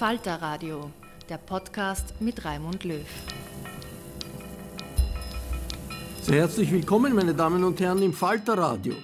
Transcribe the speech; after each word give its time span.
Falter 0.00 0.40
Radio, 0.40 0.90
der 1.28 1.36
Podcast 1.36 2.22
mit 2.22 2.42
Raimund 2.46 2.84
Löw. 2.84 3.04
Sehr 6.22 6.36
herzlich 6.36 6.72
willkommen, 6.72 7.14
meine 7.14 7.34
Damen 7.34 7.62
und 7.64 7.80
Herren, 7.80 8.00
im 8.00 8.14
Falter 8.14 8.56
Radio. 8.56 8.94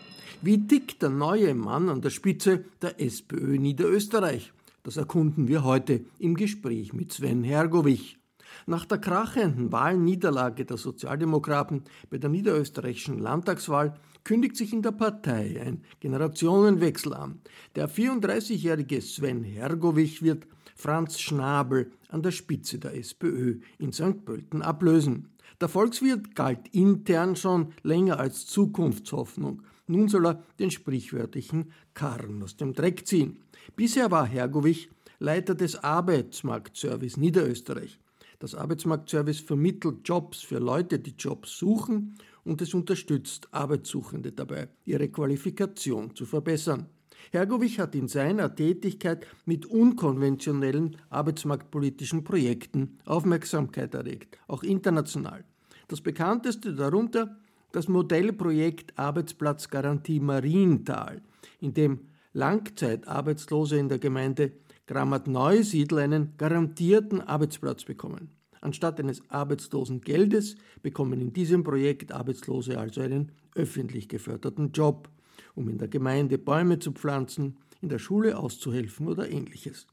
Wie 0.40 0.66
tickt 0.66 1.02
der 1.02 1.10
neue 1.10 1.54
Mann 1.54 1.90
an 1.90 2.00
der 2.00 2.08
Spitze 2.08 2.64
der 2.80 2.98
SPÖ 2.98 3.58
Niederösterreich? 3.58 4.54
Das 4.84 4.96
erkunden 4.96 5.48
wir 5.48 5.64
heute 5.64 6.00
im 6.18 6.34
Gespräch 6.34 6.94
mit 6.94 7.12
Sven 7.12 7.44
Hergovich. 7.44 8.16
Nach 8.64 8.86
der 8.86 8.96
krachenden 8.96 9.72
Wahlniederlage 9.72 10.64
der 10.64 10.78
Sozialdemokraten 10.78 11.82
bei 12.08 12.16
der 12.16 12.30
niederösterreichischen 12.30 13.18
Landtagswahl 13.18 14.00
kündigt 14.24 14.56
sich 14.56 14.72
in 14.72 14.80
der 14.80 14.92
Partei 14.92 15.60
ein 15.62 15.84
Generationenwechsel 16.00 17.12
an. 17.12 17.42
Der 17.74 17.86
34-jährige 17.86 19.02
Sven 19.02 19.44
Hergovich 19.44 20.22
wird 20.22 20.46
Franz 20.76 21.18
Schnabel 21.18 21.90
an 22.10 22.22
der 22.22 22.30
Spitze 22.30 22.78
der 22.78 22.94
SPÖ 22.94 23.60
in 23.78 23.92
St. 23.92 24.24
Pölten 24.24 24.62
ablösen. 24.62 25.30
Der 25.60 25.68
Volkswirt 25.68 26.34
galt 26.34 26.68
intern 26.72 27.34
schon 27.34 27.72
länger 27.82 28.20
als 28.20 28.46
Zukunftshoffnung. 28.46 29.62
Nun 29.86 30.08
soll 30.08 30.26
er 30.26 30.42
den 30.58 30.70
sprichwörtlichen 30.70 31.72
Karren 31.94 32.42
aus 32.42 32.56
dem 32.56 32.74
Dreck 32.74 33.06
ziehen. 33.06 33.38
Bisher 33.74 34.10
war 34.10 34.26
Hergovich 34.26 34.90
Leiter 35.18 35.54
des 35.54 35.82
Arbeitsmarktservice 35.82 37.16
Niederösterreich. 37.16 37.98
Das 38.38 38.54
Arbeitsmarktservice 38.54 39.40
vermittelt 39.40 40.06
Jobs 40.06 40.42
für 40.42 40.58
Leute, 40.58 40.98
die 40.98 41.14
Jobs 41.18 41.56
suchen 41.56 42.16
und 42.44 42.60
es 42.60 42.74
unterstützt 42.74 43.48
Arbeitssuchende 43.50 44.32
dabei, 44.32 44.68
ihre 44.84 45.08
Qualifikation 45.08 46.14
zu 46.14 46.26
verbessern. 46.26 46.86
Hergovich 47.32 47.78
hat 47.80 47.94
in 47.94 48.08
seiner 48.08 48.54
Tätigkeit 48.54 49.26
mit 49.44 49.66
unkonventionellen 49.66 50.96
arbeitsmarktpolitischen 51.10 52.24
Projekten 52.24 52.98
Aufmerksamkeit 53.04 53.94
erregt, 53.94 54.38
auch 54.46 54.62
international. 54.62 55.44
Das 55.88 56.00
bekannteste 56.00 56.74
darunter 56.74 57.36
das 57.72 57.88
Modellprojekt 57.88 58.98
Arbeitsplatzgarantie 58.98 60.20
Marienthal, 60.20 61.20
in 61.60 61.74
dem 61.74 62.00
Langzeitarbeitslose 62.32 63.76
in 63.76 63.88
der 63.88 63.98
Gemeinde 63.98 64.52
Grammat-Neusiedl 64.86 65.98
einen 65.98 66.36
garantierten 66.36 67.20
Arbeitsplatz 67.20 67.84
bekommen. 67.84 68.30
Anstatt 68.60 69.00
eines 69.00 69.22
Arbeitslosengeldes 69.30 70.56
bekommen 70.82 71.20
in 71.20 71.32
diesem 71.32 71.64
Projekt 71.64 72.12
Arbeitslose 72.12 72.78
also 72.78 73.00
einen 73.00 73.32
öffentlich 73.54 74.08
geförderten 74.08 74.72
Job 74.72 75.08
um 75.56 75.68
in 75.68 75.78
der 75.78 75.88
Gemeinde 75.88 76.38
Bäume 76.38 76.78
zu 76.78 76.92
pflanzen, 76.92 77.56
in 77.80 77.88
der 77.88 77.98
Schule 77.98 78.38
auszuhelfen 78.38 79.08
oder 79.08 79.28
ähnliches. 79.28 79.88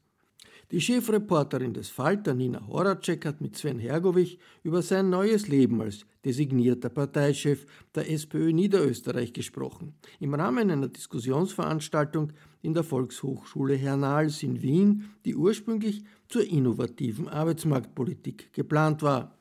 Die 0.70 0.80
Chefreporterin 0.80 1.74
des 1.74 1.90
Falter, 1.90 2.34
Nina 2.34 2.66
Horacek, 2.66 3.26
hat 3.26 3.40
mit 3.40 3.56
Sven 3.56 3.78
Hergovich 3.78 4.38
über 4.62 4.82
sein 4.82 5.10
neues 5.10 5.48
Leben 5.48 5.80
als 5.82 6.06
designierter 6.24 6.88
Parteichef 6.88 7.66
der 7.94 8.10
SPÖ 8.10 8.52
Niederösterreich 8.52 9.32
gesprochen, 9.32 9.94
im 10.20 10.34
Rahmen 10.34 10.70
einer 10.70 10.88
Diskussionsveranstaltung 10.88 12.32
in 12.62 12.72
der 12.72 12.82
Volkshochschule 12.82 13.74
Hernals 13.74 14.42
in 14.42 14.62
Wien, 14.62 15.10
die 15.26 15.36
ursprünglich 15.36 16.02
zur 16.28 16.44
innovativen 16.44 17.28
Arbeitsmarktpolitik 17.28 18.52
geplant 18.54 19.02
war. 19.02 19.36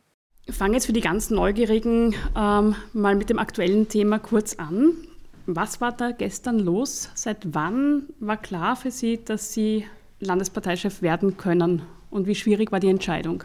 Ich 0.45 0.55
fange 0.55 0.73
jetzt 0.73 0.87
für 0.87 0.93
die 0.93 0.99
ganz 0.99 1.29
Neugierigen 1.29 2.13
ähm, 2.35 2.75
mal 2.91 3.15
mit 3.15 3.29
dem 3.29 3.39
aktuellen 3.39 3.87
Thema 3.87 4.19
kurz 4.19 4.55
an. 4.55 4.91
Was 5.45 5.81
war 5.81 5.91
da 5.91 6.11
gestern 6.11 6.59
los? 6.59 7.09
Seit 7.15 7.53
wann 7.53 8.03
war 8.19 8.37
klar 8.37 8.75
für 8.75 8.91
Sie, 8.91 9.19
dass 9.23 9.53
Sie 9.53 9.85
Landesparteichef 10.21 11.01
werden 11.01 11.35
können? 11.35 11.81
Und 12.09 12.27
wie 12.27 12.35
schwierig 12.35 12.71
war 12.71 12.79
die 12.79 12.87
Entscheidung? 12.87 13.43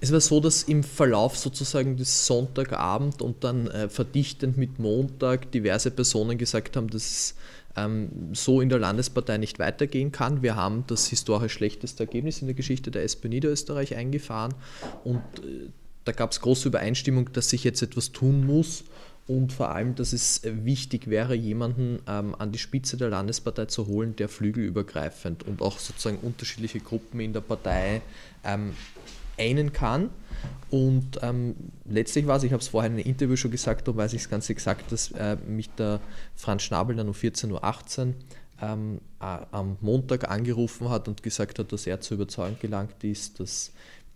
Es 0.00 0.12
war 0.12 0.20
so, 0.20 0.40
dass 0.40 0.64
im 0.64 0.82
Verlauf 0.82 1.36
sozusagen 1.36 1.96
des 1.96 2.26
Sonntagabend 2.26 3.20
und 3.22 3.44
dann 3.44 3.66
äh, 3.68 3.88
verdichtend 3.88 4.56
mit 4.56 4.78
Montag 4.78 5.50
diverse 5.52 5.90
Personen 5.90 6.38
gesagt 6.38 6.76
haben, 6.76 6.88
dass 6.88 7.02
es 7.02 7.34
ähm, 7.76 8.10
so 8.32 8.60
in 8.60 8.68
der 8.68 8.78
Landespartei 8.78 9.38
nicht 9.38 9.58
weitergehen 9.58 10.12
kann. 10.12 10.42
Wir 10.42 10.56
haben 10.56 10.84
das 10.86 11.08
historisch 11.08 11.52
schlechteste 11.52 12.04
Ergebnis 12.04 12.40
in 12.40 12.48
der 12.48 12.54
Geschichte 12.54 12.90
der 12.90 13.02
SP 13.06 13.26
Niederösterreich 13.28 13.96
eingefahren 13.96 14.54
und 15.04 15.20
äh, 15.38 15.68
da 16.04 16.12
gab 16.12 16.30
es 16.30 16.40
große 16.40 16.68
Übereinstimmung, 16.68 17.32
dass 17.34 17.50
sich 17.50 17.64
jetzt 17.64 17.82
etwas 17.82 18.12
tun 18.12 18.46
muss 18.46 18.84
und 19.28 19.52
vor 19.52 19.70
allem, 19.70 19.94
dass 19.94 20.14
es 20.14 20.40
wichtig 20.42 21.08
wäre, 21.08 21.34
jemanden 21.34 22.00
ähm, 22.08 22.34
an 22.38 22.50
die 22.50 22.58
Spitze 22.58 22.96
der 22.96 23.10
Landespartei 23.10 23.66
zu 23.66 23.86
holen, 23.86 24.16
der 24.16 24.28
flügelübergreifend 24.30 25.46
und 25.46 25.60
auch 25.60 25.78
sozusagen 25.78 26.16
unterschiedliche 26.18 26.80
Gruppen 26.80 27.20
in 27.20 27.34
der 27.34 27.42
Partei 27.42 28.00
ähm, 28.42 28.72
einen 29.36 29.74
kann. 29.74 30.08
Und 30.70 31.20
ähm, 31.20 31.56
letztlich 31.84 32.26
war 32.26 32.38
es, 32.38 32.42
ich 32.42 32.52
habe 32.52 32.62
es 32.62 32.68
vorher 32.68 32.90
in 32.90 32.96
einem 32.96 33.06
Interview 33.06 33.36
schon 33.36 33.50
gesagt, 33.50 33.86
da 33.86 33.94
weiß 33.94 34.14
ich 34.14 34.22
es 34.22 34.30
ganz 34.30 34.48
exakt, 34.48 34.90
dass 34.92 35.12
äh, 35.12 35.36
mich 35.46 35.68
der 35.70 36.00
Franz 36.34 36.62
Schnabel 36.62 36.96
dann 36.96 37.08
um 37.08 37.14
14.18 37.14 37.52
Uhr 37.52 38.14
ähm, 38.62 39.00
am 39.18 39.76
Montag 39.82 40.30
angerufen 40.30 40.88
hat 40.88 41.06
und 41.06 41.22
gesagt 41.22 41.58
hat, 41.58 41.70
dass 41.70 41.86
er 41.86 42.00
zu 42.00 42.14
überzeugen 42.14 42.56
gelangt 42.60 43.04
ist, 43.04 43.40
dass 43.40 43.72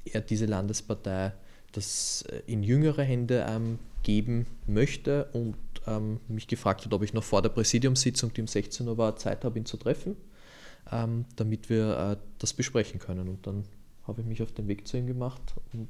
er 0.07 0.23
diese 0.23 0.47
Landespartei 0.47 1.33
das 1.73 2.25
äh, 2.29 2.43
in 2.47 2.63
jüngere 2.63 3.03
Hände 3.03 3.47
ähm, 3.49 3.79
geben 4.03 4.47
möchte 4.67 5.27
und 5.33 5.57
ähm, 5.87 6.21
mich 6.29 6.47
gefragt 6.47 6.85
hat, 6.85 6.93
ob 6.93 7.03
ich 7.03 7.13
noch 7.13 7.25
vor 7.25 7.43
der 7.43 7.49
Präsidiumssitzung, 7.49 8.33
die 8.33 8.43
um 8.43 8.47
16 8.47 8.87
Uhr 8.87 8.99
war, 8.99 9.17
Zeit 9.17 9.45
habe, 9.45 9.59
ihn 9.59 9.67
zu 9.67 9.77
treffen, 9.77 10.17
ähm, 10.91 11.25
damit 11.37 11.71
wir 11.71 11.99
äh, 11.99 12.17
das 12.39 12.53
besprechen 12.53 13.01
können. 13.01 13.29
Und 13.29 13.47
dann 13.47 13.65
habe 14.07 14.21
ich 14.21 14.27
mich 14.27 14.43
auf 14.43 14.53
den 14.53 14.69
Weg 14.69 14.87
zu 14.87 14.97
ihm 14.97 15.07
gemacht 15.07 15.43
und 15.73 15.89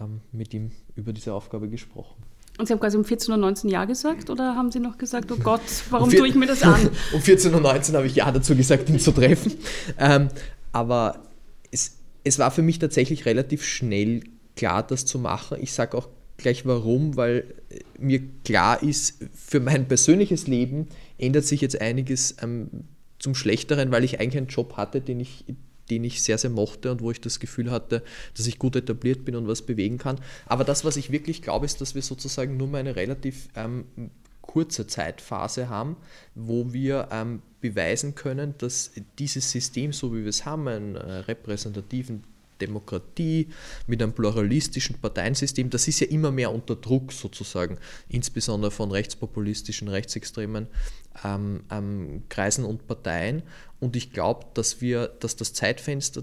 ähm, 0.00 0.20
mit 0.32 0.54
ihm 0.54 0.72
über 0.94 1.12
diese 1.12 1.32
Aufgabe 1.32 1.68
gesprochen. 1.68 2.22
Und 2.58 2.66
Sie 2.66 2.72
haben 2.72 2.80
quasi 2.80 2.96
um 2.96 3.02
14.19 3.02 3.66
Uhr 3.66 3.70
Ja 3.70 3.84
gesagt 3.84 4.30
oder 4.30 4.56
haben 4.56 4.70
Sie 4.70 4.80
noch 4.80 4.96
gesagt, 4.96 5.30
oh 5.30 5.36
Gott, 5.36 5.60
warum 5.90 6.08
tue 6.10 6.26
ich 6.26 6.34
mir 6.34 6.46
das 6.46 6.62
an? 6.62 6.88
um 7.12 7.20
14.19 7.20 7.90
Uhr 7.90 7.96
habe 7.96 8.06
ich 8.06 8.16
Ja 8.16 8.30
dazu 8.32 8.56
gesagt, 8.56 8.88
ihn 8.88 8.98
zu 8.98 9.12
treffen. 9.12 9.52
Ähm, 9.98 10.28
aber 10.72 11.22
es, 11.70 11.98
es 12.24 12.38
war 12.38 12.50
für 12.50 12.62
mich 12.62 12.78
tatsächlich 12.78 13.26
relativ 13.26 13.64
schnell 13.64 14.22
klar, 14.56 14.84
das 14.86 15.04
zu 15.04 15.18
machen. 15.18 15.58
Ich 15.60 15.72
sage 15.72 15.96
auch 15.96 16.08
gleich 16.36 16.66
warum, 16.66 17.16
weil 17.16 17.54
mir 17.98 18.20
klar 18.44 18.82
ist, 18.82 19.24
für 19.34 19.60
mein 19.60 19.88
persönliches 19.88 20.46
Leben 20.46 20.88
ändert 21.18 21.44
sich 21.44 21.60
jetzt 21.60 21.80
einiges 21.80 22.36
ähm, 22.42 22.70
zum 23.18 23.34
Schlechteren, 23.34 23.90
weil 23.90 24.04
ich 24.04 24.20
eigentlich 24.20 24.38
einen 24.38 24.48
Job 24.48 24.76
hatte, 24.76 25.00
den 25.00 25.20
ich, 25.20 25.44
den 25.90 26.04
ich 26.04 26.22
sehr, 26.22 26.38
sehr 26.38 26.50
mochte 26.50 26.90
und 26.90 27.00
wo 27.00 27.10
ich 27.10 27.20
das 27.20 27.40
Gefühl 27.40 27.70
hatte, 27.70 28.02
dass 28.36 28.46
ich 28.46 28.58
gut 28.58 28.76
etabliert 28.76 29.24
bin 29.24 29.36
und 29.36 29.48
was 29.48 29.62
bewegen 29.62 29.98
kann. 29.98 30.20
Aber 30.46 30.64
das, 30.64 30.84
was 30.84 30.96
ich 30.96 31.10
wirklich 31.10 31.42
glaube, 31.42 31.66
ist, 31.66 31.80
dass 31.80 31.94
wir 31.94 32.02
sozusagen 32.02 32.56
nur 32.56 32.68
mal 32.68 32.78
eine 32.78 32.96
relativ 32.96 33.48
ähm, 33.54 33.86
kurze 34.42 34.86
Zeitphase 34.86 35.68
haben, 35.68 35.96
wo 36.34 36.72
wir 36.72 37.08
ähm, 37.10 37.42
beweisen 37.60 38.14
können, 38.14 38.54
dass 38.58 38.92
dieses 39.18 39.50
System, 39.50 39.92
so 39.92 40.14
wie 40.14 40.22
wir 40.22 40.28
es 40.28 40.44
haben, 40.44 40.68
einen 40.68 40.96
äh, 40.96 41.00
repräsentativen 41.00 42.22
Demokratie, 42.60 43.48
mit 43.86 44.02
einem 44.02 44.12
pluralistischen 44.12 44.98
Parteiensystem, 45.00 45.70
das 45.70 45.88
ist 45.88 46.00
ja 46.00 46.06
immer 46.08 46.30
mehr 46.30 46.52
unter 46.52 46.76
Druck 46.76 47.12
sozusagen, 47.12 47.78
insbesondere 48.08 48.70
von 48.70 48.90
rechtspopulistischen, 48.90 49.88
rechtsextremen 49.88 50.66
ähm, 51.24 51.64
ähm, 51.70 52.22
Kreisen 52.28 52.64
und 52.64 52.86
Parteien. 52.86 53.42
Und 53.80 53.96
ich 53.96 54.12
glaube, 54.12 54.46
dass 54.54 54.80
wir, 54.80 55.08
dass 55.08 55.36
das 55.36 55.52
Zeitfenster, 55.52 56.22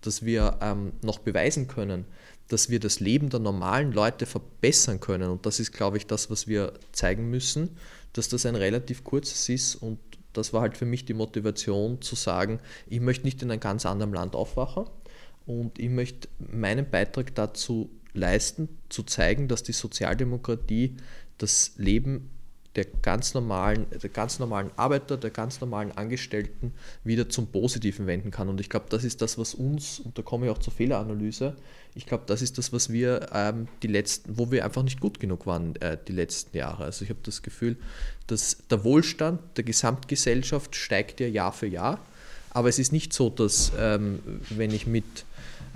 das 0.00 0.24
wir 0.24 0.58
ähm, 0.60 0.92
noch 1.02 1.18
beweisen 1.18 1.66
können, 1.66 2.04
dass 2.48 2.70
wir 2.70 2.80
das 2.80 3.00
Leben 3.00 3.28
der 3.28 3.40
normalen 3.40 3.92
Leute 3.92 4.26
verbessern 4.26 5.00
können. 5.00 5.30
Und 5.30 5.44
das 5.44 5.60
ist, 5.60 5.72
glaube 5.72 5.98
ich, 5.98 6.06
das, 6.06 6.30
was 6.30 6.48
wir 6.48 6.72
zeigen 6.92 7.28
müssen, 7.28 7.76
dass 8.14 8.28
das 8.28 8.46
ein 8.46 8.54
relativ 8.54 9.04
kurzes 9.04 9.48
ist 9.48 9.76
und 9.76 9.98
das 10.32 10.52
war 10.52 10.60
halt 10.60 10.76
für 10.76 10.86
mich 10.86 11.04
die 11.04 11.14
Motivation 11.14 12.00
zu 12.00 12.14
sagen, 12.14 12.60
ich 12.86 13.00
möchte 13.00 13.24
nicht 13.24 13.42
in 13.42 13.50
einem 13.50 13.60
ganz 13.60 13.86
anderen 13.86 14.12
Land 14.12 14.34
aufwachen, 14.34 14.84
und 15.48 15.78
ich 15.78 15.88
möchte 15.88 16.28
meinen 16.52 16.88
Beitrag 16.88 17.34
dazu 17.34 17.90
leisten, 18.12 18.68
zu 18.88 19.02
zeigen, 19.02 19.48
dass 19.48 19.62
die 19.62 19.72
Sozialdemokratie 19.72 20.96
das 21.38 21.72
Leben 21.76 22.30
der 22.76 22.84
ganz 22.84 23.34
normalen, 23.34 23.86
der 23.90 24.10
ganz 24.10 24.38
normalen 24.38 24.70
Arbeiter, 24.76 25.16
der 25.16 25.30
ganz 25.30 25.60
normalen 25.60 25.90
Angestellten 25.92 26.72
wieder 27.02 27.28
zum 27.28 27.48
Positiven 27.48 28.06
wenden 28.06 28.30
kann. 28.30 28.48
Und 28.48 28.60
ich 28.60 28.68
glaube, 28.68 28.86
das 28.90 29.04
ist 29.04 29.22
das, 29.22 29.38
was 29.38 29.54
uns, 29.54 29.98
und 29.98 30.16
da 30.18 30.22
komme 30.22 30.46
ich 30.46 30.52
auch 30.52 30.58
zur 30.58 30.72
Fehleranalyse, 30.72 31.56
ich 31.94 32.06
glaube, 32.06 32.24
das 32.26 32.42
ist 32.42 32.58
das, 32.58 32.72
was 32.72 32.92
wir 32.92 33.30
ähm, 33.32 33.66
die 33.82 33.88
letzten, 33.88 34.38
wo 34.38 34.52
wir 34.52 34.64
einfach 34.64 34.82
nicht 34.82 35.00
gut 35.00 35.18
genug 35.18 35.46
waren 35.46 35.74
äh, 35.76 35.96
die 36.06 36.12
letzten 36.12 36.56
Jahre. 36.56 36.84
Also 36.84 37.04
ich 37.04 37.10
habe 37.10 37.20
das 37.22 37.42
Gefühl, 37.42 37.76
dass 38.26 38.58
der 38.70 38.84
Wohlstand 38.84 39.40
der 39.56 39.64
Gesamtgesellschaft 39.64 40.76
steigt 40.76 41.18
ja 41.20 41.26
Jahr 41.26 41.52
für 41.52 41.66
Jahr. 41.66 41.98
Aber 42.50 42.68
es 42.68 42.78
ist 42.78 42.92
nicht 42.92 43.12
so, 43.12 43.30
dass 43.30 43.72
ähm, 43.78 44.20
wenn 44.50 44.70
ich 44.70 44.86
mit 44.86 45.24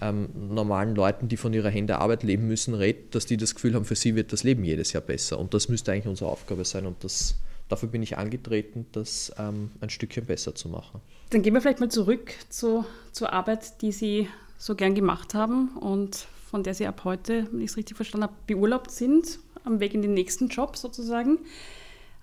ähm, 0.03 0.29
normalen 0.51 0.95
Leuten, 0.95 1.29
die 1.29 1.37
von 1.37 1.55
ihrer 1.55 1.71
Hände 1.71 1.99
Arbeit 1.99 2.23
leben 2.23 2.47
müssen, 2.47 2.75
redet, 2.75 3.15
dass 3.15 3.27
die 3.27 3.37
das 3.37 3.55
Gefühl 3.55 3.75
haben, 3.75 3.85
für 3.85 3.95
sie 3.95 4.15
wird 4.15 4.33
das 4.33 4.43
Leben 4.43 4.65
jedes 4.65 4.93
Jahr 4.93 5.03
besser. 5.03 5.39
Und 5.39 5.55
das 5.55 5.69
müsste 5.69 5.93
eigentlich 5.93 6.09
unsere 6.09 6.31
Aufgabe 6.31 6.65
sein. 6.65 6.87
Und 6.87 7.03
das, 7.05 7.37
dafür 7.69 7.89
bin 7.89 8.03
ich 8.03 8.19
angetreten, 8.19 8.87
das 8.93 9.33
ähm, 9.39 9.71
ein 9.81 9.91
Stückchen 9.91 10.27
besser 10.27 10.55
zu 10.55 10.69
machen. 10.69 11.01
Dann 11.31 11.43
gehen 11.43 11.55
wir 11.55 11.61
vielleicht 11.61 11.81
mal 11.81 11.91
zurück 11.91 12.33
zu, 12.49 12.85
zur 13.13 13.33
Arbeit, 13.33 13.81
die 13.81 13.93
Sie 13.93 14.29
so 14.59 14.75
gern 14.75 14.95
gemacht 14.95 15.35
haben 15.35 15.77
und 15.79 16.27
von 16.51 16.63
der 16.63 16.75
Sie 16.75 16.87
ab 16.87 17.03
heute, 17.05 17.47
wenn 17.51 17.61
ich 17.61 17.71
es 17.71 17.77
richtig 17.77 17.97
verstanden 17.97 18.25
habe, 18.25 18.35
beurlaubt 18.47 18.91
sind, 18.91 19.39
am 19.65 19.81
Weg 19.81 19.95
in 19.95 20.03
den 20.03 20.15
nächsten 20.15 20.49
Job 20.49 20.77
sozusagen. 20.77 21.39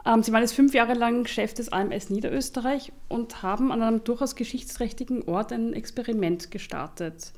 Ähm, 0.05 0.23
Sie 0.23 0.31
waren 0.31 0.41
jetzt 0.41 0.53
fünf 0.53 0.73
Jahre 0.73 0.93
lang 0.93 1.25
Chef 1.25 1.53
des 1.53 1.71
AMS 1.71 2.09
Niederösterreich 2.09 2.91
und 3.07 3.41
haben 3.41 3.71
an 3.71 3.81
einem 3.81 4.03
durchaus 4.03 4.35
geschichtsträchtigen 4.35 5.23
Ort 5.23 5.51
ein 5.51 5.73
Experiment 5.73 6.51
gestartet. 6.51 7.33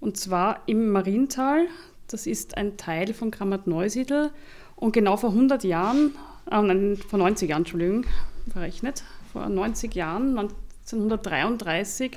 Und 0.00 0.16
zwar 0.16 0.62
im 0.66 0.90
Mariental. 0.90 1.66
Das 2.08 2.26
ist 2.26 2.56
ein 2.56 2.76
Teil 2.76 3.12
von 3.14 3.30
Grammat-Neusiedl. 3.30 4.30
Und 4.76 4.92
genau 4.92 5.16
vor 5.16 5.30
100 5.30 5.62
Jahren, 5.64 6.12
äh, 6.50 6.60
nein, 6.60 6.96
vor 6.96 7.18
90 7.18 7.50
Jahren, 7.50 7.62
Entschuldigung, 7.62 8.06
verrechnet, 8.50 9.04
vor 9.32 9.48
90 9.48 9.94
Jahren, 9.94 10.38
1933, 10.38 12.16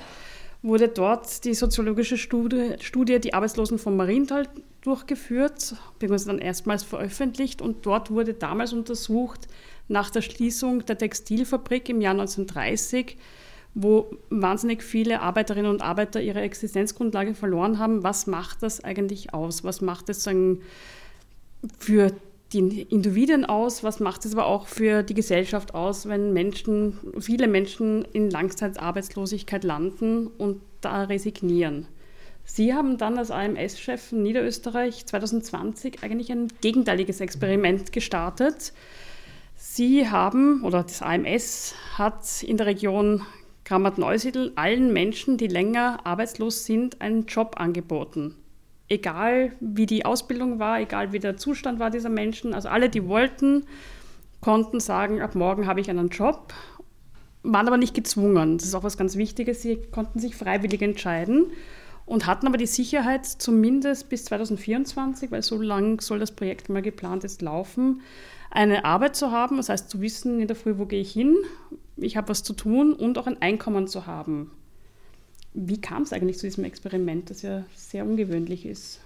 wurde 0.62 0.88
dort 0.88 1.44
die 1.44 1.52
soziologische 1.52 2.16
Studie, 2.16 2.76
Studie 2.80 3.20
Die 3.20 3.34
Arbeitslosen 3.34 3.78
vom 3.78 3.96
Mariental 3.96 4.48
durchgeführt, 4.80 5.76
beziehungsweise 5.98 6.28
dann 6.28 6.38
erstmals 6.38 6.82
veröffentlicht. 6.82 7.60
Und 7.60 7.84
dort 7.84 8.10
wurde 8.10 8.32
damals 8.32 8.72
untersucht, 8.72 9.46
nach 9.88 10.08
der 10.08 10.22
Schließung 10.22 10.86
der 10.86 10.96
Textilfabrik 10.96 11.90
im 11.90 12.00
Jahr 12.00 12.12
1930, 12.12 13.18
wo 13.74 14.08
wahnsinnig 14.30 14.82
viele 14.82 15.20
Arbeiterinnen 15.20 15.70
und 15.70 15.82
Arbeiter 15.82 16.22
ihre 16.22 16.40
Existenzgrundlage 16.40 17.34
verloren 17.34 17.78
haben. 17.78 18.04
Was 18.04 18.26
macht 18.26 18.62
das 18.62 18.82
eigentlich 18.82 19.34
aus? 19.34 19.64
Was 19.64 19.80
macht 19.80 20.08
es 20.08 20.28
für 21.78 22.12
die 22.52 22.82
Individuen 22.82 23.44
aus? 23.44 23.82
Was 23.82 23.98
macht 23.98 24.24
es 24.24 24.32
aber 24.34 24.46
auch 24.46 24.68
für 24.68 25.02
die 25.02 25.14
Gesellschaft 25.14 25.74
aus, 25.74 26.06
wenn 26.08 26.32
Menschen, 26.32 26.98
viele 27.18 27.48
Menschen 27.48 28.04
in 28.12 28.30
Langzeitarbeitslosigkeit 28.30 29.64
landen 29.64 30.28
und 30.28 30.60
da 30.80 31.04
resignieren? 31.04 31.86
Sie 32.44 32.74
haben 32.74 32.98
dann 32.98 33.18
als 33.18 33.30
AMS-Chef 33.30 34.12
in 34.12 34.22
Niederösterreich 34.22 35.06
2020 35.06 36.02
eigentlich 36.02 36.30
ein 36.30 36.48
gegenteiliges 36.60 37.20
Experiment 37.20 37.90
gestartet. 37.90 38.72
Sie 39.56 40.08
haben, 40.08 40.62
oder 40.62 40.82
das 40.82 41.00
AMS 41.00 41.74
hat 41.96 42.42
in 42.42 42.58
der 42.58 42.66
Region 42.66 43.22
Grammat-Neusiedl 43.64 44.52
allen 44.56 44.92
Menschen, 44.92 45.36
die 45.38 45.46
länger 45.46 46.00
arbeitslos 46.04 46.64
sind, 46.64 47.00
einen 47.00 47.26
Job 47.26 47.54
angeboten. 47.58 48.36
Egal 48.88 49.52
wie 49.60 49.86
die 49.86 50.04
Ausbildung 50.04 50.58
war, 50.58 50.80
egal 50.80 51.12
wie 51.12 51.18
der 51.18 51.36
Zustand 51.36 51.78
war 51.78 51.90
dieser 51.90 52.10
Menschen, 52.10 52.52
also 52.52 52.68
alle, 52.68 52.90
die 52.90 53.08
wollten, 53.08 53.64
konnten 54.40 54.80
sagen, 54.80 55.22
ab 55.22 55.34
morgen 55.34 55.66
habe 55.66 55.80
ich 55.80 55.88
einen 55.88 56.10
Job, 56.10 56.52
waren 57.42 57.66
aber 57.66 57.78
nicht 57.78 57.94
gezwungen. 57.94 58.58
Das 58.58 58.66
ist 58.66 58.74
auch 58.74 58.84
was 58.84 58.98
ganz 58.98 59.16
Wichtiges. 59.16 59.62
Sie 59.62 59.76
konnten 59.90 60.18
sich 60.18 60.36
freiwillig 60.36 60.82
entscheiden 60.82 61.46
und 62.04 62.26
hatten 62.26 62.46
aber 62.46 62.58
die 62.58 62.66
Sicherheit, 62.66 63.24
zumindest 63.24 64.10
bis 64.10 64.26
2024, 64.26 65.30
weil 65.30 65.42
so 65.42 65.60
lang 65.60 66.00
soll 66.00 66.18
das 66.18 66.32
Projekt 66.32 66.68
mal 66.68 66.82
geplant 66.82 67.24
ist, 67.24 67.40
laufen, 67.40 68.02
eine 68.54 68.84
Arbeit 68.84 69.16
zu 69.16 69.32
haben, 69.32 69.56
das 69.58 69.68
heißt 69.68 69.90
zu 69.90 70.00
wissen 70.00 70.40
in 70.40 70.46
der 70.46 70.56
Früh, 70.56 70.78
wo 70.78 70.86
gehe 70.86 71.00
ich 71.00 71.12
hin, 71.12 71.36
ich 71.96 72.16
habe 72.16 72.28
was 72.28 72.42
zu 72.42 72.54
tun 72.54 72.92
und 72.92 73.18
auch 73.18 73.26
ein 73.26 73.42
Einkommen 73.42 73.88
zu 73.88 74.06
haben. 74.06 74.50
Wie 75.52 75.80
kam 75.80 76.02
es 76.02 76.12
eigentlich 76.12 76.38
zu 76.38 76.46
diesem 76.46 76.64
Experiment, 76.64 77.30
das 77.30 77.42
ja 77.42 77.64
sehr 77.74 78.04
ungewöhnlich 78.04 78.64
ist? 78.64 79.00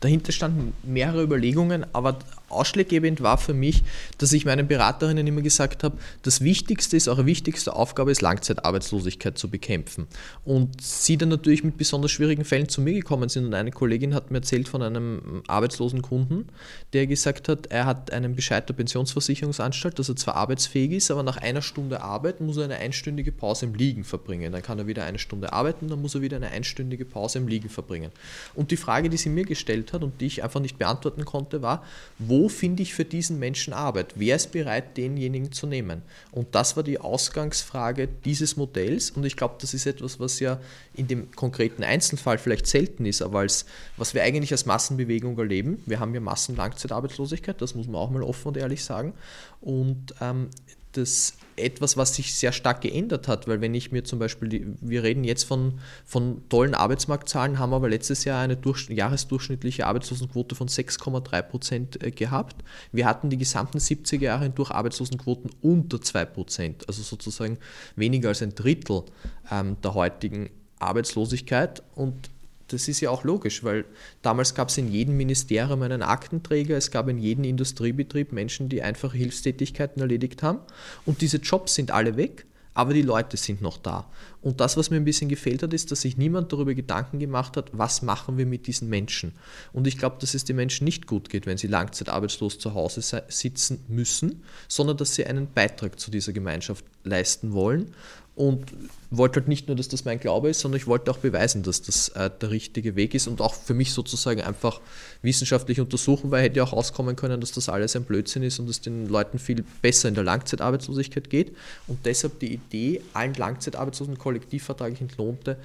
Dahinter 0.00 0.32
standen 0.32 0.74
mehrere 0.82 1.22
Überlegungen, 1.22 1.86
aber 1.94 2.18
ausschlaggebend 2.48 3.20
war 3.20 3.38
für 3.38 3.54
mich, 3.54 3.82
dass 4.18 4.32
ich 4.32 4.44
meinen 4.44 4.66
Beraterinnen 4.66 5.26
immer 5.26 5.42
gesagt 5.42 5.82
habe, 5.82 5.96
das 6.22 6.40
Wichtigste 6.40 6.96
ist, 6.96 7.08
eure 7.08 7.26
wichtigste 7.26 7.74
Aufgabe 7.74 8.10
ist, 8.10 8.22
Langzeitarbeitslosigkeit 8.22 9.36
zu 9.38 9.48
bekämpfen. 9.48 10.06
Und 10.44 10.80
sie 10.80 11.16
dann 11.16 11.28
natürlich 11.28 11.64
mit 11.64 11.76
besonders 11.76 12.10
schwierigen 12.10 12.44
Fällen 12.44 12.68
zu 12.68 12.80
mir 12.80 12.94
gekommen 12.94 13.28
sind. 13.28 13.46
Und 13.46 13.54
eine 13.54 13.70
Kollegin 13.70 14.14
hat 14.14 14.30
mir 14.30 14.38
erzählt 14.38 14.68
von 14.68 14.82
einem 14.82 15.42
arbeitslosen 15.46 16.02
Kunden, 16.02 16.46
der 16.92 17.06
gesagt 17.06 17.48
hat, 17.48 17.66
er 17.66 17.86
hat 17.86 18.12
einen 18.12 18.34
Bescheid 18.34 18.68
der 18.68 18.74
Pensionsversicherungsanstalt, 18.74 19.98
dass 19.98 20.08
er 20.08 20.16
zwar 20.16 20.36
arbeitsfähig 20.36 20.92
ist, 20.92 21.10
aber 21.10 21.22
nach 21.22 21.36
einer 21.38 21.62
Stunde 21.62 22.02
Arbeit 22.02 22.40
muss 22.40 22.56
er 22.56 22.64
eine 22.64 22.76
einstündige 22.76 23.32
Pause 23.32 23.66
im 23.66 23.74
Liegen 23.74 24.04
verbringen. 24.04 24.52
Dann 24.52 24.62
kann 24.62 24.78
er 24.78 24.86
wieder 24.86 25.04
eine 25.04 25.18
Stunde 25.18 25.52
arbeiten, 25.52 25.88
dann 25.88 26.00
muss 26.00 26.14
er 26.14 26.22
wieder 26.22 26.36
eine 26.36 26.48
einstündige 26.48 27.04
Pause 27.04 27.38
im 27.38 27.48
Liegen 27.48 27.68
verbringen. 27.68 28.10
Und 28.54 28.70
die 28.70 28.76
Frage, 28.76 29.08
die 29.08 29.16
sie 29.16 29.28
mir 29.28 29.44
gestellt 29.44 29.92
hat 29.92 30.02
und 30.02 30.20
die 30.20 30.26
ich 30.26 30.42
einfach 30.42 30.60
nicht 30.60 30.78
beantworten 30.78 31.24
konnte, 31.24 31.62
war, 31.62 31.84
wo 32.18 32.33
finde 32.48 32.82
ich 32.82 32.94
für 32.94 33.04
diesen 33.04 33.38
Menschen 33.38 33.72
Arbeit? 33.72 34.14
Wer 34.16 34.36
ist 34.36 34.52
bereit, 34.52 34.96
denjenigen 34.96 35.52
zu 35.52 35.66
nehmen? 35.66 36.02
Und 36.32 36.54
das 36.54 36.76
war 36.76 36.82
die 36.82 36.98
Ausgangsfrage 36.98 38.08
dieses 38.24 38.56
Modells. 38.56 39.10
Und 39.10 39.24
ich 39.24 39.36
glaube, 39.36 39.56
das 39.60 39.74
ist 39.74 39.86
etwas, 39.86 40.20
was 40.20 40.40
ja 40.40 40.60
in 40.94 41.06
dem 41.06 41.30
konkreten 41.32 41.82
Einzelfall 41.82 42.38
vielleicht 42.38 42.66
selten 42.66 43.06
ist, 43.06 43.22
aber 43.22 43.40
als, 43.40 43.66
was 43.96 44.14
wir 44.14 44.22
eigentlich 44.22 44.52
als 44.52 44.66
Massenbewegung 44.66 45.38
erleben. 45.38 45.82
Wir 45.86 46.00
haben 46.00 46.14
ja 46.14 46.20
Massenlangzeitarbeitslosigkeit, 46.20 47.60
das 47.60 47.74
muss 47.74 47.86
man 47.86 47.96
auch 47.96 48.10
mal 48.10 48.22
offen 48.22 48.48
und 48.48 48.56
ehrlich 48.56 48.84
sagen. 48.84 49.14
Und 49.60 50.14
ähm, 50.20 50.48
das 50.92 51.34
etwas, 51.56 51.96
was 51.96 52.14
sich 52.14 52.34
sehr 52.34 52.52
stark 52.52 52.80
geändert 52.80 53.28
hat, 53.28 53.48
weil 53.48 53.60
wenn 53.60 53.74
ich 53.74 53.92
mir 53.92 54.04
zum 54.04 54.18
Beispiel, 54.18 54.48
die, 54.48 54.66
wir 54.80 55.02
reden 55.02 55.24
jetzt 55.24 55.44
von, 55.44 55.80
von 56.04 56.42
tollen 56.48 56.74
Arbeitsmarktzahlen, 56.74 57.58
haben 57.58 57.72
aber 57.72 57.88
letztes 57.88 58.24
Jahr 58.24 58.40
eine 58.42 58.56
durch, 58.56 58.88
jahresdurchschnittliche 58.88 59.86
Arbeitslosenquote 59.86 60.54
von 60.54 60.68
6,3 60.68 61.42
Prozent 61.42 62.02
äh, 62.02 62.10
gehabt. 62.10 62.56
Wir 62.92 63.06
hatten 63.06 63.30
die 63.30 63.38
gesamten 63.38 63.78
70er 63.78 64.20
Jahre 64.22 64.50
durch 64.50 64.70
Arbeitslosenquoten 64.70 65.50
unter 65.62 66.00
2 66.00 66.24
Prozent, 66.26 66.88
also 66.88 67.02
sozusagen 67.02 67.58
weniger 67.96 68.28
als 68.28 68.42
ein 68.42 68.54
Drittel 68.54 69.04
ähm, 69.50 69.76
der 69.82 69.94
heutigen 69.94 70.50
Arbeitslosigkeit 70.78 71.82
und 71.94 72.30
das 72.68 72.88
ist 72.88 73.00
ja 73.00 73.10
auch 73.10 73.24
logisch, 73.24 73.62
weil 73.64 73.84
damals 74.22 74.54
gab 74.54 74.68
es 74.68 74.78
in 74.78 74.90
jedem 74.90 75.16
Ministerium 75.16 75.82
einen 75.82 76.02
Aktenträger, 76.02 76.76
es 76.76 76.90
gab 76.90 77.08
in 77.08 77.18
jedem 77.18 77.44
Industriebetrieb 77.44 78.32
Menschen, 78.32 78.68
die 78.68 78.82
einfache 78.82 79.16
Hilfstätigkeiten 79.16 80.00
erledigt 80.00 80.42
haben 80.42 80.60
und 81.04 81.20
diese 81.20 81.38
Jobs 81.38 81.74
sind 81.74 81.90
alle 81.90 82.16
weg 82.16 82.46
aber 82.74 82.92
die 82.92 83.02
Leute 83.02 83.36
sind 83.36 83.62
noch 83.62 83.78
da. 83.78 84.10
Und 84.42 84.60
das, 84.60 84.76
was 84.76 84.90
mir 84.90 84.96
ein 84.96 85.04
bisschen 85.04 85.28
gefehlt 85.28 85.62
hat, 85.62 85.72
ist, 85.72 85.92
dass 85.92 86.02
sich 86.02 86.16
niemand 86.16 86.52
darüber 86.52 86.74
Gedanken 86.74 87.20
gemacht 87.20 87.56
hat, 87.56 87.70
was 87.72 88.02
machen 88.02 88.36
wir 88.36 88.46
mit 88.46 88.66
diesen 88.66 88.88
Menschen. 88.88 89.32
Und 89.72 89.86
ich 89.86 89.96
glaube, 89.96 90.16
dass 90.20 90.34
es 90.34 90.44
den 90.44 90.56
Menschen 90.56 90.84
nicht 90.84 91.06
gut 91.06 91.30
geht, 91.30 91.46
wenn 91.46 91.56
sie 91.56 91.68
langzeitarbeitslos 91.68 92.58
zu 92.58 92.74
Hause 92.74 93.00
sitzen 93.28 93.84
müssen, 93.88 94.42
sondern 94.68 94.96
dass 94.96 95.14
sie 95.14 95.24
einen 95.24 95.50
Beitrag 95.50 95.98
zu 95.98 96.10
dieser 96.10 96.32
Gemeinschaft 96.32 96.84
leisten 97.04 97.52
wollen 97.52 97.94
und 98.36 98.72
wollte 99.10 99.40
halt 99.40 99.48
nicht 99.48 99.68
nur, 99.68 99.76
dass 99.76 99.88
das 99.88 100.04
mein 100.04 100.18
Glaube 100.18 100.50
ist, 100.50 100.60
sondern 100.60 100.80
ich 100.80 100.86
wollte 100.86 101.10
auch 101.10 101.18
beweisen, 101.18 101.62
dass 101.62 101.82
das 101.82 102.08
äh, 102.10 102.30
der 102.40 102.50
richtige 102.50 102.96
Weg 102.96 103.14
ist 103.14 103.28
und 103.28 103.40
auch 103.40 103.54
für 103.54 103.74
mich 103.74 103.92
sozusagen 103.92 104.40
einfach 104.40 104.80
wissenschaftlich 105.22 105.80
untersuchen, 105.80 106.30
weil 106.30 106.42
hätte 106.42 106.56
ja 106.56 106.64
auch 106.64 106.72
auskommen 106.72 107.14
können, 107.14 107.40
dass 107.40 107.52
das 107.52 107.68
alles 107.68 107.94
ein 107.94 108.04
Blödsinn 108.04 108.42
ist 108.42 108.58
und 108.58 108.68
es 108.68 108.80
den 108.80 109.08
Leuten 109.08 109.38
viel 109.38 109.64
besser 109.82 110.08
in 110.08 110.14
der 110.14 110.24
Langzeitarbeitslosigkeit 110.24 111.30
geht. 111.30 111.54
Und 111.86 112.04
deshalb 112.04 112.40
die 112.40 112.54
Idee, 112.54 113.02
allen 113.12 113.34
Langzeitarbeitslosen 113.34 114.18
kollektivvertraglich 114.18 115.00
entlohnte 115.00 115.56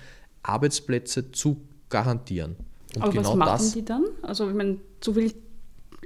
Arbeitsplätze 0.44 1.32
zu 1.32 1.58
garantieren. 1.90 2.56
Und 2.96 3.02
Aber 3.02 3.12
genau 3.12 3.30
was 3.30 3.36
machen 3.36 3.64
das, 3.64 3.72
die 3.74 3.86
dann? 3.86 4.06
Also 4.22 4.48
ich 4.48 4.56
meine, 4.56 4.78
so 5.02 5.16
will 5.16 5.34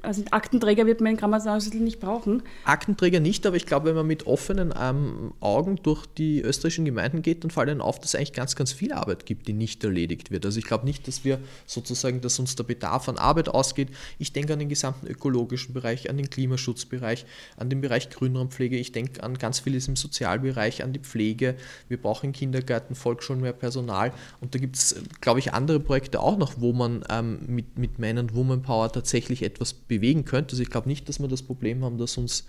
also 0.04 0.24
Aktenträger 0.32 0.86
wird 0.86 1.02
man 1.02 1.14
in 1.14 1.18
Grammarsaussel 1.18 1.80
nicht 1.80 2.00
brauchen. 2.00 2.44
Aktenträger 2.66 3.20
nicht, 3.20 3.46
aber 3.46 3.56
ich 3.56 3.66
glaube, 3.66 3.88
wenn 3.88 3.96
man 3.96 4.06
mit 4.06 4.28
offenen 4.28 4.74
ähm, 4.80 5.34
Augen 5.40 5.80
durch 5.82 6.06
die 6.06 6.42
österreichischen 6.42 6.86
Gemeinden 6.86 7.22
geht, 7.22 7.44
dann 7.44 7.52
fällt 7.52 7.70
einem 7.70 7.82
auf, 7.82 8.00
dass 8.00 8.10
es 8.10 8.16
eigentlich 8.16 8.34
ganz, 8.34 8.56
ganz 8.56 8.74
viel 8.74 8.92
Arbeit 8.92 9.26
gibt, 9.26 9.48
die 9.48 9.54
nicht 9.54 9.84
erledigt 9.84 10.30
wird. 10.30 10.46
Also 10.46 10.60
ich 10.60 10.66
glaube 10.66 10.86
nicht, 10.86 11.08
dass 11.08 11.24
wir 11.24 11.40
sozusagen, 11.66 12.22
dass 12.22 12.38
uns 12.38 12.56
der 12.56 12.66
Bedarf 12.66 13.08
an 13.08 13.18
Arbeit 13.18 13.50
ausgeht. 13.50 13.90
Ich 14.20 14.34
denke 14.34 14.54
an 14.54 14.60
den 14.60 14.70
gesamten 14.70 15.08
ökologischen 15.08 15.74
Bereich, 15.74 16.10
an 16.10 16.18
den 16.18 16.30
Klimaschutzbereich, 16.30 17.26
an 17.58 17.70
den 17.70 17.82
Bereich 17.82 18.10
Grünraumpflege. 18.10 18.78
Ich 18.78 18.92
denke 18.92 19.24
an 19.24 19.38
ganz 19.38 19.60
vieles 19.60 19.88
im 19.88 19.96
Sozialbereich, 19.96 20.84
an 20.84 20.92
die 20.92 21.00
Pflege. 21.00 21.56
Wir 21.88 21.98
brauchen 21.98 22.34
Kindergärten, 22.34 22.96
Volksschulen, 22.96 23.42
mehr 23.42 23.54
Personal. 23.54 24.12
Und 24.42 24.54
da 24.54 24.60
gibt 24.60 24.76
es, 24.76 24.96
glaube 25.22 25.40
ich, 25.40 25.54
andere 25.54 25.80
Projekte 25.80 26.20
auch 26.20 26.38
noch, 26.38 26.56
wo 26.58 26.74
man 26.74 27.06
ähm, 27.10 27.40
mit, 27.48 27.78
mit 27.78 28.00
Man 28.00 28.18
and 28.18 28.36
Woman 28.36 28.62
Power 28.62 28.92
tatsächlich 28.92 29.44
etwas 29.44 29.74
bewegen 29.98 30.26
könnte. 30.26 30.54
Also 30.54 30.64
ich 30.64 30.70
glaube 30.70 30.90
nicht, 30.90 31.08
dass 31.10 31.20
wir 31.20 31.28
das 31.28 31.42
Problem 31.44 31.84
haben, 31.84 31.98
dass 31.98 32.18
uns 32.18 32.46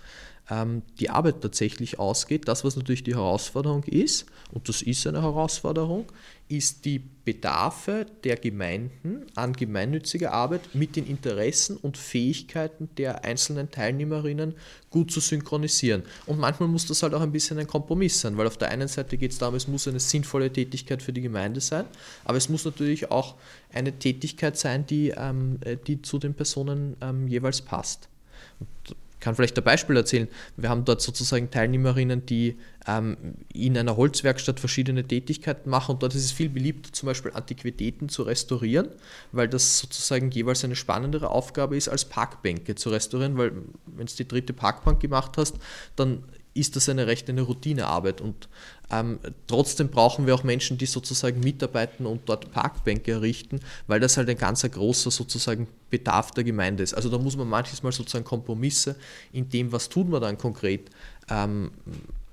ähm, 0.49 0.83
die 0.99 1.09
Arbeit 1.09 1.41
tatsächlich 1.41 1.99
ausgeht. 1.99 2.47
Das, 2.47 2.63
was 2.63 2.75
natürlich 2.75 3.03
die 3.03 3.15
Herausforderung 3.15 3.83
ist, 3.83 4.25
und 4.51 4.69
das 4.69 4.81
ist 4.81 5.05
eine 5.07 5.21
Herausforderung, 5.21 6.05
ist 6.47 6.85
die 6.85 6.99
Bedarfe 6.99 8.05
der 8.23 8.35
Gemeinden 8.35 9.25
an 9.33 9.53
gemeinnütziger 9.53 10.31
Arbeit 10.31 10.75
mit 10.75 10.95
den 10.95 11.07
Interessen 11.07 11.75
und 11.77 11.97
Fähigkeiten 11.97 12.87
der 12.97 13.25
einzelnen 13.25 13.71
Teilnehmerinnen 13.71 14.53
gut 14.91 15.11
zu 15.11 15.19
synchronisieren. 15.19 16.03
Und 16.27 16.39
manchmal 16.39 16.69
muss 16.69 16.85
das 16.85 17.01
halt 17.01 17.15
auch 17.15 17.21
ein 17.21 17.31
bisschen 17.31 17.57
ein 17.57 17.65
Kompromiss 17.65 18.21
sein, 18.21 18.37
weil 18.37 18.45
auf 18.45 18.57
der 18.57 18.69
einen 18.69 18.87
Seite 18.87 19.17
geht 19.17 19.31
es 19.31 19.39
darum, 19.39 19.55
es 19.55 19.67
muss 19.67 19.87
eine 19.87 19.99
sinnvolle 19.99 20.53
Tätigkeit 20.53 21.01
für 21.01 21.13
die 21.13 21.21
Gemeinde 21.21 21.61
sein, 21.61 21.85
aber 22.25 22.37
es 22.37 22.47
muss 22.47 22.63
natürlich 22.63 23.09
auch 23.09 23.35
eine 23.73 23.97
Tätigkeit 23.97 24.55
sein, 24.55 24.85
die, 24.85 25.09
ähm, 25.17 25.59
die 25.87 26.03
zu 26.03 26.19
den 26.19 26.35
Personen 26.35 26.95
ähm, 27.01 27.27
jeweils 27.27 27.63
passt. 27.63 28.07
Und 28.59 28.95
kann 29.25 29.33
vielleicht 29.33 29.57
ein 29.57 29.63
Beispiel 29.63 29.97
erzählen. 29.97 30.27
Wir 30.55 30.69
haben 30.69 30.85
dort 30.85 31.01
sozusagen 31.01 31.49
Teilnehmerinnen, 31.49 32.27
die 32.27 32.59
ähm, 32.85 33.17
in 33.51 33.75
einer 33.75 33.97
Holzwerkstatt 33.97 34.59
verschiedene 34.59 35.03
Tätigkeiten 35.03 35.67
machen 35.67 35.93
und 35.93 36.03
dort 36.03 36.13
ist 36.13 36.25
es 36.25 36.31
viel 36.31 36.47
beliebter, 36.47 36.93
zum 36.93 37.07
Beispiel 37.07 37.31
Antiquitäten 37.33 38.07
zu 38.07 38.21
restaurieren, 38.21 38.89
weil 39.31 39.47
das 39.47 39.79
sozusagen 39.79 40.29
jeweils 40.29 40.63
eine 40.63 40.75
spannendere 40.75 41.31
Aufgabe 41.31 41.75
ist, 41.75 41.89
als 41.89 42.05
Parkbänke 42.05 42.75
zu 42.75 42.89
restaurieren, 42.91 43.35
weil 43.35 43.51
wenn 43.87 44.05
du 44.05 44.13
die 44.15 44.27
dritte 44.27 44.53
Parkbank 44.53 44.99
gemacht 44.99 45.31
hast, 45.37 45.55
dann 45.95 46.23
ist 46.55 46.75
das 46.75 46.89
eine 46.89 47.05
recht 47.05 47.29
eine 47.29 47.41
Routinearbeit. 47.41 48.21
Und 48.21 48.47
ähm, 48.89 49.19
trotzdem 49.45 49.89
brauchen 49.89 50.25
wir 50.25 50.33
auch 50.33 50.43
Menschen, 50.43 50.77
die 50.77 50.85
sozusagen 50.85 51.41
mitarbeiten 51.41 52.05
und 52.05 52.21
dort 52.25 52.51
Parkbänke 52.51 53.11
errichten, 53.11 53.59
weil 53.87 53.99
das 53.99 54.17
halt 54.17 54.29
ein 54.29 54.37
ganz 54.37 54.63
großer 54.63 55.11
sozusagen 55.11 55.67
Bedarf 55.89 56.31
der 56.31 56.45
Gemeinde 56.45 56.81
ist. 56.81 56.93
Also 56.93 57.09
da 57.09 57.17
muss 57.17 57.35
man 57.35 57.47
manches 57.47 57.83
Mal 57.83 57.91
sozusagen 57.91 58.25
Kompromisse 58.25 58.95
in 59.33 59.49
dem, 59.49 59.71
was 59.71 59.89
tun 59.89 60.11
wir 60.11 60.19
dann 60.19 60.37
konkret, 60.37 60.89
ähm, 61.29 61.71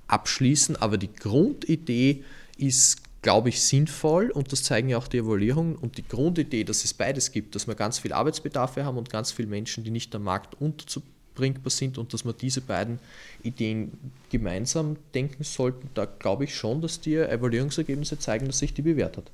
abschließen, 0.07 0.77
aber 0.77 0.97
die 0.97 1.13
Grundidee 1.13 2.23
ist 2.57 2.97
glaube 3.23 3.47
ich, 3.47 3.61
sinnvoll 3.61 4.31
und 4.31 4.51
das 4.51 4.63
zeigen 4.63 4.89
ja 4.89 4.97
auch 4.97 5.07
die 5.07 5.19
Evaluierungen. 5.19 5.77
Und 5.77 5.97
die 5.97 6.05
Grundidee, 6.05 6.65
dass 6.65 6.83
es 6.83 6.93
beides 6.93 7.31
gibt, 7.31 7.55
dass 7.55 7.67
wir 7.67 7.75
ganz 7.75 7.99
viel 7.99 8.11
Arbeitsbedarfe 8.11 8.83
haben 8.83 8.97
und 8.97 9.09
ganz 9.09 9.31
viele 9.31 9.47
Menschen, 9.47 9.85
die 9.85 9.91
nicht 9.91 10.13
am 10.13 10.23
Markt 10.23 10.59
unterzubringen 10.59 11.13
bringbar 11.35 11.69
sind 11.69 11.97
und 11.97 12.13
dass 12.13 12.25
wir 12.25 12.33
diese 12.33 12.61
beiden 12.61 12.99
Ideen 13.43 13.91
gemeinsam 14.29 14.97
denken 15.13 15.43
sollten, 15.43 15.89
da 15.93 16.05
glaube 16.05 16.45
ich 16.45 16.55
schon, 16.55 16.81
dass 16.81 17.01
die 17.01 17.15
Evaluierungsergebnisse 17.15 18.19
zeigen, 18.19 18.45
dass 18.45 18.59
sich 18.59 18.73
die 18.73 18.81
bewährt 18.81 19.17
hat. 19.17 19.31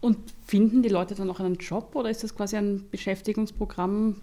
Und 0.00 0.18
finden 0.46 0.82
die 0.82 0.88
Leute 0.88 1.14
dann 1.14 1.30
auch 1.30 1.40
einen 1.40 1.56
Job 1.56 1.90
oder 1.94 2.10
ist 2.10 2.22
das 2.22 2.34
quasi 2.34 2.56
ein 2.56 2.84
Beschäftigungsprogramm, 2.90 4.16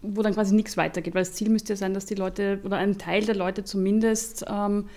wo 0.00 0.22
dann 0.22 0.34
quasi 0.34 0.54
nichts 0.54 0.76
weitergeht? 0.76 1.14
Weil 1.14 1.22
das 1.22 1.34
Ziel 1.34 1.50
müsste 1.50 1.74
ja 1.74 1.76
sein, 1.76 1.94
dass 1.94 2.06
die 2.06 2.14
Leute 2.14 2.60
oder 2.64 2.78
ein 2.78 2.98
Teil 2.98 3.24
der 3.24 3.36
Leute 3.36 3.64
zumindest 3.64 4.44
ähm, 4.48 4.88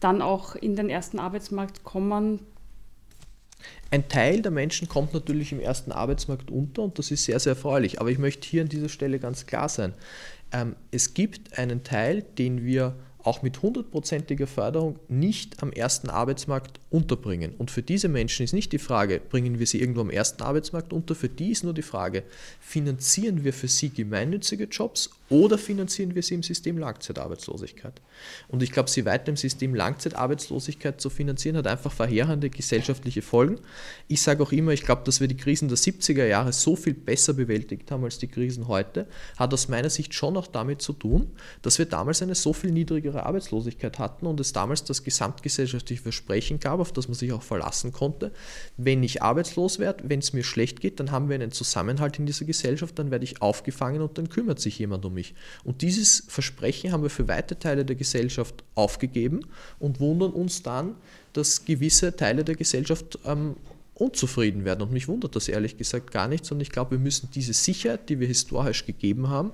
dann 0.00 0.22
auch 0.22 0.54
in 0.54 0.76
den 0.76 0.88
ersten 0.88 1.18
Arbeitsmarkt 1.18 1.84
kommen. 1.84 2.40
Ein 3.90 4.08
Teil 4.08 4.42
der 4.42 4.50
Menschen 4.50 4.88
kommt 4.88 5.14
natürlich 5.14 5.52
im 5.52 5.60
ersten 5.60 5.92
Arbeitsmarkt 5.92 6.50
unter 6.50 6.82
und 6.82 6.98
das 6.98 7.10
ist 7.10 7.24
sehr, 7.24 7.38
sehr 7.40 7.52
erfreulich. 7.52 8.00
Aber 8.00 8.10
ich 8.10 8.18
möchte 8.18 8.48
hier 8.48 8.62
an 8.62 8.68
dieser 8.68 8.88
Stelle 8.88 9.18
ganz 9.18 9.46
klar 9.46 9.68
sein. 9.68 9.94
Ähm, 10.52 10.76
es 10.90 11.14
gibt 11.14 11.58
einen 11.58 11.82
Teil, 11.84 12.22
den 12.22 12.64
wir 12.64 12.94
auch 13.24 13.42
mit 13.42 13.62
hundertprozentiger 13.62 14.46
Förderung 14.46 14.98
nicht 15.08 15.62
am 15.62 15.72
ersten 15.72 16.10
Arbeitsmarkt 16.10 16.78
unterbringen. 16.90 17.54
Und 17.56 17.70
für 17.70 17.82
diese 17.82 18.08
Menschen 18.08 18.44
ist 18.44 18.52
nicht 18.52 18.72
die 18.72 18.78
Frage, 18.78 19.20
bringen 19.20 19.58
wir 19.58 19.66
sie 19.66 19.80
irgendwo 19.80 20.02
am 20.02 20.10
ersten 20.10 20.42
Arbeitsmarkt 20.42 20.92
unter, 20.92 21.14
für 21.14 21.30
die 21.30 21.50
ist 21.50 21.64
nur 21.64 21.72
die 21.72 21.82
Frage, 21.82 22.22
finanzieren 22.60 23.42
wir 23.42 23.52
für 23.52 23.68
sie 23.68 23.88
gemeinnützige 23.88 24.64
Jobs 24.64 25.10
oder 25.30 25.56
finanzieren 25.56 26.14
wir 26.14 26.22
sie 26.22 26.34
im 26.34 26.42
System 26.42 26.76
Langzeitarbeitslosigkeit? 26.76 28.02
Und 28.48 28.62
ich 28.62 28.72
glaube, 28.72 28.90
sie 28.90 29.06
weiter 29.06 29.28
im 29.28 29.36
System 29.36 29.74
Langzeitarbeitslosigkeit 29.74 31.00
zu 31.00 31.08
finanzieren, 31.08 31.56
hat 31.56 31.66
einfach 31.66 31.92
verheerende 31.92 32.50
gesellschaftliche 32.50 33.22
Folgen. 33.22 33.58
Ich 34.06 34.20
sage 34.20 34.42
auch 34.42 34.52
immer, 34.52 34.72
ich 34.72 34.82
glaube, 34.82 35.02
dass 35.04 35.20
wir 35.20 35.28
die 35.28 35.36
Krisen 35.36 35.68
der 35.68 35.78
70er 35.78 36.26
Jahre 36.26 36.52
so 36.52 36.76
viel 36.76 36.92
besser 36.92 37.32
bewältigt 37.32 37.90
haben 37.90 38.04
als 38.04 38.18
die 38.18 38.28
Krisen 38.28 38.68
heute, 38.68 39.06
hat 39.38 39.54
aus 39.54 39.68
meiner 39.68 39.88
Sicht 39.88 40.12
schon 40.12 40.36
auch 40.36 40.46
damit 40.46 40.82
zu 40.82 40.92
tun, 40.92 41.30
dass 41.62 41.78
wir 41.78 41.86
damals 41.86 42.20
eine 42.20 42.34
so 42.34 42.52
viel 42.52 42.70
niedrigere 42.70 43.24
Arbeitslosigkeit 43.24 43.98
hatten 43.98 44.26
und 44.26 44.40
es 44.40 44.52
damals 44.52 44.84
das 44.84 45.04
gesamtgesellschaftliche 45.04 46.02
Versprechen 46.02 46.60
gab, 46.60 46.80
auf 46.80 46.92
das 46.92 47.08
man 47.08 47.14
sich 47.14 47.32
auch 47.32 47.42
verlassen 47.42 47.92
konnte. 47.92 48.30
Wenn 48.76 49.02
ich 49.02 49.22
arbeitslos 49.22 49.78
werde, 49.78 50.04
wenn 50.08 50.18
es 50.18 50.34
mir 50.34 50.44
schlecht 50.44 50.80
geht, 50.80 51.00
dann 51.00 51.10
haben 51.10 51.30
wir 51.30 51.34
einen 51.34 51.52
Zusammenhalt 51.52 52.18
in 52.18 52.26
dieser 52.26 52.44
Gesellschaft, 52.44 52.98
dann 52.98 53.10
werde 53.10 53.24
ich 53.24 53.40
aufgefangen 53.40 54.02
und 54.02 54.18
dann 54.18 54.28
kümmert 54.28 54.60
sich 54.60 54.78
jemand 54.78 55.04
um 55.04 55.13
mich. 55.14 55.34
Und 55.64 55.82
dieses 55.82 56.24
Versprechen 56.28 56.92
haben 56.92 57.02
wir 57.02 57.10
für 57.10 57.28
weite 57.28 57.58
Teile 57.58 57.84
der 57.84 57.96
Gesellschaft 57.96 58.64
aufgegeben 58.74 59.46
und 59.78 60.00
wundern 60.00 60.32
uns 60.32 60.62
dann, 60.62 60.96
dass 61.32 61.64
gewisse 61.64 62.14
Teile 62.14 62.44
der 62.44 62.56
Gesellschaft 62.56 63.18
ähm, 63.24 63.56
unzufrieden 63.94 64.64
werden. 64.64 64.82
Und 64.82 64.92
mich 64.92 65.08
wundert 65.08 65.36
das 65.36 65.48
ehrlich 65.48 65.76
gesagt 65.76 66.10
gar 66.10 66.28
nicht, 66.28 66.44
sondern 66.44 66.62
ich 66.62 66.70
glaube, 66.70 66.92
wir 66.92 66.98
müssen 66.98 67.30
diese 67.34 67.52
Sicherheit, 67.52 68.08
die 68.08 68.20
wir 68.20 68.26
historisch 68.26 68.86
gegeben 68.86 69.28
haben, 69.28 69.52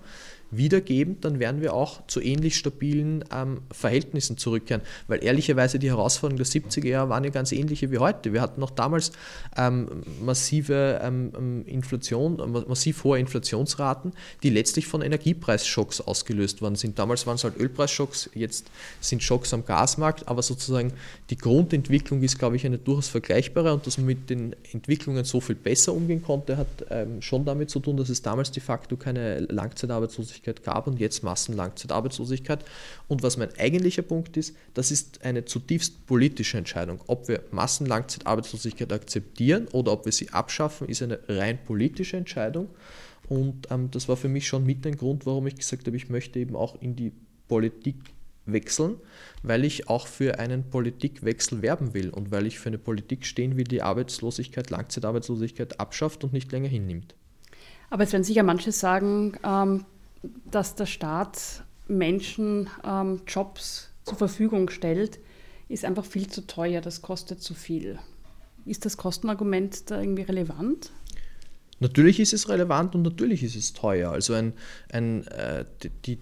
wiedergeben, 0.51 1.21
dann 1.21 1.39
werden 1.39 1.61
wir 1.61 1.75
auch 1.75 2.07
zu 2.07 2.21
ähnlich 2.21 2.57
stabilen 2.57 3.25
ähm, 3.33 3.61
Verhältnissen 3.71 4.37
zurückkehren. 4.37 4.83
Weil 5.07 5.25
ehrlicherweise 5.25 5.79
die 5.79 5.89
Herausforderungen 5.89 6.43
der 6.43 6.47
70er 6.47 6.89
Jahre 6.89 7.09
waren 7.09 7.25
ja 7.25 7.31
ganz 7.31 7.53
ähnliche 7.53 7.91
wie 7.91 7.99
heute. 7.99 8.33
Wir 8.33 8.41
hatten 8.41 8.61
noch 8.61 8.71
damals 8.71 9.13
ähm, 9.57 9.89
massive 10.25 11.01
ähm, 11.03 11.33
ähm 11.37 11.65
Inflation, 11.67 12.65
massiv 12.67 13.05
hohe 13.05 13.19
Inflationsraten, 13.19 14.13
die 14.43 14.51
letztlich 14.51 14.87
von 14.87 15.03
Energiepreisschocks 15.03 16.01
ausgelöst 16.01 16.63
worden 16.63 16.75
sind. 16.75 16.99
Damals 16.99 17.27
waren 17.27 17.37
es 17.37 17.45
halt 17.45 17.59
Ölpreisschocks, 17.59 18.31
jetzt 18.35 18.67
sind 19.01 19.23
Schocks 19.23 19.55
am 19.55 19.65
Gasmarkt, 19.65 20.29
aber 20.29 20.43
sozusagen 20.43 20.93
die 21.31 21.37
Grundentwicklung 21.37 22.23
ist, 22.23 22.39
glaube 22.39 22.57
ich, 22.57 22.67
eine 22.67 22.79
durchaus 22.79 23.09
vergleichbare 23.09 23.73
und 23.73 23.87
dass 23.87 23.99
man 23.99 24.07
mit 24.07 24.31
den 24.31 24.57
Entwicklungen 24.73 25.25
so 25.25 25.41
viel 25.41 25.55
besser 25.55 25.93
umgehen 25.93 26.23
konnte, 26.23 26.57
hat 26.57 26.67
ähm, 26.91 27.23
schon 27.23 27.45
damit 27.45 27.71
zu 27.71 27.79
tun, 27.81 27.97
dass 27.97 28.09
es 28.09 28.23
damals 28.23 28.51
de 28.51 28.63
facto 28.63 28.97
keine 28.97 29.41
Langzeitarbeitslosigkeit 29.41 30.40
Arbeitslosigkeit 30.41 30.63
gab 30.63 30.87
und 30.87 30.99
jetzt 30.99 31.23
Massenlangzeitarbeitslosigkeit. 31.23 32.65
Und 33.09 33.23
was 33.23 33.37
mein 33.37 33.51
eigentlicher 33.59 34.03
Punkt 34.03 34.37
ist, 34.37 34.57
das 34.75 34.91
ist 34.91 35.25
eine 35.25 35.45
zutiefst 35.45 36.07
politische 36.07 36.59
Entscheidung. 36.59 37.01
Ob 37.07 37.29
wir 37.29 37.43
Massenlangzeitarbeitslosigkeit 37.51 38.93
akzeptieren 38.93 39.69
oder 39.73 39.93
ob 39.93 40.05
wir 40.05 40.13
sie 40.13 40.31
abschaffen, 40.31 40.89
ist 40.89 41.03
eine 41.03 41.21
rein 41.29 41.59
politische 41.65 42.17
Entscheidung. 42.17 42.69
Und 43.29 43.71
ähm, 43.71 43.91
das 43.91 44.09
war 44.09 44.17
für 44.17 44.29
mich 44.29 44.49
schon 44.49 44.65
mit 44.65 44.87
ein 44.87 44.97
Grund, 44.97 45.27
warum 45.27 45.47
ich 45.47 45.57
gesagt 45.57 45.87
habe, 45.87 45.97
ich 45.97 46.09
möchte 46.09 46.39
eben 46.39 46.57
auch 46.57 46.81
in 46.81 46.97
die 46.97 47.13
Politik 47.49 47.97
wechseln, 48.47 48.97
weil 49.43 49.65
ich 49.65 49.89
auch 49.89 50.09
für 50.09 50.41
einen 50.41 50.69
Politikwechsel 50.71 51.63
werben 51.63 51.95
will 51.95 52.11
und 52.11 52.33
weil 52.33 52.47
ich 52.47 52.59
für 52.59 52.71
eine 52.71 52.79
Politik 52.79 53.25
stehen 53.25 53.57
will, 53.57 53.65
die 53.65 53.83
Arbeitslosigkeit, 53.83 54.71
Langzeitarbeitslosigkeit 54.71 55.79
abschafft 55.79 56.25
und 56.25 56.33
nicht 56.33 56.51
länger 56.51 56.69
hinnimmt. 56.69 57.15
Aber 57.91 58.05
es 58.05 58.13
werden 58.13 58.25
sicher 58.25 58.43
manche 58.43 58.73
sagen, 58.73 59.37
ähm, 59.45 59.85
dass 60.23 60.75
der 60.75 60.87
Staat 60.87 61.65
Menschen 61.89 62.69
ähm, 62.85 63.23
Jobs 63.27 63.91
zur 64.05 64.17
Verfügung 64.17 64.71
stellt, 64.71 65.19
ist 65.69 65.85
einfach 65.85 66.05
viel 66.05 66.29
zu 66.29 66.47
teuer, 66.47 66.81
das 66.81 67.03
kostet 67.03 67.43
zu 67.43 67.55
viel. 67.55 67.99
Ist 68.67 68.85
das 68.85 68.97
Kostenargument 68.97 69.91
da 69.91 70.01
irgendwie 70.01 70.23
relevant? 70.23 70.91
Natürlich 71.79 72.21
ist 72.21 72.33
es 72.35 72.49
relevant 72.49 72.95
und 72.95 73.03
natürlich 73.03 73.43
ist 73.43 73.57
es 73.57 73.73
teuer. 73.73 74.11
Also 74.11 74.35
ein, 74.35 74.53
ein, 74.93 75.27
äh, 75.29 75.65
die, 76.05 76.19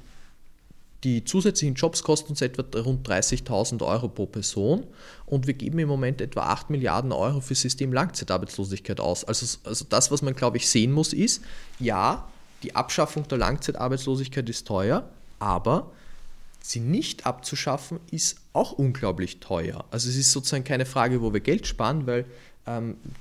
die 1.04 1.24
zusätzlichen 1.24 1.74
Jobs 1.74 2.02
kosten 2.02 2.30
uns 2.30 2.42
etwa 2.42 2.62
rund 2.80 3.08
30.000 3.08 3.84
Euro 3.84 4.08
pro 4.08 4.26
Person 4.26 4.86
und 5.26 5.46
wir 5.46 5.54
geben 5.54 5.78
im 5.78 5.88
Moment 5.88 6.20
etwa 6.20 6.42
8 6.42 6.70
Milliarden 6.70 7.10
Euro 7.10 7.40
für 7.40 7.54
System 7.54 7.92
Langzeitarbeitslosigkeit 7.92 9.00
aus. 9.00 9.24
Also, 9.24 9.58
also 9.64 9.84
das, 9.88 10.10
was 10.10 10.22
man, 10.22 10.34
glaube 10.34 10.58
ich, 10.58 10.68
sehen 10.68 10.92
muss, 10.92 11.12
ist, 11.12 11.42
ja, 11.80 12.28
die 12.62 12.74
Abschaffung 12.74 13.28
der 13.28 13.38
Langzeitarbeitslosigkeit 13.38 14.48
ist 14.48 14.66
teuer, 14.66 15.08
aber 15.38 15.90
sie 16.60 16.80
nicht 16.80 17.26
abzuschaffen 17.26 18.00
ist 18.10 18.38
auch 18.52 18.72
unglaublich 18.72 19.40
teuer. 19.40 19.84
Also 19.90 20.08
es 20.08 20.16
ist 20.16 20.32
sozusagen 20.32 20.64
keine 20.64 20.86
Frage, 20.86 21.22
wo 21.22 21.32
wir 21.32 21.40
Geld 21.40 21.66
sparen, 21.66 22.06
weil 22.06 22.24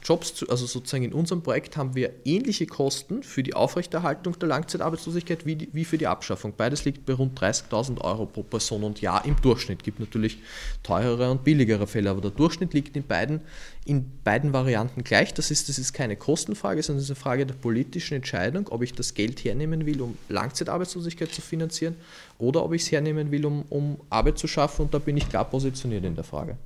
Jobs, 0.04 0.34
zu, 0.34 0.50
also 0.50 0.66
sozusagen 0.66 1.04
in 1.04 1.13
unserem 1.13 1.42
Projekt 1.42 1.77
haben 1.77 1.96
wir 1.96 2.12
ähnliche 2.25 2.66
Kosten 2.66 3.24
für 3.24 3.44
die 3.44 3.54
Aufrechterhaltung 3.54 4.38
der 4.39 4.50
Langzeitarbeitslosigkeit 4.50 5.46
wie, 5.46 5.70
wie 5.72 5.86
für 5.86 5.98
die 5.98 6.08
Abschaffung. 6.08 6.54
Beides 6.58 6.84
liegt 6.84 7.06
bei 7.06 7.13
rund 7.13 7.39
30.000 7.39 8.01
Euro 8.01 8.25
pro 8.25 8.44
Person 8.44 8.84
und 8.84 9.00
Jahr 9.00 9.24
im 9.25 9.39
Durchschnitt. 9.42 9.80
Es 9.80 9.86
gibt 9.86 10.00
natürlich 10.00 10.39
teurere 10.84 11.32
und 11.32 11.44
billigere 11.44 11.88
Fälle, 11.88 12.10
aber 12.10 12.20
der 12.20 12.32
Durchschnitt 12.32 12.74
liegt 12.74 12.98
in 12.98 13.08
beiden, 13.08 13.42
in 13.86 14.12
beiden 14.24 14.51
Varianten 14.51 15.04
gleich. 15.04 15.34
Das 15.34 15.50
ist, 15.50 15.70
das 15.70 15.80
ist 15.80 15.94
keine 15.94 16.18
Kostenfrage, 16.18 16.84
sondern 16.84 17.00
es 17.00 17.06
ist 17.06 17.12
eine 17.12 17.22
Frage 17.22 17.46
der 17.46 17.56
politischen 17.56 18.16
Entscheidung, 18.16 18.68
ob 18.68 18.82
ich 18.82 18.94
das 18.94 19.13
Geld 19.13 19.44
hernehmen 19.46 19.86
will, 19.86 20.01
um 20.01 20.18
Langzeitarbeitslosigkeit 20.27 21.32
zu 21.32 21.42
finanzieren 21.42 21.96
oder 22.38 22.66
ob 22.66 22.74
ich 22.74 22.82
es 22.82 22.92
hernehmen 22.92 23.32
will, 23.32 23.46
um, 23.46 23.63
um 23.70 23.98
Arbeit 24.10 24.39
zu 24.39 24.48
schaffen. 24.48 24.84
Und 24.84 24.94
da 24.94 25.00
bin 25.00 25.16
ich 25.16 25.30
klar 25.30 25.46
positioniert 25.46 26.04
in 26.04 26.16
der 26.16 26.25
Frage. 26.25 26.58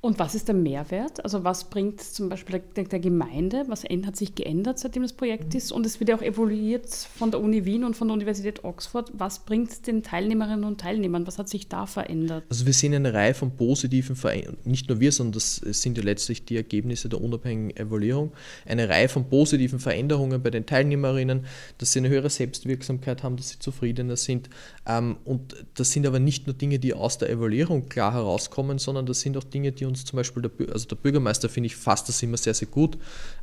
Und 0.00 0.20
was 0.20 0.36
ist 0.36 0.46
der 0.46 0.54
Mehrwert? 0.54 1.24
Also 1.24 1.42
was 1.42 1.64
bringt 1.70 2.00
zum 2.00 2.28
Beispiel 2.28 2.62
der, 2.76 2.84
der, 2.84 3.00
Gemeinde, 3.00 3.64
was 3.66 3.82
hat 3.82 4.16
sich 4.16 4.36
geändert, 4.36 4.78
seitdem 4.78 5.02
das 5.02 5.12
Projekt 5.12 5.56
ist? 5.56 5.72
Und 5.72 5.84
es 5.84 5.98
wird 5.98 6.10
ja 6.10 6.16
auch 6.16 6.22
evaluiert 6.22 6.86
von 6.88 7.32
der 7.32 7.40
Uni 7.40 7.64
Wien 7.64 7.82
und 7.82 7.96
von 7.96 8.06
der 8.06 8.14
Universität 8.14 8.62
Oxford. 8.62 9.10
Was 9.14 9.40
bringt 9.40 9.72
es 9.72 9.82
den 9.82 10.04
Teilnehmerinnen 10.04 10.62
und 10.62 10.80
Teilnehmern? 10.80 11.26
Was 11.26 11.38
hat 11.38 11.48
sich 11.48 11.68
da 11.68 11.86
verändert? 11.86 12.44
Also 12.48 12.64
wir 12.64 12.74
sehen 12.74 12.94
eine 12.94 13.12
Reihe 13.12 13.34
von 13.34 13.50
positiven 13.50 14.14
Veränderungen, 14.14 14.60
nicht 14.64 14.88
nur 14.88 15.00
wir, 15.00 15.10
sondern 15.10 15.32
das 15.32 15.56
sind 15.56 15.98
ja 15.98 16.04
letztlich 16.04 16.44
die 16.44 16.56
Ergebnisse 16.56 17.08
der 17.08 17.20
unabhängigen 17.20 17.76
Evaluierung, 17.76 18.30
eine 18.66 18.88
Reihe 18.88 19.08
von 19.08 19.28
positiven 19.28 19.80
Veränderungen 19.80 20.40
bei 20.40 20.50
den 20.50 20.64
Teilnehmerinnen, 20.64 21.44
dass 21.78 21.92
sie 21.92 21.98
eine 21.98 22.08
höhere 22.08 22.30
Selbstwirksamkeit 22.30 23.24
haben, 23.24 23.36
dass 23.36 23.48
sie 23.48 23.58
zufriedener 23.58 24.16
sind. 24.16 24.48
Ähm, 24.86 25.16
und 25.24 25.56
das 25.74 25.90
sind 25.90 26.06
aber 26.06 26.20
nicht 26.20 26.46
nur 26.46 26.54
Dinge, 26.54 26.78
die 26.78 26.94
aus 26.94 27.18
der 27.18 27.30
Evaluierung 27.30 27.88
klar 27.88 28.12
herauskommen, 28.12 28.78
sondern 28.78 29.04
das 29.04 29.22
sind 29.22 29.36
auch 29.36 29.42
Dinge, 29.42 29.72
die 29.72 29.87
uns 29.88 30.04
zum 30.04 30.16
Beispiel 30.16 30.42
der, 30.42 30.72
also 30.72 30.86
der 30.86 30.96
Bürgermeister, 30.96 31.48
finde 31.48 31.66
ich, 31.66 31.76
fasst 31.76 32.08
das 32.08 32.22
immer 32.22 32.36
sehr, 32.36 32.54
sehr 32.54 32.68
gut 32.68 32.98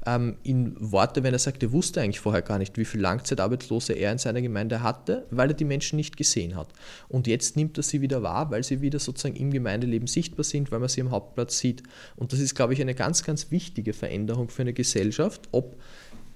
ähm, 0.06 0.38
in 0.44 0.76
Worte, 0.80 1.24
wenn 1.24 1.34
er 1.34 1.40
sagt, 1.40 1.64
er 1.64 1.72
wusste 1.72 2.02
eigentlich 2.02 2.20
vorher 2.20 2.42
gar 2.42 2.58
nicht, 2.58 2.78
wie 2.78 2.86
viele 2.86 3.04
Langzeitarbeitslose 3.04 3.94
er 3.94 4.12
in 4.12 4.18
seiner 4.18 4.42
Gemeinde 4.42 4.82
hatte, 4.82 5.26
weil 5.32 5.50
er 5.50 5.54
die 5.54 5.66
Menschen 5.66 5.98
nicht 5.98 6.18
gesehen 6.18 6.56
hat. 6.56 6.70
Und 7.10 7.28
jetzt 7.28 7.56
nimmt 7.56 7.78
er 7.78 7.84
sie 7.84 8.02
wieder 8.02 8.24
wahr, 8.24 8.52
weil 8.52 8.64
sie 8.64 8.82
wieder 8.82 9.00
sozusagen 9.00 9.36
im 9.36 9.52
Gemeindeleben 9.52 10.08
sichtbar 10.08 10.44
sind, 10.44 10.72
weil 10.72 10.80
man 10.80 10.90
sie 10.90 11.02
am 11.02 11.12
Hauptplatz 11.12 11.58
sieht. 11.58 11.84
Und 12.16 12.32
das 12.32 12.40
ist, 12.40 12.56
glaube 12.56 12.74
ich, 12.74 12.82
eine 12.82 12.96
ganz, 12.96 13.24
ganz 13.24 13.52
wichtige 13.52 13.94
Veränderung 13.94 14.50
für 14.50 14.62
eine 14.62 14.74
Gesellschaft, 14.74 15.42
ob 15.52 15.76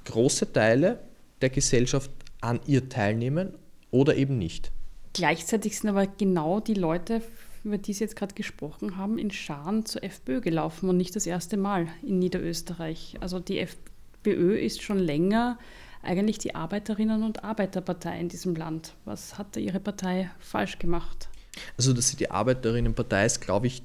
große 0.05 0.51
Teile 0.51 0.99
der 1.41 1.49
Gesellschaft 1.49 2.11
an 2.41 2.59
ihr 2.65 2.89
teilnehmen 2.89 3.53
oder 3.91 4.15
eben 4.15 4.37
nicht. 4.37 4.71
Gleichzeitig 5.13 5.79
sind 5.79 5.89
aber 5.89 6.07
genau 6.07 6.59
die 6.59 6.75
Leute, 6.75 7.21
über 7.63 7.77
die 7.77 7.93
Sie 7.93 8.03
jetzt 8.03 8.15
gerade 8.15 8.35
gesprochen 8.35 8.97
haben, 8.97 9.17
in 9.17 9.31
Scharen 9.31 9.85
zur 9.85 10.03
FPÖ 10.03 10.41
gelaufen 10.41 10.89
und 10.89 10.97
nicht 10.97 11.15
das 11.15 11.25
erste 11.25 11.57
Mal 11.57 11.87
in 12.03 12.19
Niederösterreich. 12.19 13.17
Also 13.19 13.39
die 13.39 13.59
FPÖ 13.59 14.57
ist 14.57 14.81
schon 14.81 14.99
länger 14.99 15.57
eigentlich 16.01 16.37
die 16.37 16.55
Arbeiterinnen- 16.55 17.23
und 17.23 17.43
Arbeiterpartei 17.43 18.19
in 18.19 18.29
diesem 18.29 18.55
Land. 18.55 18.93
Was 19.05 19.37
hat 19.37 19.55
da 19.55 19.59
Ihre 19.59 19.79
Partei 19.79 20.31
falsch 20.39 20.79
gemacht? 20.79 21.29
Also, 21.77 21.93
dass 21.93 22.09
sie 22.09 22.17
die 22.17 22.31
Arbeiterinnenpartei 22.31 23.25
ist, 23.25 23.41
glaube 23.41 23.67
ich 23.67 23.81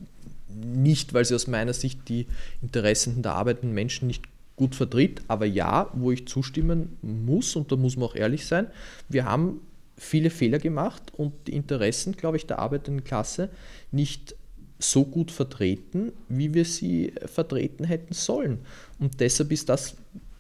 nicht, 0.48 1.14
weil 1.14 1.24
sie 1.24 1.34
aus 1.34 1.46
meiner 1.46 1.72
Sicht 1.72 2.08
die 2.08 2.26
Interessen 2.62 3.22
der 3.22 3.34
arbeitenden 3.34 3.74
Menschen 3.74 4.06
nicht 4.06 4.24
gut 4.56 4.74
vertritt. 4.74 5.22
Aber 5.28 5.46
ja, 5.46 5.90
wo 5.94 6.12
ich 6.12 6.28
zustimmen 6.28 6.96
muss, 7.02 7.56
und 7.56 7.72
da 7.72 7.76
muss 7.76 7.96
man 7.96 8.08
auch 8.08 8.14
ehrlich 8.14 8.46
sein, 8.46 8.68
wir 9.08 9.24
haben 9.24 9.60
viele 10.04 10.30
Fehler 10.30 10.58
gemacht 10.58 11.12
und 11.16 11.32
die 11.46 11.54
Interessen, 11.54 12.16
glaube 12.16 12.36
ich, 12.36 12.46
der 12.46 12.58
arbeitenden 12.58 13.04
Klasse 13.04 13.48
nicht 13.90 14.36
so 14.78 15.04
gut 15.04 15.30
vertreten, 15.30 16.12
wie 16.28 16.52
wir 16.52 16.64
sie 16.64 17.12
vertreten 17.24 17.84
hätten 17.84 18.12
sollen. 18.12 18.58
Und 18.98 19.20
deshalb 19.20 19.50
ist 19.50 19.68
das, 19.68 19.96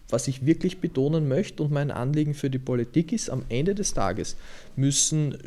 was 0.08 0.28
ich 0.28 0.44
wirklich 0.44 0.80
betonen 0.80 1.28
möchte 1.28 1.62
und 1.62 1.72
mein 1.72 1.90
Anliegen 1.90 2.34
für 2.34 2.50
die 2.50 2.58
Politik 2.58 3.12
ist, 3.12 3.30
am 3.30 3.44
Ende 3.48 3.74
des 3.74 3.94
Tages 3.94 4.36
müssen, 4.76 5.38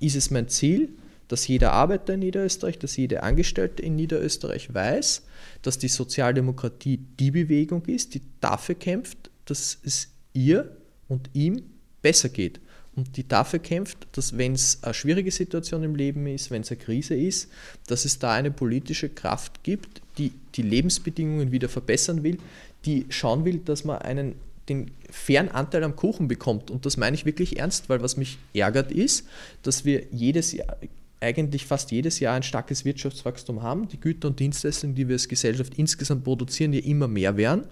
ist 0.00 0.16
es 0.16 0.30
mein 0.30 0.48
Ziel, 0.48 0.90
dass 1.28 1.48
jeder 1.48 1.72
Arbeiter 1.72 2.14
in 2.14 2.20
Niederösterreich, 2.20 2.78
dass 2.78 2.96
jede 2.96 3.22
Angestellte 3.22 3.82
in 3.82 3.96
Niederösterreich 3.96 4.74
weiß, 4.74 5.22
dass 5.62 5.78
die 5.78 5.88
Sozialdemokratie 5.88 7.00
die 7.18 7.30
Bewegung 7.30 7.82
ist, 7.86 8.14
die 8.14 8.20
dafür 8.40 8.74
kämpft, 8.74 9.30
dass 9.46 9.78
es 9.82 10.08
ihr 10.34 10.76
und 11.08 11.30
ihm 11.32 11.62
besser 12.02 12.28
geht 12.28 12.60
und 12.96 13.16
die 13.16 13.26
dafür 13.26 13.58
kämpft, 13.58 13.98
dass 14.12 14.38
wenn 14.38 14.52
es 14.52 14.78
eine 14.82 14.94
schwierige 14.94 15.30
Situation 15.30 15.82
im 15.82 15.96
Leben 15.96 16.26
ist, 16.26 16.50
wenn 16.50 16.62
es 16.62 16.70
eine 16.70 16.80
Krise 16.80 17.14
ist, 17.14 17.50
dass 17.86 18.04
es 18.04 18.18
da 18.18 18.32
eine 18.32 18.50
politische 18.50 19.08
Kraft 19.08 19.62
gibt, 19.62 20.00
die 20.18 20.32
die 20.54 20.62
Lebensbedingungen 20.62 21.50
wieder 21.50 21.68
verbessern 21.68 22.22
will, 22.22 22.38
die 22.84 23.06
schauen 23.08 23.44
will, 23.44 23.58
dass 23.58 23.84
man 23.84 23.98
einen 23.98 24.34
den 24.68 24.90
fairen 25.10 25.50
Anteil 25.50 25.84
am 25.84 25.94
Kuchen 25.94 26.28
bekommt. 26.28 26.70
Und 26.70 26.86
das 26.86 26.96
meine 26.96 27.14
ich 27.14 27.26
wirklich 27.26 27.58
ernst, 27.58 27.88
weil 27.88 28.00
was 28.00 28.16
mich 28.16 28.38
ärgert 28.54 28.92
ist, 28.92 29.26
dass 29.62 29.84
wir 29.84 30.04
jedes 30.10 30.52
Jahr, 30.52 30.76
eigentlich 31.20 31.66
fast 31.66 31.90
jedes 31.90 32.20
Jahr 32.20 32.34
ein 32.34 32.42
starkes 32.42 32.84
Wirtschaftswachstum 32.84 33.62
haben. 33.62 33.88
Die 33.88 34.00
Güter 34.00 34.28
und 34.28 34.40
Dienstleistungen, 34.40 34.94
die 34.94 35.08
wir 35.08 35.14
als 35.14 35.28
Gesellschaft 35.28 35.74
insgesamt 35.76 36.24
produzieren, 36.24 36.72
ja 36.72 36.80
immer 36.80 37.08
mehr 37.08 37.36
werden. 37.36 37.66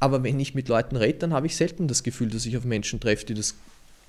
Aber 0.00 0.22
wenn 0.22 0.40
ich 0.40 0.54
mit 0.54 0.68
Leuten 0.68 0.96
rede, 0.96 1.18
dann 1.18 1.32
habe 1.32 1.46
ich 1.46 1.56
selten 1.56 1.88
das 1.88 2.02
Gefühl, 2.02 2.28
dass 2.28 2.46
ich 2.46 2.56
auf 2.56 2.64
Menschen 2.64 3.00
treffe, 3.00 3.26
die 3.26 3.34
das 3.34 3.54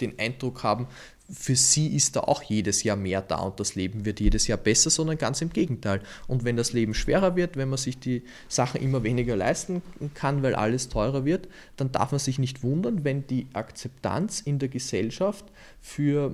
den 0.02 0.18
Eindruck 0.20 0.64
haben, 0.64 0.88
für 1.30 1.56
sie 1.56 1.94
ist 1.94 2.16
da 2.16 2.22
auch 2.22 2.42
jedes 2.42 2.84
Jahr 2.84 2.96
mehr 2.96 3.22
da 3.22 3.38
und 3.40 3.60
das 3.60 3.76
Leben 3.76 4.06
wird 4.06 4.22
jedes 4.22 4.48
Jahr 4.48 4.58
besser, 4.58 4.90
sondern 4.90 5.18
ganz 5.18 5.42
im 5.42 5.50
Gegenteil. 5.50 6.02
Und 6.28 6.46
wenn 6.46 6.56
das 6.56 6.72
Leben 6.72 6.94
schwerer 6.94 7.36
wird, 7.36 7.58
wenn 7.58 7.68
man 7.68 7.78
sich 7.78 8.00
die 8.00 8.24
Sachen 8.48 8.82
immer 8.82 9.04
weniger 9.04 9.36
leisten 9.36 9.82
kann, 10.14 10.42
weil 10.42 10.56
alles 10.56 10.88
teurer 10.88 11.26
wird, 11.26 11.50
dann 11.76 11.92
darf 11.92 12.12
man 12.12 12.20
sich 12.20 12.40
nicht 12.40 12.64
wundern, 12.64 13.04
wenn 13.04 13.28
die 13.28 13.48
Akzeptanz 13.54 14.40
in 14.40 14.58
der 14.60 14.70
Gesellschaft 14.70 15.46
für, 15.82 16.32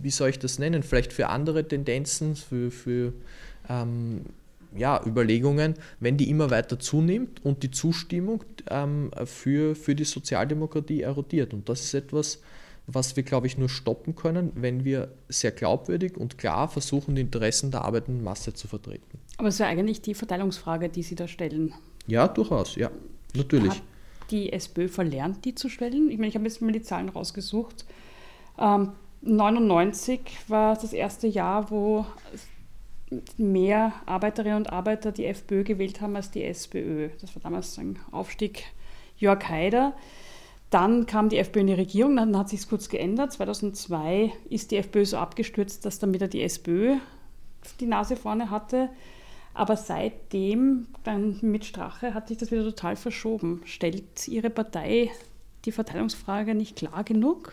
wie 0.00 0.10
soll 0.10 0.30
ich 0.30 0.38
das 0.38 0.60
nennen, 0.60 0.84
vielleicht 0.84 1.12
für 1.12 1.28
andere 1.28 1.66
Tendenzen, 1.66 2.36
für, 2.36 2.70
für 2.70 3.12
ähm, 3.68 4.26
ja, 4.76 5.00
Überlegungen, 5.04 5.74
wenn 6.00 6.16
die 6.16 6.30
immer 6.30 6.50
weiter 6.50 6.78
zunimmt 6.78 7.44
und 7.44 7.62
die 7.62 7.70
Zustimmung 7.70 8.44
ähm, 8.70 9.10
für, 9.24 9.74
für 9.74 9.94
die 9.94 10.04
Sozialdemokratie 10.04 11.02
erodiert. 11.02 11.54
Und 11.54 11.68
das 11.68 11.82
ist 11.82 11.94
etwas, 11.94 12.40
was 12.86 13.16
wir, 13.16 13.22
glaube 13.22 13.46
ich, 13.46 13.56
nur 13.56 13.68
stoppen 13.68 14.14
können, 14.14 14.52
wenn 14.54 14.84
wir 14.84 15.12
sehr 15.28 15.52
glaubwürdig 15.52 16.16
und 16.16 16.38
klar 16.38 16.68
versuchen, 16.68 17.14
die 17.14 17.22
Interessen 17.22 17.70
der 17.70 17.84
arbeitenden 17.84 18.22
Masse 18.22 18.52
zu 18.52 18.68
vertreten. 18.68 19.18
Aber 19.38 19.48
es 19.48 19.54
ist 19.54 19.60
ja 19.60 19.66
eigentlich 19.66 20.02
die 20.02 20.14
Verteilungsfrage, 20.14 20.88
die 20.88 21.02
Sie 21.02 21.14
da 21.14 21.26
stellen. 21.26 21.72
Ja, 22.06 22.28
durchaus, 22.28 22.76
ja, 22.76 22.90
natürlich. 23.34 23.70
Hat 23.70 23.82
die 24.30 24.52
SPÖ 24.52 24.88
verlernt, 24.88 25.44
die 25.44 25.54
zu 25.54 25.68
stellen? 25.68 26.10
Ich 26.10 26.18
meine, 26.18 26.28
ich 26.28 26.34
habe 26.34 26.44
jetzt 26.44 26.60
mal 26.60 26.72
die 26.72 26.82
Zahlen 26.82 27.08
rausgesucht. 27.08 27.84
Ähm, 28.58 28.92
99 29.22 30.20
war 30.48 30.74
das 30.74 30.92
erste 30.92 31.26
Jahr, 31.26 31.70
wo 31.70 32.04
mehr 33.36 33.92
Arbeiterinnen 34.06 34.58
und 34.58 34.72
Arbeiter 34.72 35.12
die 35.12 35.26
FPÖ 35.26 35.64
gewählt 35.64 36.00
haben 36.00 36.16
als 36.16 36.30
die 36.30 36.44
SPÖ. 36.44 37.10
Das 37.20 37.34
war 37.34 37.42
damals 37.42 37.78
ein 37.78 37.98
Aufstieg 38.12 38.64
Jörg 39.16 39.48
Haider. 39.48 39.94
Dann 40.70 41.06
kam 41.06 41.28
die 41.28 41.38
FPÖ 41.38 41.60
in 41.60 41.66
die 41.68 41.74
Regierung, 41.74 42.16
dann 42.16 42.36
hat 42.36 42.48
sich 42.48 42.60
es 42.60 42.68
kurz 42.68 42.88
geändert. 42.88 43.32
2002 43.32 44.32
ist 44.50 44.70
die 44.70 44.76
FPÖ 44.76 45.04
so 45.04 45.18
abgestürzt, 45.18 45.84
dass 45.84 45.98
dann 45.98 46.12
wieder 46.12 46.28
die 46.28 46.42
SPÖ 46.42 46.96
die 47.80 47.86
Nase 47.86 48.16
vorne 48.16 48.50
hatte. 48.50 48.88
Aber 49.54 49.76
seitdem, 49.76 50.88
dann 51.04 51.38
mit 51.42 51.64
Strache, 51.64 52.12
hat 52.12 52.28
sich 52.28 52.38
das 52.38 52.50
wieder 52.50 52.64
total 52.64 52.96
verschoben. 52.96 53.62
Stellt 53.64 54.26
Ihre 54.26 54.50
Partei 54.50 55.10
die 55.64 55.72
Verteilungsfrage 55.72 56.54
nicht 56.54 56.76
klar 56.76 57.04
genug? 57.04 57.52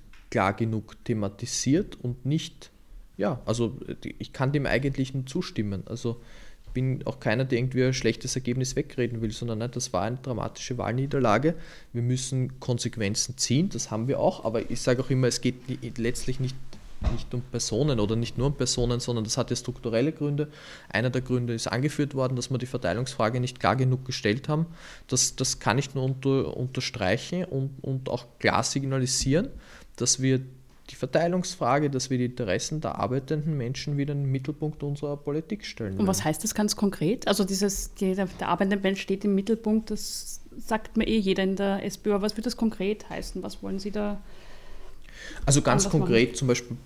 klar 0.31 0.53
genug 0.53 0.95
thematisiert 1.03 1.97
und 2.01 2.25
nicht, 2.25 2.71
ja, 3.17 3.39
also 3.45 3.77
ich 4.17 4.33
kann 4.33 4.51
dem 4.51 4.65
eigentlich 4.65 5.13
nur 5.13 5.27
zustimmen. 5.27 5.83
Also 5.85 6.19
ich 6.65 6.71
bin 6.71 7.05
auch 7.05 7.19
keiner, 7.19 7.43
der 7.43 7.59
irgendwie 7.59 7.83
ein 7.83 7.93
schlechtes 7.93 8.35
Ergebnis 8.35 8.75
wegreden 8.75 9.21
will, 9.21 9.31
sondern 9.31 9.59
nein, 9.59 9.71
das 9.71 9.91
war 9.93 10.03
eine 10.03 10.17
dramatische 10.17 10.77
Wahlniederlage. 10.77 11.55
Wir 11.91 12.01
müssen 12.01 12.59
Konsequenzen 12.59 13.37
ziehen, 13.37 13.69
das 13.69 13.91
haben 13.91 14.07
wir 14.07 14.19
auch, 14.19 14.45
aber 14.45 14.71
ich 14.71 14.81
sage 14.81 15.03
auch 15.03 15.09
immer, 15.09 15.27
es 15.27 15.41
geht 15.41 15.57
letztlich 15.97 16.39
nicht 16.39 16.55
nicht 17.13 17.33
um 17.33 17.41
Personen 17.41 17.99
oder 17.99 18.15
nicht 18.15 18.37
nur 18.37 18.45
um 18.45 18.53
Personen, 18.53 18.99
sondern 18.99 19.23
das 19.23 19.35
hat 19.35 19.49
ja 19.49 19.55
strukturelle 19.55 20.11
Gründe. 20.11 20.49
Einer 20.87 21.09
der 21.09 21.23
Gründe 21.23 21.55
ist 21.55 21.65
angeführt 21.65 22.13
worden, 22.13 22.35
dass 22.35 22.51
wir 22.51 22.59
die 22.59 22.67
Verteilungsfrage 22.67 23.39
nicht 23.39 23.59
klar 23.59 23.75
genug 23.75 24.05
gestellt 24.05 24.47
haben. 24.47 24.67
Das, 25.07 25.35
das 25.35 25.57
kann 25.57 25.79
ich 25.79 25.95
nur 25.95 26.03
unter, 26.03 26.55
unterstreichen 26.55 27.45
und, 27.45 27.71
und 27.81 28.07
auch 28.07 28.27
klar 28.37 28.61
signalisieren 28.61 29.49
dass 30.01 30.21
wir 30.21 30.41
die 30.89 30.95
Verteilungsfrage, 30.95 31.89
dass 31.89 32.09
wir 32.09 32.17
die 32.17 32.25
Interessen 32.25 32.81
der 32.81 32.95
arbeitenden 32.95 33.57
Menschen 33.57 33.97
wieder 33.97 34.13
in 34.13 34.23
den 34.23 34.31
Mittelpunkt 34.31 34.83
unserer 34.83 35.15
Politik 35.15 35.65
stellen. 35.65 35.97
Und 35.97 36.07
was 36.07 36.23
heißt 36.23 36.43
das 36.43 36.53
ganz 36.53 36.75
konkret? 36.75 37.27
Also 37.27 37.43
dieses, 37.45 37.93
die, 37.93 38.13
der 38.13 38.27
arbeitende 38.41 38.77
Mensch 38.77 38.99
steht 38.99 39.23
im 39.23 39.35
Mittelpunkt, 39.35 39.91
das 39.91 40.41
sagt 40.57 40.97
mir 40.97 41.07
eh 41.07 41.17
jeder 41.17 41.43
in 41.43 41.55
der 41.55 41.85
SPÖ. 41.85 42.13
Aber 42.13 42.23
was 42.23 42.35
wird 42.35 42.45
das 42.45 42.57
konkret 42.57 43.09
heißen? 43.09 43.41
Was 43.41 43.63
wollen 43.63 43.79
Sie 43.79 43.91
da? 43.91 44.21
Also 45.45 45.61
ganz 45.61 45.87
konkret 45.87 46.29
machen? 46.29 46.35
zum 46.35 46.47
Beispiel 46.47 46.77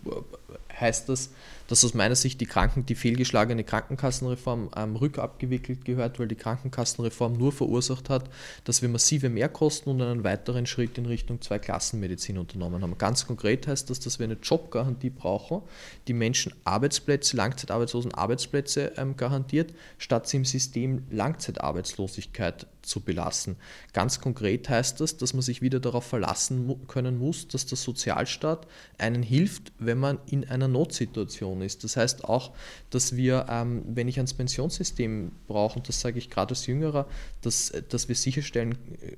heißt 0.79 1.09
das, 1.09 1.31
dass 1.67 1.83
aus 1.83 1.93
meiner 1.93 2.15
Sicht 2.15 2.39
die 2.41 2.45
Kranken, 2.45 2.85
die 2.85 2.95
fehlgeschlagene 2.95 3.63
Krankenkassenreform 3.63 4.69
ähm, 4.75 4.95
rückabgewickelt 4.95 5.85
gehört, 5.85 6.19
weil 6.19 6.27
die 6.27 6.35
Krankenkassenreform 6.35 7.33
nur 7.33 7.51
verursacht 7.51 8.09
hat, 8.09 8.29
dass 8.65 8.81
wir 8.81 8.89
massive 8.89 9.29
Mehrkosten 9.29 9.91
und 9.91 10.01
einen 10.01 10.23
weiteren 10.23 10.65
Schritt 10.65 10.97
in 10.97 11.05
Richtung 11.05 11.41
Zweiklassenmedizin 11.41 12.37
unternommen 12.37 12.81
haben. 12.81 12.97
Ganz 12.97 13.25
konkret 13.25 13.67
heißt 13.67 13.89
das, 13.89 13.99
dass 13.99 14.19
wir 14.19 14.25
eine 14.25 14.37
Jobgarantie 14.41 15.09
brauchen, 15.09 15.61
die 16.07 16.13
Menschen 16.13 16.53
Arbeitsplätze, 16.63 17.35
Langzeitarbeitslosen 17.35 18.13
Arbeitsplätze 18.13 18.93
ähm, 18.97 19.17
garantiert, 19.17 19.73
statt 19.97 20.27
sie 20.27 20.37
im 20.37 20.45
System 20.45 21.03
Langzeitarbeitslosigkeit 21.09 22.67
zu 22.85 22.99
belassen. 23.01 23.55
Ganz 23.93 24.21
konkret 24.21 24.69
heißt 24.69 25.01
das, 25.01 25.17
dass 25.17 25.33
man 25.33 25.41
sich 25.41 25.61
wieder 25.61 25.79
darauf 25.79 26.05
verlassen 26.05 26.87
können 26.87 27.17
muss, 27.17 27.47
dass 27.47 27.65
der 27.65 27.77
Sozialstaat 27.77 28.67
einen 28.97 29.23
hilft, 29.23 29.71
wenn 29.79 29.97
man 29.97 30.19
in 30.27 30.44
einer 30.49 30.67
Notsituation 30.67 31.61
ist. 31.61 31.83
Das 31.83 31.97
heißt 31.97 32.25
auch, 32.25 32.53
dass 32.89 33.15
wir, 33.15 33.45
ähm, 33.49 33.83
wenn 33.87 34.07
ich 34.07 34.17
ans 34.17 34.33
Pensionssystem 34.33 35.31
brauche, 35.47 35.79
und 35.79 35.87
das 35.87 36.01
sage 36.01 36.17
ich 36.17 36.29
gerade 36.29 36.51
als 36.51 36.65
Jüngerer, 36.67 37.07
dass, 37.41 37.73
dass 37.89 38.07
wir 38.07 38.15
sicherstellen 38.15 38.77
äh, 39.01 39.15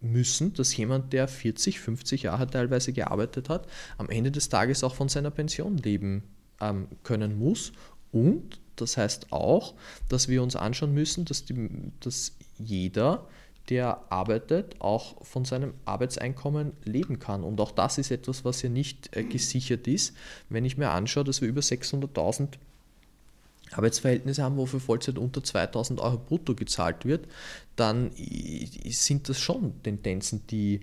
müssen, 0.00 0.54
dass 0.54 0.76
jemand, 0.76 1.12
der 1.12 1.28
40, 1.28 1.80
50 1.80 2.22
Jahre 2.24 2.46
teilweise 2.46 2.92
gearbeitet 2.92 3.48
hat, 3.48 3.66
am 3.96 4.08
Ende 4.08 4.30
des 4.30 4.48
Tages 4.48 4.84
auch 4.84 4.94
von 4.94 5.08
seiner 5.08 5.30
Pension 5.30 5.76
leben 5.76 6.22
ähm, 6.60 6.88
können 7.02 7.38
muss 7.38 7.72
und 8.12 8.60
das 8.76 8.96
heißt 8.96 9.32
auch, 9.32 9.74
dass 10.08 10.28
wir 10.28 10.42
uns 10.42 10.56
anschauen 10.56 10.94
müssen, 10.94 11.24
dass, 11.24 11.44
die, 11.44 11.68
dass 12.00 12.36
jeder, 12.58 13.26
der 13.68 14.02
arbeitet, 14.10 14.76
auch 14.80 15.24
von 15.24 15.44
seinem 15.44 15.74
Arbeitseinkommen 15.84 16.72
leben 16.84 17.18
kann. 17.18 17.44
Und 17.44 17.60
auch 17.60 17.70
das 17.70 17.98
ist 17.98 18.10
etwas, 18.10 18.44
was 18.44 18.62
ja 18.62 18.68
nicht 18.68 19.14
äh, 19.16 19.24
gesichert 19.24 19.86
ist. 19.86 20.16
Wenn 20.48 20.64
ich 20.64 20.76
mir 20.78 20.90
anschaue, 20.90 21.24
dass 21.24 21.40
wir 21.40 21.48
über 21.48 21.60
600.000 21.60 22.48
Arbeitsverhältnisse 23.72 24.42
haben, 24.42 24.56
wo 24.56 24.66
für 24.66 24.80
Vollzeit 24.80 25.18
unter 25.18 25.42
2000 25.42 26.00
Euro 26.00 26.18
brutto 26.18 26.54
gezahlt 26.54 27.04
wird, 27.04 27.26
dann 27.76 28.10
sind 28.88 29.28
das 29.28 29.38
schon 29.38 29.82
Tendenzen, 29.82 30.46
die 30.46 30.80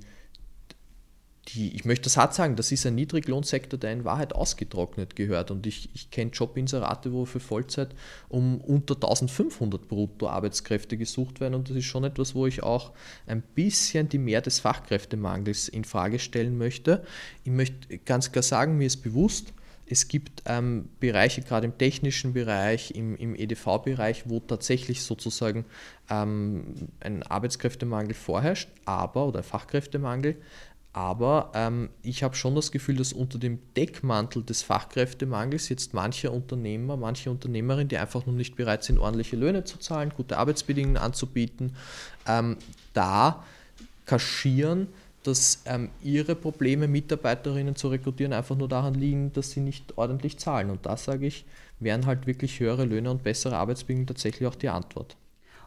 die, 1.50 1.76
ich 1.76 1.86
möchte 1.86 2.06
das 2.06 2.18
hart 2.18 2.34
sagen, 2.34 2.56
das 2.56 2.72
ist 2.72 2.86
ein 2.86 2.96
Niedriglohnsektor, 2.96 3.80
der 3.80 3.94
in 3.94 4.04
Wahrheit 4.04 4.34
ausgetrocknet 4.34 5.16
gehört. 5.16 5.52
Und 5.52 5.68
ich, 5.68 5.90
ich 5.94 6.10
kenne 6.10 6.32
Jobinserate, 6.32 7.14
wo 7.14 7.26
für 7.26 7.40
Vollzeit 7.40 7.90
um 8.30 8.60
unter 8.62 8.96
1500 8.96 9.88
brutto 9.88 10.28
Arbeitskräfte 10.28 10.98
gesucht 10.98 11.40
werden. 11.40 11.54
Und 11.54 11.70
das 11.70 11.78
ist 11.78 11.86
schon 11.86 12.04
etwas, 12.04 12.34
wo 12.34 12.48
ich 12.48 12.64
auch 12.64 12.94
ein 13.28 13.42
bisschen 13.42 14.10
die 14.10 14.18
Mehr 14.18 14.42
des 14.42 14.60
Fachkräftemangels 14.60 15.68
in 15.70 15.84
Frage 15.84 16.18
stellen 16.20 16.58
möchte. 16.58 17.04
Ich 17.44 17.52
möchte 17.52 18.00
ganz 18.00 18.32
klar 18.32 18.44
sagen, 18.44 18.78
mir 18.78 18.88
ist 18.88 19.04
bewusst, 19.04 19.54
es 19.88 20.08
gibt 20.08 20.42
ähm, 20.48 20.90
Bereiche, 21.00 21.42
gerade 21.42 21.66
im 21.66 21.78
technischen 21.78 22.34
Bereich, 22.34 22.92
im, 22.96 23.16
im 23.18 23.36
EDV-Bereich, 23.36 24.24
wo 24.28 24.40
tatsächlich 24.40 25.04
sozusagen 25.04 25.66
ähm, 26.10 26.90
ein 27.02 27.22
Arbeitskräftemangel 27.22 28.16
vorherrscht, 28.16 28.70
aber 28.86 29.28
oder 29.28 29.44
Fachkräftemangel, 29.44 30.38
aber 30.96 31.52
ähm, 31.54 31.90
ich 32.04 32.24
habe 32.24 32.36
schon 32.36 32.56
das 32.56 32.72
Gefühl, 32.72 32.96
dass 32.96 33.12
unter 33.12 33.38
dem 33.38 33.60
Deckmantel 33.76 34.44
des 34.44 34.64
Fachkräftemangels 34.64 35.68
jetzt 35.68 35.94
manche 35.94 36.32
Unternehmer, 36.32 36.96
manche 36.96 37.30
Unternehmerinnen, 37.30 37.90
die 37.90 37.98
einfach 37.98 38.26
noch 38.26 38.34
nicht 38.34 38.56
bereit 38.56 38.86
sind, 38.86 38.98
ordentliche 38.98 39.36
Löhne 39.36 39.66
zu 39.66 39.78
zahlen, 39.78 40.14
gute 40.16 40.38
Arbeitsbedingungen 40.38 40.96
anzubieten, 40.96 41.76
ähm, 42.26 42.56
da 42.94 43.44
kaschieren, 44.06 44.88
dass 45.24 45.64
ähm, 45.66 45.90
ihre 46.02 46.34
Probleme, 46.34 46.88
Mitarbeiterinnen 46.88 47.76
zu 47.76 47.90
rekrutieren, 47.90 48.32
einfach 48.32 48.56
nur 48.56 48.70
daran 48.70 48.94
liegen, 48.94 49.34
dass 49.34 49.52
sie 49.52 49.60
nicht 49.60 49.98
ordentlich 49.98 50.38
zahlen. 50.38 50.70
Und 50.70 50.86
da 50.86 50.96
sage 50.96 51.28
ich, 51.28 51.44
wären 51.82 52.06
halt 52.06 52.26
wirklich 52.26 52.62
höhere 52.62 52.86
Löhne 52.86 53.12
und 53.12 53.22
bessere 53.22 53.58
Arbeitsbedingungen 53.58 54.08
tatsächlich 54.08 54.48
auch 54.48 54.56
die 54.56 54.70
Antwort. 54.70 55.18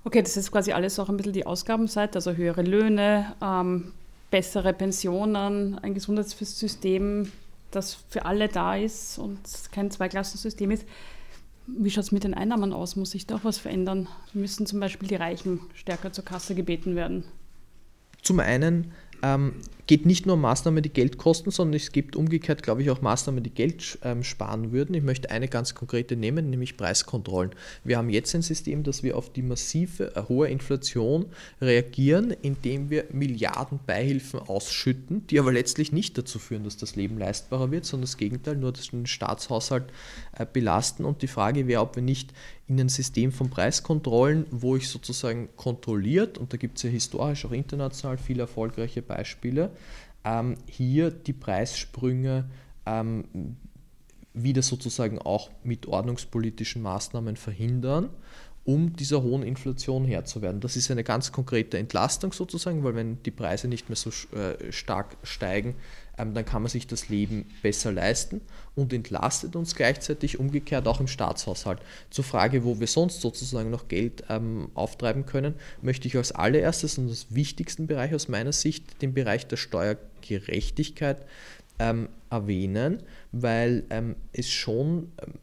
Okay, 0.05 0.23
das 0.23 0.39
ist 0.39 0.51
quasi 0.51 0.73
alles 0.73 0.99
auch 0.99 1.11
ein 1.11 1.19
bisschen 1.19 1.35
die 1.35 1.45
Ausgabenseite, 1.45 2.17
also 2.17 2.33
höhere 2.33 2.63
Löhne, 2.63 3.35
ähm, 3.43 3.93
bessere 4.31 4.73
Pensionen, 4.73 5.79
ein 5.79 5.95
Gesundheitssystem, 5.95 7.31
das 7.71 7.95
für 8.09 8.25
alle 8.25 8.49
da 8.49 8.77
ist 8.77 9.19
und 9.19 9.41
kein 9.73 9.91
Zweiklassensystem 9.91 10.71
ist. 10.71 10.85
Wie 11.67 11.91
schaut 11.91 12.05
es 12.05 12.13
mit 12.13 12.25
den 12.25 12.35
Einnahmen 12.35 12.73
aus? 12.73 12.97
Muss 12.97 13.11
sich 13.11 13.27
da 13.27 13.37
auch 13.37 13.45
was 13.45 13.59
verändern? 13.59 14.09
Müssen 14.33 14.65
zum 14.65 14.81
Beispiel 14.81 15.09
die 15.09 15.17
Reichen 15.17 15.61
stärker 15.75 16.13
zur 16.13 16.25
Kasse 16.25 16.55
gebeten 16.55 16.97
werden? 16.97 17.25
Zum 18.23 18.41
einen 18.41 18.93
ähm, 19.23 19.55
geht 19.89 20.05
nicht 20.05 20.27
nur 20.27 20.35
um 20.35 20.43
Maßnahmen, 20.43 20.83
die 20.83 20.93
Geld 20.93 21.17
kosten, 21.17 21.51
sondern 21.51 21.75
es 21.75 21.93
gibt 21.93 22.15
umgekehrt, 22.15 22.63
glaube 22.63 22.83
ich, 22.83 22.91
auch 22.91 23.01
Maßnahmen, 23.01 23.43
die 23.43 23.51
Geld 23.51 23.99
ähm, 24.03 24.23
sparen 24.23 24.71
würden. 24.71 24.95
Ich 24.95 25.03
möchte 25.03 25.31
eine 25.31 25.49
ganz 25.49 25.75
konkrete 25.75 26.15
nehmen, 26.15 26.51
nämlich 26.51 26.77
Preiskontrollen. 26.77 27.53
Wir 27.85 27.97
haben 27.97 28.11
jetzt 28.11 28.35
ein 28.35 28.43
System, 28.43 28.83
dass 28.83 29.03
wir 29.03 29.17
auf 29.17 29.33
die 29.33 29.43
massive, 29.43 30.15
äh, 30.15 30.23
hohe 30.29 30.49
Inflation 30.49 31.27
reagieren, 31.61 32.31
indem 32.43 32.91
wir 32.91 33.07
Milliarden 33.11 33.81
Beihilfen 33.87 34.41
ausschütten, 34.41 35.27
die 35.27 35.41
aber 35.41 35.53
letztlich 35.53 35.91
nicht 35.91 36.19
dazu 36.19 36.39
führen, 36.39 36.65
dass 36.65 36.77
das 36.77 36.95
Leben 36.95 37.19
leistbarer 37.19 37.71
wird, 37.71 37.87
sondern 37.87 38.05
das 38.05 38.19
Gegenteil, 38.19 38.57
nur 38.57 38.73
den 38.73 39.07
Staatshaushalt 39.07 39.87
äh, 40.37 40.45
belasten. 40.45 41.07
Und 41.07 41.23
die 41.23 41.29
Frage 41.29 41.67
wäre, 41.67 41.81
ob 41.81 41.97
wir 41.97 42.03
nicht 42.03 42.35
in 42.69 42.79
ein 42.79 42.89
System 42.91 43.33
von 43.33 43.49
Preiskontrollen, 43.49 44.47
wo 44.51 44.77
ich 44.77 44.89
sozusagen 44.89 45.49
kontrolliert, 45.57 46.37
und 46.37 46.53
da 46.53 46.59
gibt 46.59 46.77
es 46.77 46.83
ja 46.83 46.91
historisch 46.91 47.47
auch 47.47 47.53
international 47.53 48.19
viele 48.19 48.43
erfolgreiche 48.43 49.01
Beispiele, 49.01 49.71
ähm, 50.25 50.57
hier 50.67 51.11
die 51.11 51.33
Preissprünge 51.33 52.45
ähm, 52.85 53.57
wieder 54.35 54.63
sozusagen 54.63 55.19
auch 55.19 55.51
mit 55.65 55.87
ordnungspolitischen 55.87 56.83
Maßnahmen 56.83 57.37
verhindern, 57.37 58.11
um 58.69 58.95
dieser 58.95 59.23
hohen 59.23 59.43
Inflation 59.43 60.05
Herr 60.05 60.27
zu 60.27 60.43
werden. 60.43 60.61
Das 60.61 60.77
ist 60.77 60.91
eine 60.91 61.03
ganz 61.03 61.33
konkrete 61.33 61.79
Entlastung 61.79 62.35
sozusagen, 62.35 62.85
weil 62.85 62.95
wenn 62.95 63.23
die 63.23 63.31
Preise 63.31 63.67
nicht 63.67 63.89
mehr 63.89 63.97
so 63.97 64.11
äh, 64.37 64.71
stark 64.71 65.17
steigen, 65.23 65.75
ähm, 66.19 66.35
dann 66.35 66.45
kann 66.45 66.61
man 66.61 66.69
sich 66.69 66.87
das 66.87 67.09
Leben 67.09 67.47
besser 67.63 67.93
leisten 67.93 68.43
und 68.75 68.93
entlastet 68.93 69.57
uns 69.57 69.75
gleichzeitig 69.75 70.39
umgekehrt 70.39 70.87
auch 70.87 71.01
im 71.01 71.07
Staatshaushalt. 71.07 71.81
Zur 72.11 72.25
Frage, 72.25 72.63
wo 72.63 72.79
wir 72.79 72.89
sonst 72.89 73.23
sozusagen 73.23 73.71
noch 73.71 73.89
Geld 73.89 74.25
ähm, 74.29 74.69
auftreiben 74.75 75.25
können, 75.25 75.55
möchte 75.81 76.07
ich 76.07 76.15
als 76.19 76.33
allererstes 76.33 76.99
und 76.99 77.09
als 77.09 77.35
wichtigsten 77.35 77.87
Bereich 77.87 78.15
aus 78.15 78.29
meiner 78.29 78.53
Sicht 78.53 79.01
den 79.01 79.15
Bereich 79.15 79.47
der 79.47 79.57
Steuergerechtigkeit 79.57 81.25
ähm, 81.79 82.11
erwähnen, 82.29 83.03
weil 83.33 83.85
ähm, 83.89 84.17
es 84.35 84.51
schon 84.51 85.11
ähm, 85.23 85.39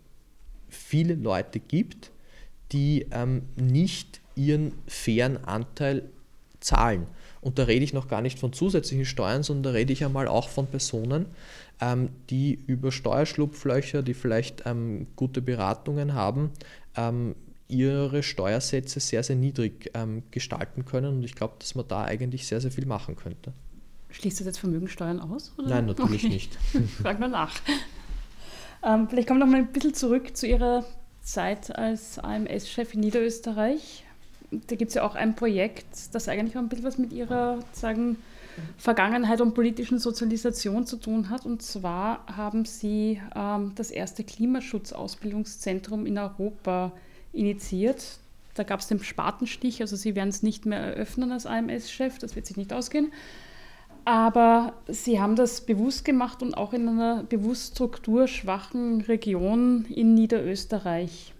viele 0.69 1.15
Leute 1.15 1.59
gibt, 1.59 2.11
die 2.75 3.07
ähm, 3.11 3.43
nicht 3.55 4.19
ihren 4.35 4.73
fairen 4.85 5.37
Anteil 5.45 6.09
zahlen. 6.59 7.07
Und 7.39 7.57
da 7.57 7.63
rede 7.63 7.85
ich 7.85 7.93
noch 7.93 8.09
gar 8.09 8.21
nicht 8.21 8.37
von 8.37 8.51
zusätzlichen 8.51 9.05
Steuern, 9.05 9.43
sondern 9.43 9.63
da 9.63 9.69
rede 9.77 9.93
ich 9.93 10.03
einmal 10.03 10.27
auch 10.27 10.49
von 10.49 10.67
Personen, 10.67 11.27
ähm, 11.79 12.09
die 12.29 12.59
über 12.67 12.91
Steuerschlupflöcher, 12.91 14.03
die 14.03 14.13
vielleicht 14.13 14.63
ähm, 14.65 15.07
gute 15.15 15.41
Beratungen 15.41 16.15
haben, 16.15 16.51
ähm, 16.97 17.35
ihre 17.69 18.23
Steuersätze 18.23 18.99
sehr, 18.99 19.23
sehr 19.23 19.37
niedrig 19.37 19.91
ähm, 19.93 20.23
gestalten 20.31 20.83
können. 20.83 21.17
Und 21.17 21.23
ich 21.23 21.35
glaube, 21.35 21.53
dass 21.59 21.75
man 21.75 21.87
da 21.87 22.03
eigentlich 22.03 22.45
sehr, 22.45 22.59
sehr 22.59 22.71
viel 22.71 22.85
machen 22.85 23.15
könnte. 23.15 23.53
Schließt 24.09 24.41
das 24.41 24.47
jetzt 24.47 24.59
Vermögensteuern 24.59 25.21
aus? 25.21 25.53
Oder? 25.57 25.69
Nein, 25.69 25.85
natürlich 25.85 26.25
okay. 26.25 26.33
nicht. 26.33 26.57
Frag 27.01 27.19
mal 27.19 27.29
nach. 27.29 27.53
Ähm, 28.83 29.07
vielleicht 29.09 29.27
kommen 29.27 29.39
wir 29.39 29.45
noch 29.45 29.51
mal 29.51 29.59
ein 29.59 29.71
bisschen 29.71 29.93
zurück 29.93 30.35
zu 30.35 30.45
Ihrer 30.45 30.85
Zeit 31.25 31.75
als 31.75 32.19
AMS-Chef 32.19 32.93
in 32.93 33.01
Niederösterreich. 33.01 34.05
Da 34.51 34.75
gibt 34.75 34.89
es 34.89 34.95
ja 34.95 35.03
auch 35.03 35.15
ein 35.15 35.35
Projekt, 35.35 35.85
das 36.13 36.29
eigentlich 36.29 36.55
auch 36.55 36.61
ein 36.61 36.69
bisschen 36.69 36.85
was 36.85 36.97
mit 36.97 37.11
Ihrer 37.11 37.59
sagen, 37.73 38.17
Vergangenheit 38.77 39.41
und 39.41 39.53
politischen 39.53 39.99
Sozialisation 39.99 40.85
zu 40.85 40.97
tun 40.97 41.29
hat. 41.29 41.45
Und 41.45 41.61
zwar 41.61 42.25
haben 42.27 42.63
Sie 42.65 43.21
ähm, 43.35 43.73
das 43.75 43.91
erste 43.91 44.23
Klimaschutzausbildungszentrum 44.23 46.05
in 46.05 46.17
Europa 46.17 46.91
initiiert. 47.33 48.19
Da 48.53 48.63
gab 48.63 48.79
es 48.79 48.87
den 48.87 49.03
Spatenstich, 49.03 49.81
also 49.81 49.97
Sie 49.97 50.15
werden 50.15 50.29
es 50.29 50.41
nicht 50.41 50.65
mehr 50.65 50.79
eröffnen 50.79 51.31
als 51.31 51.45
AMS-Chef, 51.45 52.19
das 52.19 52.35
wird 52.37 52.45
sich 52.45 52.55
nicht 52.55 52.71
ausgehen. 52.71 53.11
Aber 54.05 54.73
Sie 54.87 55.19
haben 55.19 55.35
das 55.35 55.61
bewusst 55.61 56.05
gemacht 56.05 56.43
und 56.43 56.53
auch 56.53 56.73
in 56.73 56.87
einer 56.87 57.23
bewusst 57.23 57.73
strukturschwachen 57.73 59.01
Region 59.01 59.85
in 59.85 60.13
Niederösterreich. 60.13 61.33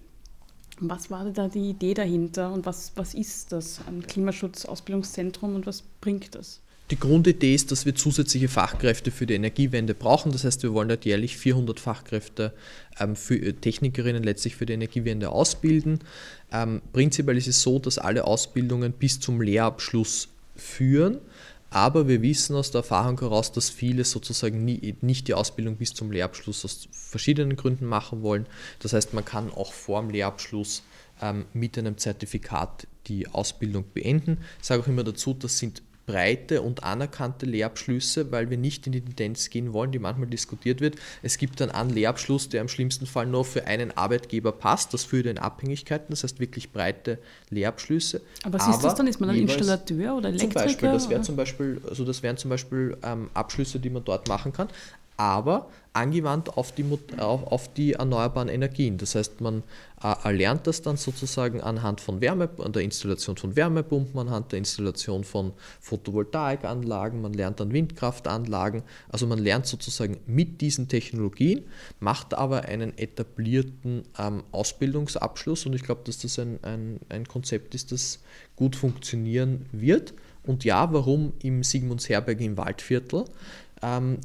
Was 0.80 1.12
war 1.12 1.25
da 1.25 1.47
die 1.47 1.69
Idee 1.69 1.93
dahinter 1.93 2.51
und 2.51 2.65
was, 2.65 2.91
was 2.95 3.13
ist 3.13 3.51
das, 3.51 3.80
ein 3.88 4.06
Klimaschutzausbildungszentrum 4.06 5.56
und 5.56 5.67
was 5.67 5.84
bringt 6.01 6.34
das? 6.34 6.62
Die 6.91 6.99
Grundidee 6.99 7.56
ist, 7.56 7.71
dass 7.71 7.86
wir 7.86 7.95
zusätzliche 7.95 8.47
Fachkräfte 8.47 9.10
für 9.10 9.25
die 9.25 9.34
Energiewende 9.36 9.95
brauchen. 9.95 10.32
Das 10.32 10.43
heißt, 10.43 10.62
wir 10.63 10.73
wollen 10.73 10.89
dort 10.89 11.06
jährlich 11.06 11.38
400 11.38 11.80
Fachkräfte 11.80 12.54
ähm, 12.99 13.15
für 13.15 13.36
äh, 13.36 13.54
Technikerinnen 13.54 14.23
letztlich 14.23 14.56
für 14.56 14.65
die 14.65 14.73
Energiewende 14.73 15.30
ausbilden. 15.30 15.99
Ähm, 16.51 16.82
prinzipiell 16.93 17.38
ist 17.38 17.47
es 17.47 17.62
so, 17.62 17.80
dass 17.80 17.97
alle 17.97 18.25
Ausbildungen 18.25 18.91
bis 18.91 19.19
zum 19.19 19.41
Lehrabschluss 19.41 20.30
führen. 20.56 21.19
Aber 21.75 22.07
wir 22.07 22.21
wissen 22.21 22.55
aus 22.55 22.71
der 22.71 22.79
Erfahrung 22.79 23.19
heraus, 23.19 23.51
dass 23.51 23.69
viele 23.69 24.05
sozusagen 24.05 24.63
nie, 24.63 24.95
nicht 25.01 25.27
die 25.27 25.33
Ausbildung 25.33 25.75
bis 25.75 25.93
zum 25.93 26.09
Lehrabschluss 26.09 26.63
aus 26.63 26.88
verschiedenen 26.89 27.57
Gründen 27.57 27.85
machen 27.85 28.21
wollen. 28.21 28.45
Das 28.79 28.93
heißt, 28.93 29.13
man 29.13 29.25
kann 29.25 29.51
auch 29.51 29.73
vor 29.73 29.99
dem 29.99 30.09
Lehrabschluss 30.09 30.83
ähm, 31.21 31.43
mit 31.51 31.77
einem 31.77 31.97
Zertifikat 31.97 32.88
die 33.07 33.27
Ausbildung 33.27 33.83
beenden. 33.93 34.38
Ich 34.61 34.67
sage 34.67 34.83
auch 34.83 34.88
immer 34.88 35.03
dazu, 35.03 35.33
das 35.33 35.57
sind 35.57 35.83
breite 36.05 36.61
und 36.61 36.83
anerkannte 36.83 37.45
Lehrabschlüsse, 37.45 38.31
weil 38.31 38.49
wir 38.49 38.57
nicht 38.57 38.85
in 38.87 38.93
die 38.93 39.01
Tendenz 39.01 39.49
gehen 39.49 39.73
wollen, 39.73 39.91
die 39.91 39.99
manchmal 39.99 40.27
diskutiert 40.27 40.81
wird. 40.81 40.95
Es 41.23 41.37
gibt 41.37 41.59
dann 41.59 41.71
einen 41.71 41.89
Lehrabschluss, 41.89 42.49
der 42.49 42.61
im 42.61 42.67
schlimmsten 42.67 43.05
Fall 43.05 43.25
nur 43.25 43.45
für 43.45 43.65
einen 43.65 43.95
Arbeitgeber 43.95 44.51
passt. 44.51 44.93
Das 44.93 45.03
führt 45.03 45.25
in 45.25 45.37
Abhängigkeiten, 45.37 46.07
das 46.09 46.23
heißt 46.23 46.39
wirklich 46.39 46.71
breite 46.71 47.19
Lehrabschlüsse. 47.49 48.21
Aber 48.43 48.59
was 48.59 48.67
ist 48.67 48.81
das 48.83 48.95
dann? 48.95 49.07
Ist 49.07 49.19
man 49.19 49.29
dann 49.29 49.37
Installateur 49.37 50.15
oder 50.17 50.29
Elektriker? 50.29 50.53
Zum 50.53 50.63
Beispiel, 50.63 50.89
das, 50.89 51.09
wäre 51.09 51.21
zum 51.21 51.35
Beispiel, 51.35 51.81
also 51.87 52.05
das 52.05 52.23
wären 52.23 52.37
zum 52.37 52.49
Beispiel 52.49 52.97
ähm, 53.03 53.29
Abschlüsse, 53.33 53.79
die 53.79 53.89
man 53.89 54.03
dort 54.03 54.27
machen 54.27 54.53
kann 54.53 54.69
aber 55.17 55.69
angewandt 55.95 56.58
auf 56.58 56.73
die, 56.73 56.86
auf, 57.17 57.43
auf 57.47 57.73
die 57.73 57.93
erneuerbaren 57.93 58.49
Energien. 58.49 58.97
Das 58.97 59.15
heißt, 59.15 59.39
man 59.39 59.63
äh, 60.04 60.13
erlernt 60.23 60.67
das 60.67 60.82
dann 60.82 60.97
sozusagen 60.97 61.62
anhand 61.62 62.01
von 62.01 62.19
Wärme, 62.19 62.49
an 62.60 62.73
der 62.73 62.82
Installation 62.82 63.38
von 63.38 63.56
Wärmepumpen, 63.56 64.19
anhand 64.19 64.51
der 64.51 64.60
Installation 64.60 65.23
von 65.23 65.54
Photovoltaikanlagen, 65.80 67.21
man 67.21 67.34
lernt 67.34 67.62
dann 67.62 67.71
Windkraftanlagen. 67.71 68.84
Also 69.08 69.25
man 69.25 69.39
lernt 69.39 69.67
sozusagen 69.67 70.17
mit 70.25 70.60
diesen 70.60 70.89
Technologien, 70.89 71.63
macht 72.01 72.34
aber 72.34 72.63
einen 72.63 72.97
etablierten 72.97 74.04
ähm, 74.19 74.43
Ausbildungsabschluss 74.51 75.65
und 75.65 75.73
ich 75.73 75.84
glaube, 75.84 76.01
dass 76.04 76.19
das 76.19 76.38
ein, 76.39 76.60
ein, 76.63 76.99
ein 77.08 77.25
Konzept 77.25 77.73
ist, 77.73 77.93
das 77.93 78.19
gut 78.58 78.75
funktionieren 78.75 79.65
wird. 79.71 80.13
Und 80.43 80.65
ja, 80.65 80.91
warum 80.93 81.34
im 81.41 81.63
Sigmundsherberg 81.63 82.39
im 82.41 82.58
Waldviertel? 82.58 83.25
Ähm, 83.82 84.19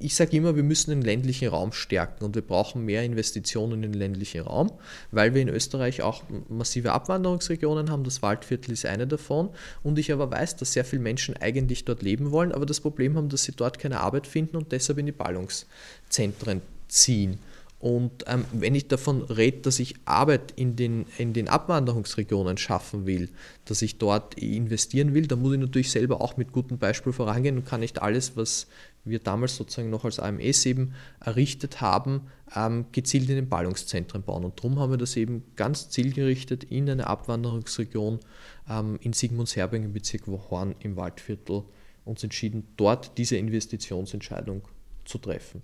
ich 0.00 0.14
sage 0.14 0.36
immer, 0.36 0.56
wir 0.56 0.62
müssen 0.62 0.90
den 0.90 1.02
ländlichen 1.02 1.48
Raum 1.48 1.72
stärken 1.72 2.24
und 2.24 2.34
wir 2.34 2.42
brauchen 2.42 2.84
mehr 2.86 3.04
Investitionen 3.04 3.74
in 3.74 3.82
den 3.82 3.92
ländlichen 3.92 4.40
Raum, 4.40 4.72
weil 5.10 5.34
wir 5.34 5.42
in 5.42 5.48
Österreich 5.48 6.00
auch 6.00 6.22
massive 6.48 6.92
Abwanderungsregionen 6.92 7.90
haben. 7.90 8.02
Das 8.04 8.22
Waldviertel 8.22 8.72
ist 8.72 8.86
eine 8.86 9.06
davon. 9.06 9.50
Und 9.82 9.98
ich 9.98 10.10
aber 10.10 10.30
weiß, 10.30 10.56
dass 10.56 10.72
sehr 10.72 10.86
viele 10.86 11.02
Menschen 11.02 11.36
eigentlich 11.36 11.84
dort 11.84 12.02
leben 12.02 12.30
wollen, 12.30 12.52
aber 12.52 12.64
das 12.64 12.80
Problem 12.80 13.16
haben, 13.16 13.28
dass 13.28 13.44
sie 13.44 13.52
dort 13.52 13.78
keine 13.78 14.00
Arbeit 14.00 14.26
finden 14.26 14.56
und 14.56 14.72
deshalb 14.72 14.98
in 14.98 15.06
die 15.06 15.12
Ballungszentren 15.12 16.62
ziehen. 16.88 17.38
Und 17.80 18.24
ähm, 18.26 18.44
wenn 18.52 18.74
ich 18.74 18.88
davon 18.88 19.22
rede, 19.22 19.62
dass 19.62 19.78
ich 19.78 19.94
Arbeit 20.04 20.52
in 20.54 20.76
den, 20.76 21.06
in 21.16 21.32
den 21.32 21.48
Abwanderungsregionen 21.48 22.58
schaffen 22.58 23.06
will, 23.06 23.30
dass 23.64 23.80
ich 23.80 23.96
dort 23.96 24.34
investieren 24.34 25.14
will, 25.14 25.26
dann 25.26 25.40
muss 25.40 25.54
ich 25.54 25.60
natürlich 25.60 25.90
selber 25.90 26.20
auch 26.20 26.36
mit 26.36 26.52
gutem 26.52 26.76
Beispiel 26.76 27.14
vorangehen 27.14 27.56
und 27.56 27.64
kann 27.64 27.80
nicht 27.80 28.02
alles, 28.02 28.36
was 28.36 28.66
wir 29.04 29.18
damals 29.18 29.56
sozusagen 29.56 29.90
noch 29.90 30.04
als 30.04 30.18
AMS 30.18 30.66
eben 30.66 30.94
errichtet 31.20 31.80
haben, 31.80 32.28
ähm, 32.54 32.86
gezielt 32.92 33.28
in 33.30 33.36
den 33.36 33.48
Ballungszentren 33.48 34.22
bauen. 34.22 34.44
Und 34.44 34.58
darum 34.58 34.78
haben 34.78 34.90
wir 34.90 34.98
das 34.98 35.16
eben 35.16 35.44
ganz 35.56 35.90
zielgerichtet 35.90 36.64
in 36.64 36.88
eine 36.88 37.06
Abwanderungsregion 37.06 38.20
ähm, 38.68 38.98
in 39.00 39.12
Sigmundsherbing 39.12 39.84
im 39.84 39.92
Bezirk 39.92 40.26
Horn 40.26 40.74
im 40.80 40.96
Waldviertel 40.96 41.64
uns 42.04 42.22
entschieden, 42.22 42.66
dort 42.76 43.16
diese 43.18 43.36
Investitionsentscheidung 43.36 44.62
zu 45.04 45.18
treffen. 45.18 45.62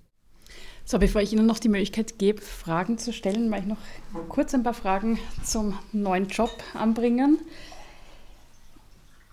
So, 0.84 0.98
bevor 0.98 1.20
ich 1.20 1.32
Ihnen 1.32 1.46
noch 1.46 1.58
die 1.58 1.68
Möglichkeit 1.68 2.18
gebe, 2.18 2.40
Fragen 2.40 2.98
zu 2.98 3.12
stellen, 3.12 3.48
möchte 3.48 3.66
ich 3.66 3.74
noch 4.14 4.28
kurz 4.28 4.54
ein 4.54 4.62
paar 4.62 4.74
Fragen 4.74 5.18
zum 5.42 5.76
neuen 5.92 6.28
Job 6.28 6.50
anbringen. 6.74 7.40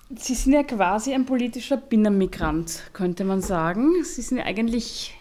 Sie 0.10 0.36
sind 0.36 0.54
ja 0.54 0.64
quasi 0.64 1.14
ein 1.14 1.26
politischer 1.26 1.78
Binnenmigrant, 1.78 2.84
könnte 2.94 3.24
man 3.24 3.42
sagen. 3.42 4.04
Sie 4.04 4.22
sind 4.22 4.38
ja 4.38 4.46
eigentlich 4.46 5.16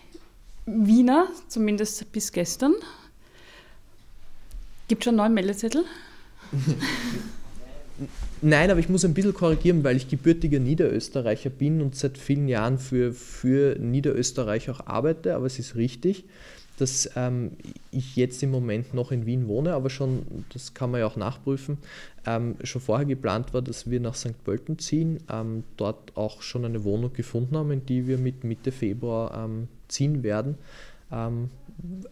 Wiener, 0.66 1.28
zumindest 1.48 2.12
bis 2.12 2.32
gestern. 2.32 2.74
Gibt 4.88 5.04
schon 5.04 5.12
einen 5.12 5.18
neuen 5.18 5.34
Meldezettel? 5.34 5.84
Nein, 8.42 8.70
aber 8.70 8.80
ich 8.80 8.88
muss 8.88 9.04
ein 9.04 9.14
bisschen 9.14 9.34
korrigieren, 9.34 9.84
weil 9.84 9.96
ich 9.96 10.08
gebürtiger 10.08 10.58
Niederösterreicher 10.58 11.50
bin 11.50 11.80
und 11.80 11.94
seit 11.94 12.18
vielen 12.18 12.48
Jahren 12.48 12.78
für, 12.78 13.12
für 13.12 13.78
Niederösterreich 13.78 14.68
auch 14.70 14.86
arbeite. 14.86 15.34
Aber 15.36 15.46
es 15.46 15.58
ist 15.58 15.76
richtig, 15.76 16.24
dass 16.78 17.10
ähm, 17.16 17.52
ich 17.90 18.16
jetzt 18.16 18.42
im 18.42 18.50
Moment 18.50 18.94
noch 18.94 19.12
in 19.12 19.26
Wien 19.26 19.46
wohne, 19.48 19.74
aber 19.74 19.90
schon, 19.90 20.44
das 20.52 20.74
kann 20.74 20.90
man 20.90 21.00
ja 21.00 21.06
auch 21.06 21.16
nachprüfen, 21.16 21.78
ähm, 22.26 22.56
schon 22.64 22.80
vorher 22.80 23.06
geplant 23.06 23.52
war, 23.54 23.62
dass 23.62 23.90
wir 23.90 24.00
nach 24.00 24.14
St. 24.14 24.42
Pölten 24.44 24.78
ziehen, 24.78 25.20
ähm, 25.30 25.64
dort 25.76 26.16
auch 26.16 26.42
schon 26.42 26.64
eine 26.64 26.84
Wohnung 26.84 27.12
gefunden 27.12 27.56
haben, 27.56 27.70
in 27.70 27.86
die 27.86 28.06
wir 28.06 28.18
mit 28.18 28.44
Mitte 28.44 28.72
Februar 28.72 29.44
ähm, 29.44 29.68
ziehen 29.88 30.22
werden. 30.22 30.56
Ähm, 31.10 31.50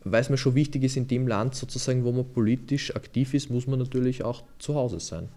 weil 0.05 0.21
es 0.21 0.31
mir 0.31 0.37
schon 0.37 0.55
wichtig 0.55 0.83
ist, 0.85 0.97
in 0.97 1.07
dem 1.07 1.29
Land 1.29 1.55
sozusagen, 1.55 2.05
wo 2.05 2.13
man 2.13 2.27
politisch 2.27 2.95
aktiv 2.97 3.35
ist, 3.35 3.51
muss 3.51 3.67
man 3.67 3.79
natürlich 3.79 4.25
auch 4.25 4.43
zu 4.59 4.75
Hause 4.75 5.01
sein. 5.01 5.29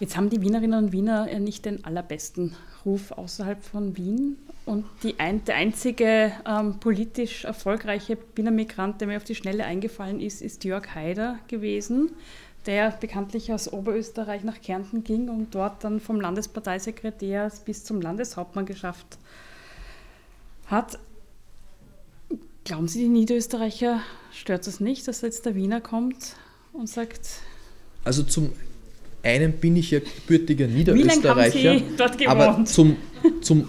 Jetzt 0.00 0.16
haben 0.16 0.30
die 0.30 0.40
Wienerinnen 0.40 0.84
und 0.84 0.92
Wiener 0.92 1.38
nicht 1.38 1.64
den 1.64 1.84
allerbesten 1.84 2.54
Ruf 2.84 3.12
außerhalb 3.12 3.62
von 3.62 3.96
Wien. 3.96 4.36
Und 4.68 4.84
ein, 5.16 5.42
der 5.46 5.54
einzige 5.54 6.30
ähm, 6.46 6.78
politisch 6.78 7.46
erfolgreiche 7.46 8.16
Binnenmigrant, 8.16 9.00
der 9.00 9.08
mir 9.08 9.16
auf 9.16 9.24
die 9.24 9.34
Schnelle 9.34 9.64
eingefallen 9.64 10.20
ist, 10.20 10.42
ist 10.42 10.62
Jörg 10.62 10.94
Haider 10.94 11.38
gewesen, 11.48 12.10
der 12.66 12.90
bekanntlich 12.90 13.50
aus 13.50 13.72
Oberösterreich 13.72 14.44
nach 14.44 14.60
Kärnten 14.60 15.04
ging 15.04 15.30
und 15.30 15.54
dort 15.54 15.84
dann 15.84 16.00
vom 16.00 16.20
Landesparteisekretär 16.20 17.50
bis 17.64 17.84
zum 17.84 18.02
Landeshauptmann 18.02 18.66
geschafft 18.66 19.16
hat. 20.66 20.98
Glauben 22.64 22.88
Sie, 22.88 23.04
die 23.04 23.08
Niederösterreicher 23.08 24.02
stört 24.34 24.66
es 24.66 24.80
nicht, 24.80 25.08
dass 25.08 25.22
jetzt 25.22 25.46
der 25.46 25.54
Wiener 25.54 25.80
kommt 25.80 26.36
und 26.74 26.90
sagt. 26.90 27.40
Also 28.04 28.22
zum 28.22 28.52
einen 29.22 29.54
bin 29.54 29.76
ich 29.76 29.92
ja 29.92 30.00
gebürtiger 30.00 30.66
Niederösterreicher, 30.66 31.80
aber 32.26 32.66
zum, 32.66 32.98
zum 33.40 33.66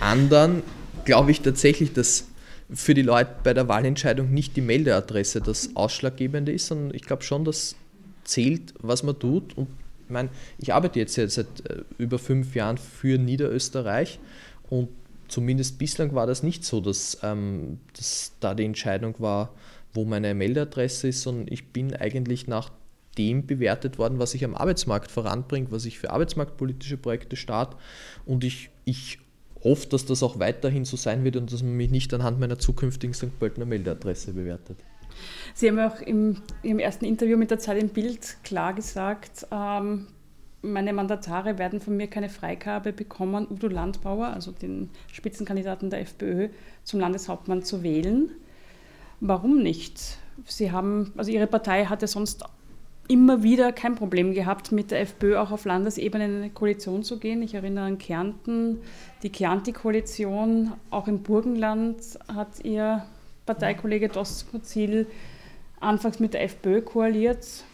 anderen 0.00 0.62
glaube 1.04 1.30
ich 1.30 1.40
tatsächlich, 1.40 1.92
dass 1.92 2.28
für 2.70 2.94
die 2.94 3.02
Leute 3.02 3.30
bei 3.44 3.54
der 3.54 3.68
Wahlentscheidung 3.68 4.30
nicht 4.32 4.56
die 4.56 4.60
Meldeadresse 4.60 5.40
das 5.40 5.74
Ausschlaggebende 5.74 6.52
ist, 6.52 6.66
sondern 6.66 6.94
ich 6.94 7.02
glaube 7.02 7.22
schon, 7.22 7.44
dass 7.44 7.76
zählt, 8.24 8.74
was 8.80 9.02
man 9.02 9.18
tut. 9.18 9.56
Und 9.56 9.68
ich 10.04 10.10
meine, 10.10 10.28
ich 10.58 10.72
arbeite 10.72 10.98
jetzt 10.98 11.14
seit 11.14 11.38
äh, 11.68 11.82
über 11.96 12.18
fünf 12.18 12.54
Jahren 12.54 12.78
für 12.78 13.18
Niederösterreich 13.18 14.20
und 14.68 14.88
zumindest 15.28 15.78
bislang 15.78 16.14
war 16.14 16.26
das 16.26 16.42
nicht 16.42 16.64
so, 16.64 16.80
dass, 16.80 17.18
ähm, 17.22 17.80
dass 17.96 18.32
da 18.40 18.54
die 18.54 18.64
Entscheidung 18.64 19.14
war, 19.18 19.54
wo 19.92 20.04
meine 20.04 20.34
Meldeadresse 20.34 21.08
ist, 21.08 21.22
sondern 21.22 21.46
ich 21.50 21.72
bin 21.72 21.94
eigentlich 21.94 22.46
nach 22.46 22.70
dem 23.16 23.46
bewertet 23.46 23.98
worden, 23.98 24.18
was 24.18 24.34
ich 24.34 24.44
am 24.44 24.54
Arbeitsmarkt 24.54 25.10
voranbringe, 25.10 25.70
was 25.70 25.84
ich 25.86 25.98
für 25.98 26.10
arbeitsmarktpolitische 26.10 26.96
Projekte 26.96 27.36
starte. 27.36 27.76
Und 28.24 28.44
ich, 28.44 28.70
ich 28.84 29.18
hoffe, 29.64 29.88
dass 29.88 30.06
das 30.06 30.22
auch 30.22 30.38
weiterhin 30.38 30.84
so 30.84 30.96
sein 30.96 31.24
wird 31.24 31.36
und 31.36 31.52
dass 31.52 31.62
man 31.62 31.76
mich 31.76 31.90
nicht 31.90 32.12
anhand 32.14 32.40
meiner 32.40 32.58
zukünftigen 32.58 33.14
St. 33.14 33.38
Pöltener 33.38 33.66
Meldeadresse 33.66 34.32
bewertet. 34.32 34.78
Sie 35.54 35.68
haben 35.68 35.78
auch 35.78 36.00
im, 36.00 36.36
im 36.62 36.78
ersten 36.78 37.04
Interview 37.04 37.36
mit 37.36 37.50
der 37.50 37.58
Zeit 37.58 37.82
im 37.82 37.88
Bild 37.88 38.36
klar 38.44 38.74
gesagt, 38.74 39.46
ähm, 39.50 40.06
meine 40.62 40.92
Mandatare 40.92 41.58
werden 41.58 41.80
von 41.80 41.96
mir 41.96 42.08
keine 42.08 42.28
Freigabe 42.28 42.92
bekommen, 42.92 43.46
Udo 43.48 43.68
Landbauer, 43.68 44.28
also 44.28 44.50
den 44.50 44.90
Spitzenkandidaten 45.12 45.90
der 45.90 46.00
FPÖ, 46.00 46.48
zum 46.82 47.00
Landeshauptmann 47.00 47.62
zu 47.62 47.82
wählen. 47.82 48.30
Warum 49.20 49.62
nicht? 49.62 50.18
Sie 50.46 50.70
haben, 50.70 51.12
also 51.16 51.30
Ihre 51.30 51.46
Partei 51.46 51.86
hatte 51.86 52.06
sonst 52.06 52.44
immer 53.08 53.42
wieder 53.42 53.72
kein 53.72 53.94
Problem 53.94 54.34
gehabt, 54.34 54.70
mit 54.70 54.90
der 54.90 55.00
FPÖ 55.00 55.38
auch 55.38 55.50
auf 55.50 55.64
Landesebene 55.64 56.26
in 56.26 56.36
eine 56.36 56.50
Koalition 56.50 57.02
zu 57.02 57.18
gehen. 57.18 57.42
Ich 57.42 57.54
erinnere 57.54 57.86
an 57.86 57.98
Kärnten, 57.98 58.80
die 59.22 59.32
Chianti-Koalition, 59.32 60.72
auch 60.90 61.08
im 61.08 61.22
Burgenland 61.22 61.96
hat 62.28 62.64
Ihr 62.64 63.04
Parteikollege 63.46 64.08
Doskozil 64.08 65.06
anfangs 65.80 66.20
mit 66.20 66.34
der 66.34 66.42
FPÖ 66.42 66.82
koaliert. 66.82 67.64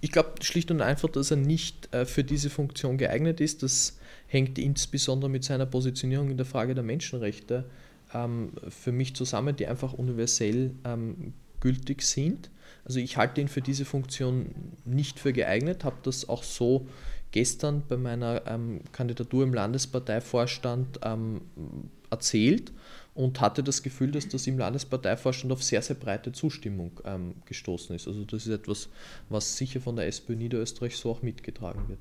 Ich 0.00 0.10
glaube 0.10 0.42
schlicht 0.42 0.70
und 0.72 0.82
einfach, 0.82 1.08
dass 1.08 1.30
er 1.30 1.36
nicht 1.36 1.94
äh, 1.94 2.04
für 2.04 2.24
diese 2.24 2.50
Funktion 2.50 2.98
geeignet 2.98 3.40
ist. 3.40 3.62
Das 3.62 3.98
hängt 4.26 4.58
insbesondere 4.58 5.30
mit 5.30 5.44
seiner 5.44 5.66
Positionierung 5.66 6.30
in 6.30 6.36
der 6.36 6.46
Frage 6.46 6.74
der 6.74 6.82
Menschenrechte 6.82 7.64
ähm, 8.12 8.50
für 8.68 8.92
mich 8.92 9.14
zusammen, 9.14 9.54
die 9.54 9.66
einfach 9.66 9.92
universell 9.92 10.72
ähm, 10.84 11.32
gültig 11.60 12.02
sind. 12.02 12.50
Also 12.84 12.98
ich 13.00 13.16
halte 13.16 13.40
ihn 13.40 13.48
für 13.48 13.60
diese 13.60 13.84
Funktion 13.84 14.54
nicht 14.84 15.18
für 15.18 15.32
geeignet, 15.32 15.84
habe 15.84 15.96
das 16.02 16.28
auch 16.28 16.42
so 16.42 16.86
gestern 17.30 17.82
bei 17.88 17.96
meiner 17.96 18.46
ähm, 18.46 18.80
Kandidatur 18.92 19.44
im 19.44 19.54
Landesparteivorstand 19.54 21.00
ähm, 21.02 21.42
erzählt 22.10 22.72
und 23.14 23.40
hatte 23.40 23.62
das 23.62 23.82
Gefühl, 23.82 24.10
dass 24.10 24.28
das 24.28 24.46
im 24.46 24.58
Landesparteivorstand 24.58 25.52
auf 25.52 25.62
sehr, 25.62 25.82
sehr 25.82 25.96
breite 25.96 26.32
Zustimmung 26.32 27.00
ähm, 27.04 27.34
gestoßen 27.46 27.94
ist. 27.94 28.08
Also 28.08 28.24
das 28.24 28.46
ist 28.46 28.52
etwas, 28.52 28.88
was 29.28 29.56
sicher 29.56 29.80
von 29.80 29.96
der 29.96 30.06
SPÖ 30.06 30.36
Niederösterreich 30.36 30.96
so 30.96 31.10
auch 31.10 31.22
mitgetragen 31.22 31.88
wird. 31.88 32.00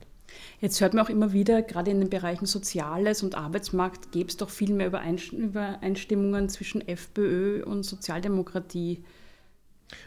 Jetzt 0.61 0.79
hört 0.81 0.93
man 0.93 1.05
auch 1.05 1.09
immer 1.09 1.33
wieder, 1.33 1.61
gerade 1.61 1.89
in 1.91 1.99
den 1.99 2.09
Bereichen 2.09 2.45
Soziales 2.45 3.23
und 3.23 3.35
Arbeitsmarkt 3.35 4.11
gäbe 4.11 4.29
es 4.29 4.37
doch 4.37 4.49
viel 4.49 4.73
mehr 4.73 4.87
Übereinstimmungen 4.87 6.49
zwischen 6.49 6.87
FPÖ 6.87 7.63
und 7.63 7.83
Sozialdemokratie. 7.83 9.03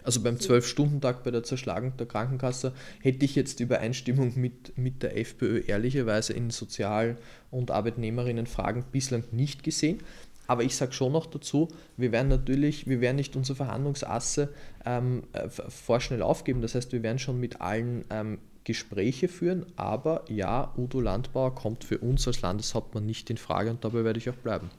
Also 0.02 0.20
beim 0.22 0.38
Zwölf-Stunden-Tag 0.38 1.24
bei 1.24 1.30
der 1.30 1.42
Zerschlagung 1.42 1.96
der 1.96 2.06
Krankenkasse 2.06 2.72
hätte 3.00 3.24
ich 3.24 3.34
jetzt 3.34 3.60
Übereinstimmung 3.60 4.32
mit, 4.36 4.76
mit 4.78 5.02
der 5.02 5.16
FPÖ 5.18 5.62
ehrlicherweise 5.66 6.32
in 6.32 6.50
Sozial- 6.50 7.16
und 7.50 7.70
Arbeitnehmerinnenfragen 7.70 8.84
bislang 8.92 9.24
nicht 9.32 9.62
gesehen. 9.62 10.00
Aber 10.46 10.64
ich 10.64 10.76
sage 10.76 10.92
schon 10.92 11.12
noch 11.12 11.26
dazu, 11.26 11.68
wir 11.96 12.12
werden 12.12 12.28
natürlich, 12.28 12.88
wir 12.88 13.00
werden 13.00 13.16
nicht 13.16 13.36
unsere 13.36 13.56
Verhandlungsasse 13.56 14.52
ähm, 14.84 15.22
äh, 15.32 15.48
vorschnell 15.48 16.22
aufgeben. 16.22 16.60
Das 16.62 16.74
heißt, 16.74 16.92
wir 16.92 17.02
werden 17.02 17.18
schon 17.18 17.38
mit 17.38 17.60
allen 17.60 18.04
ähm, 18.10 18.38
Gespräche 18.64 19.28
führen. 19.28 19.66
Aber 19.76 20.24
ja, 20.28 20.72
Udo 20.76 21.00
Landbauer 21.00 21.54
kommt 21.54 21.84
für 21.84 21.98
uns 21.98 22.26
als 22.26 22.42
Landeshauptmann 22.42 23.06
nicht 23.06 23.30
in 23.30 23.36
Frage 23.36 23.70
und 23.70 23.84
dabei 23.84 24.04
werde 24.04 24.18
ich 24.18 24.28
auch 24.30 24.34
bleiben. 24.34 24.70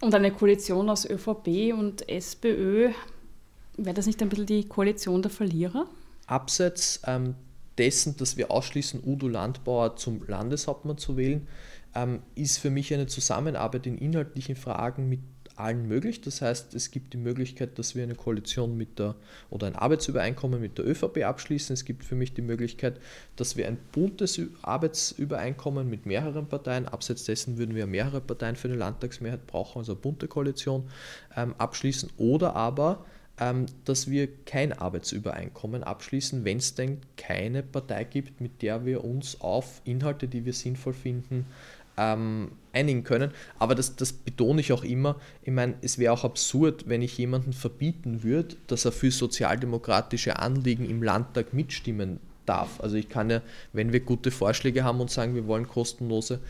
Und 0.00 0.14
eine 0.14 0.32
Koalition 0.32 0.88
aus 0.88 1.08
ÖVP 1.08 1.72
und 1.78 2.08
SPÖ, 2.08 2.90
wäre 3.76 3.94
das 3.94 4.06
nicht 4.06 4.20
ein 4.22 4.28
bisschen 4.28 4.46
die 4.46 4.68
Koalition 4.68 5.22
der 5.22 5.30
Verlierer? 5.30 5.86
Abseits 6.26 7.00
ähm, 7.06 7.34
dessen, 7.78 8.16
dass 8.16 8.36
wir 8.36 8.50
ausschließen, 8.50 9.02
Udo 9.04 9.28
Landbauer 9.28 9.96
zum 9.96 10.26
Landeshauptmann 10.26 10.98
zu 10.98 11.16
wählen, 11.16 11.46
ähm, 11.94 12.20
ist 12.34 12.58
für 12.58 12.70
mich 12.70 12.92
eine 12.94 13.06
Zusammenarbeit 13.06 13.86
in 13.86 13.98
inhaltlichen 13.98 14.56
Fragen 14.56 15.08
mit 15.08 15.20
allen 15.56 15.86
möglich. 15.86 16.20
Das 16.20 16.40
heißt, 16.40 16.74
es 16.74 16.90
gibt 16.90 17.12
die 17.12 17.18
Möglichkeit, 17.18 17.78
dass 17.78 17.94
wir 17.94 18.02
eine 18.02 18.14
Koalition 18.14 18.76
mit 18.76 18.98
der 18.98 19.14
oder 19.50 19.66
ein 19.66 19.76
Arbeitsübereinkommen 19.76 20.60
mit 20.60 20.78
der 20.78 20.86
ÖVP 20.86 21.24
abschließen. 21.24 21.74
Es 21.74 21.84
gibt 21.84 22.04
für 22.04 22.14
mich 22.14 22.34
die 22.34 22.42
Möglichkeit, 22.42 22.98
dass 23.36 23.56
wir 23.56 23.68
ein 23.68 23.78
buntes 23.92 24.40
Arbeitsübereinkommen 24.62 25.88
mit 25.88 26.06
mehreren 26.06 26.46
Parteien, 26.46 26.86
abseits 26.88 27.24
dessen 27.24 27.58
würden 27.58 27.74
wir 27.74 27.86
mehrere 27.86 28.20
Parteien 28.20 28.56
für 28.56 28.68
eine 28.68 28.76
Landtagsmehrheit 28.76 29.46
brauchen, 29.46 29.78
also 29.78 29.92
eine 29.92 30.00
bunte 30.00 30.28
Koalition, 30.28 30.88
ähm, 31.36 31.54
abschließen. 31.58 32.10
Oder 32.16 32.56
aber 32.56 33.04
dass 33.84 34.08
wir 34.08 34.28
kein 34.44 34.72
Arbeitsübereinkommen 34.72 35.82
abschließen, 35.82 36.44
wenn 36.44 36.58
es 36.58 36.74
denn 36.74 37.00
keine 37.16 37.62
Partei 37.62 38.04
gibt, 38.04 38.40
mit 38.40 38.62
der 38.62 38.84
wir 38.84 39.02
uns 39.04 39.40
auf 39.40 39.80
Inhalte, 39.84 40.28
die 40.28 40.44
wir 40.44 40.52
sinnvoll 40.52 40.92
finden, 40.92 41.46
ähm, 41.96 42.52
einigen 42.72 43.04
können. 43.04 43.32
Aber 43.58 43.74
das, 43.74 43.96
das 43.96 44.12
betone 44.12 44.60
ich 44.60 44.72
auch 44.72 44.84
immer. 44.84 45.16
Ich 45.42 45.52
meine, 45.52 45.74
es 45.82 45.98
wäre 45.98 46.12
auch 46.12 46.24
absurd, 46.24 46.88
wenn 46.88 47.02
ich 47.02 47.18
jemanden 47.18 47.52
verbieten 47.52 48.22
würde, 48.22 48.56
dass 48.66 48.84
er 48.84 48.92
für 48.92 49.10
sozialdemokratische 49.10 50.38
Anliegen 50.38 50.88
im 50.88 51.02
Landtag 51.02 51.52
mitstimmen 51.52 52.20
darf. 52.46 52.80
Also 52.80 52.96
ich 52.96 53.08
kann 53.08 53.30
ja, 53.30 53.42
wenn 53.72 53.92
wir 53.92 54.00
gute 54.00 54.30
Vorschläge 54.30 54.84
haben 54.84 55.00
und 55.00 55.10
sagen, 55.10 55.34
wir 55.34 55.46
wollen 55.46 55.68
kostenlose 55.68 56.40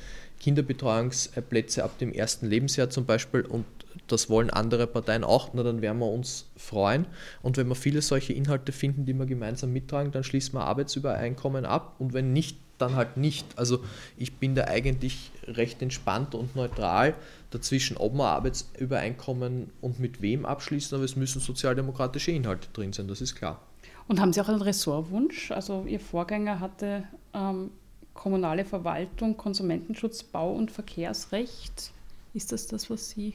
Kinderbetreuungsplätze 0.40 1.84
ab 1.84 1.98
dem 1.98 2.12
ersten 2.12 2.46
Lebensjahr 2.46 2.90
zum 2.90 3.04
Beispiel 3.04 3.42
und 3.42 3.64
das 4.06 4.28
wollen 4.28 4.50
andere 4.50 4.86
Parteien 4.86 5.24
auch, 5.24 5.50
na 5.52 5.62
dann 5.62 5.80
werden 5.80 5.98
wir 5.98 6.10
uns 6.10 6.46
freuen. 6.56 7.06
Und 7.42 7.56
wenn 7.56 7.68
wir 7.68 7.74
viele 7.74 8.02
solche 8.02 8.32
Inhalte 8.32 8.72
finden, 8.72 9.06
die 9.06 9.14
wir 9.14 9.26
gemeinsam 9.26 9.72
mittragen, 9.72 10.12
dann 10.12 10.24
schließen 10.24 10.54
wir 10.54 10.64
Arbeitsübereinkommen 10.64 11.64
ab 11.64 11.96
und 11.98 12.12
wenn 12.12 12.32
nicht, 12.32 12.58
dann 12.78 12.96
halt 12.96 13.16
nicht. 13.16 13.46
Also 13.56 13.80
ich 14.16 14.34
bin 14.34 14.54
da 14.54 14.64
eigentlich 14.64 15.30
recht 15.46 15.80
entspannt 15.82 16.34
und 16.34 16.56
neutral 16.56 17.14
dazwischen, 17.50 17.96
ob 17.96 18.14
wir 18.14 18.24
Arbeitsübereinkommen 18.24 19.70
und 19.80 20.00
mit 20.00 20.20
wem 20.20 20.44
abschließen, 20.44 20.96
aber 20.96 21.04
es 21.04 21.16
müssen 21.16 21.40
sozialdemokratische 21.40 22.32
Inhalte 22.32 22.68
drin 22.72 22.92
sein, 22.92 23.08
das 23.08 23.20
ist 23.20 23.34
klar. 23.34 23.60
Und 24.08 24.20
haben 24.20 24.32
Sie 24.32 24.40
auch 24.40 24.48
einen 24.48 24.62
Ressortwunsch? 24.62 25.52
Also 25.52 25.84
Ihr 25.86 26.00
Vorgänger 26.00 26.60
hatte 26.60 27.04
ähm, 27.34 27.70
kommunale 28.14 28.64
Verwaltung, 28.64 29.36
Konsumentenschutz, 29.36 30.22
Bau- 30.22 30.52
und 30.52 30.70
Verkehrsrecht. 30.70 31.92
Ist 32.34 32.52
das 32.52 32.66
das, 32.66 32.90
was 32.90 33.10
Sie 33.10 33.34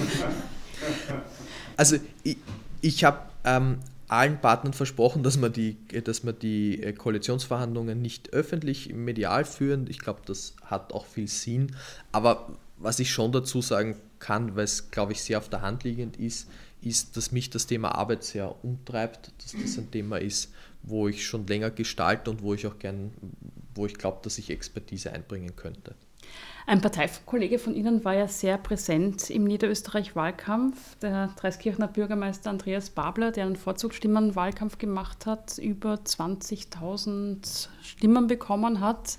also 1.77 1.97
ich, 2.23 2.37
ich 2.81 3.05
habe 3.05 3.21
ähm, 3.45 3.79
allen 4.09 4.41
Partnern 4.41 4.75
versprochen, 4.75 5.23
dass 5.23 5.41
wir 5.41 5.49
die, 5.49 5.77
dass 6.05 6.25
wir 6.25 6.33
die 6.33 6.83
äh, 6.83 6.93
Koalitionsverhandlungen 6.93 8.03
nicht 8.03 8.33
öffentlich 8.33 8.93
medial 8.93 9.45
führen. 9.45 9.87
Ich 9.88 9.99
glaube, 9.99 10.21
das 10.27 10.55
hat 10.65 10.93
auch 10.93 11.07
viel 11.07 11.29
Sinn. 11.29 11.75
Aber 12.12 12.57
was 12.77 12.99
ich 12.99 13.11
schon 13.11 13.33
dazu 13.33 13.62
sagen 13.62 13.97
kann, 14.19 14.55
weil 14.55 14.65
es, 14.65 14.91
glaube 14.91 15.12
ich, 15.12 15.23
sehr 15.23 15.38
auf 15.38 15.49
der 15.49 15.62
Hand 15.62 15.85
liegend 15.85 16.19
ist, 16.19 16.49
ist, 16.83 17.17
dass 17.17 17.33
mich 17.33 17.49
das 17.49 17.67
Thema 17.67 17.95
Arbeit 17.95 18.25
sehr 18.25 18.62
umtreibt, 18.65 19.33
dass 19.38 19.53
das 19.53 19.79
ein 19.79 19.91
Thema 19.91 20.19
ist, 20.19 20.53
wo 20.83 21.09
ich 21.09 21.27
schon 21.27 21.47
länger 21.47 21.71
gestalte 21.71 22.31
und 22.31 22.43
wo 22.43 22.55
ich 22.55 22.67
auch 22.67 22.79
gern, 22.79 23.12
wo 23.75 23.87
ich 23.87 23.95
glaube, 23.95 24.19
dass 24.23 24.38
ich 24.38 24.51
Expertise 24.51 25.12
einbringen 25.12 25.57
könnte. 25.57 25.95
Ein 26.64 26.81
Parteikollege 26.81 27.59
von 27.59 27.75
Ihnen 27.75 28.05
war 28.05 28.14
ja 28.14 28.29
sehr 28.29 28.57
präsent 28.57 29.31
im 29.31 29.44
Niederösterreich-Wahlkampf, 29.44 30.96
der 31.01 31.29
Dreiskirchner 31.37 31.88
Bürgermeister 31.88 32.51
Andreas 32.51 32.90
Babler, 32.90 33.33
der 33.33 33.46
einen 33.46 33.57
Vorzugsstimmen-Wahlkampf 33.57 34.79
gemacht 34.79 35.27
hat, 35.27 35.59
über 35.59 35.94
20.000 35.94 37.68
Stimmen 37.83 38.29
bekommen 38.29 38.81
hat, 38.81 39.18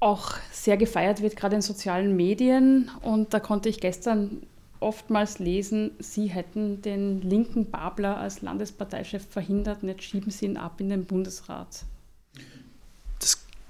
auch 0.00 0.32
sehr 0.50 0.78
gefeiert 0.78 1.20
wird, 1.20 1.36
gerade 1.36 1.56
in 1.56 1.62
sozialen 1.62 2.16
Medien. 2.16 2.90
Und 3.02 3.34
da 3.34 3.40
konnte 3.40 3.68
ich 3.68 3.78
gestern 3.78 4.46
oftmals 4.80 5.38
lesen, 5.38 5.92
Sie 5.98 6.26
hätten 6.26 6.80
den 6.80 7.20
linken 7.20 7.70
Babler 7.70 8.16
als 8.16 8.40
Landesparteichef 8.40 9.26
verhindert 9.28 9.82
jetzt 9.82 10.02
schieben 10.02 10.30
Sie 10.30 10.46
ihn 10.46 10.56
ab 10.56 10.80
in 10.80 10.88
den 10.88 11.04
Bundesrat. 11.04 11.84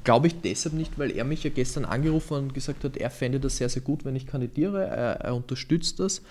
Glaube 0.04 0.26
ich 0.26 0.40
deshalb 0.40 0.74
nicht, 0.74 0.98
weil 0.98 1.12
er 1.12 1.24
mich 1.24 1.44
ja 1.44 1.50
gestern 1.50 1.84
angerufen 1.84 2.34
und 2.34 2.54
gesagt 2.54 2.82
hat, 2.82 2.96
er 2.96 3.10
fände 3.10 3.38
das 3.38 3.58
sehr, 3.58 3.68
sehr 3.68 3.82
gut, 3.82 4.04
wenn 4.04 4.16
ich 4.16 4.26
kandidiere. 4.26 4.84
Er, 4.84 5.20
er 5.20 5.36
unterstützt 5.36 6.00
das 6.00 6.22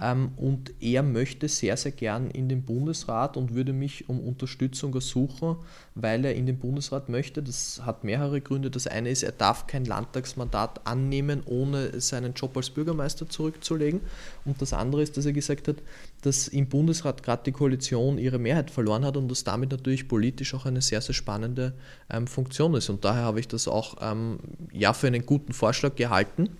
ähm, 0.00 0.32
und 0.36 0.72
er 0.80 1.04
möchte 1.04 1.46
sehr, 1.46 1.76
sehr 1.76 1.92
gern 1.92 2.30
in 2.30 2.48
den 2.48 2.62
Bundesrat 2.62 3.36
und 3.36 3.54
würde 3.54 3.72
mich 3.72 4.08
um 4.08 4.18
Unterstützung 4.18 4.92
ersuchen, 4.94 5.56
weil 5.94 6.24
er 6.24 6.34
in 6.34 6.46
den 6.46 6.58
Bundesrat 6.58 7.08
möchte. 7.08 7.40
Das 7.40 7.82
hat 7.84 8.02
mehrere 8.02 8.40
Gründe. 8.40 8.68
Das 8.68 8.88
eine 8.88 9.10
ist, 9.10 9.22
er 9.22 9.32
darf 9.32 9.68
kein 9.68 9.84
Landtagsmandat 9.84 10.86
annehmen, 10.86 11.42
ohne 11.44 12.00
seinen 12.00 12.34
Job 12.34 12.56
als 12.56 12.70
Bürgermeister 12.70 13.28
zurückzulegen. 13.28 14.00
Und 14.44 14.60
das 14.60 14.72
andere 14.72 15.02
ist, 15.02 15.16
dass 15.16 15.26
er 15.26 15.32
gesagt 15.32 15.68
hat, 15.68 15.76
dass 16.20 16.48
im 16.48 16.68
Bundesrat 16.68 17.22
gerade 17.22 17.42
die 17.44 17.52
Koalition 17.52 18.18
ihre 18.18 18.38
Mehrheit 18.38 18.70
verloren 18.70 19.04
hat 19.04 19.16
und 19.16 19.28
das 19.28 19.44
damit 19.44 19.70
natürlich 19.70 20.08
politisch 20.08 20.54
auch 20.54 20.66
eine 20.66 20.82
sehr, 20.82 21.00
sehr 21.00 21.14
spannende 21.14 21.74
ähm, 22.10 22.26
Funktion 22.26 22.74
ist. 22.74 22.88
Und 22.90 23.04
daher 23.04 23.22
habe 23.22 23.40
ich 23.40 23.48
das 23.48 23.68
auch 23.68 23.96
ähm, 24.00 24.38
ja, 24.72 24.92
für 24.92 25.06
einen 25.06 25.26
guten 25.26 25.52
Vorschlag 25.52 25.94
gehalten. 25.96 26.50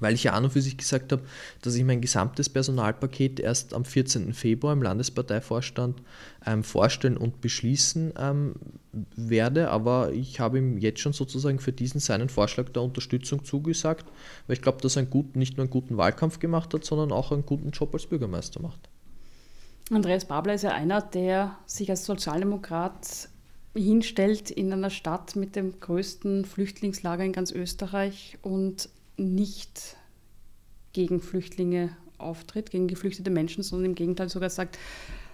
Weil 0.00 0.14
ich 0.14 0.24
ja 0.24 0.32
an 0.32 0.44
und 0.44 0.50
für 0.50 0.60
sich 0.60 0.76
gesagt 0.76 1.12
habe, 1.12 1.22
dass 1.62 1.74
ich 1.74 1.84
mein 1.84 2.00
gesamtes 2.00 2.48
Personalpaket 2.48 3.38
erst 3.38 3.74
am 3.74 3.84
14. 3.84 4.32
Februar 4.34 4.72
im 4.72 4.82
Landesparteivorstand 4.82 6.02
ähm, 6.46 6.64
vorstellen 6.64 7.16
und 7.16 7.40
beschließen 7.40 8.14
ähm, 8.18 8.54
werde. 9.14 9.70
Aber 9.70 10.12
ich 10.12 10.40
habe 10.40 10.58
ihm 10.58 10.78
jetzt 10.78 11.00
schon 11.00 11.12
sozusagen 11.12 11.58
für 11.58 11.72
diesen 11.72 12.00
seinen 12.00 12.28
Vorschlag 12.28 12.70
der 12.70 12.82
Unterstützung 12.82 13.44
zugesagt, 13.44 14.06
weil 14.46 14.56
ich 14.56 14.62
glaube, 14.62 14.80
dass 14.80 14.96
er 14.96 15.02
einen 15.02 15.30
nicht 15.34 15.56
nur 15.56 15.64
einen 15.64 15.70
guten 15.70 15.96
Wahlkampf 15.96 16.38
gemacht 16.38 16.74
hat, 16.74 16.84
sondern 16.84 17.12
auch 17.12 17.30
einen 17.30 17.46
guten 17.46 17.70
Job 17.70 17.94
als 17.94 18.06
Bürgermeister 18.06 18.60
macht. 18.60 18.88
Andreas 19.90 20.24
Babler 20.24 20.54
ist 20.54 20.62
ja 20.62 20.70
einer, 20.70 21.02
der 21.02 21.58
sich 21.66 21.90
als 21.90 22.04
Sozialdemokrat 22.04 23.28
hinstellt 23.76 24.50
in 24.50 24.72
einer 24.72 24.90
Stadt 24.90 25.36
mit 25.36 25.56
dem 25.56 25.78
größten 25.78 26.44
Flüchtlingslager 26.44 27.24
in 27.24 27.32
ganz 27.32 27.52
Österreich 27.52 28.38
und 28.42 28.88
nicht 29.20 29.96
gegen 30.92 31.20
Flüchtlinge 31.20 31.96
auftritt, 32.18 32.70
gegen 32.70 32.88
geflüchtete 32.88 33.30
Menschen, 33.30 33.62
sondern 33.62 33.90
im 33.90 33.94
Gegenteil 33.94 34.28
sogar 34.28 34.50
sagt, 34.50 34.78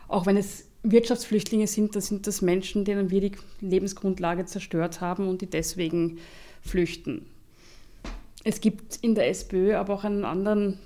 auch 0.08 0.26
wenn 0.26 0.36
es 0.36 0.66
Wirtschaftsflüchtlinge 0.82 1.66
sind, 1.66 1.94
dann 1.94 2.02
sind 2.02 2.26
das 2.26 2.42
Menschen, 2.42 2.84
denen 2.84 3.10
wir 3.10 3.20
die 3.20 3.32
Lebensgrundlage 3.60 4.44
zerstört 4.46 5.00
haben 5.00 5.28
und 5.28 5.42
die 5.42 5.50
deswegen 5.50 6.18
flüchten. 6.62 7.26
Es 8.44 8.60
gibt 8.60 8.96
in 9.02 9.14
der 9.16 9.28
SPÖ 9.28 9.74
aber 9.74 9.94
auch 9.94 10.04
einen 10.04 10.24
anderen 10.24 10.78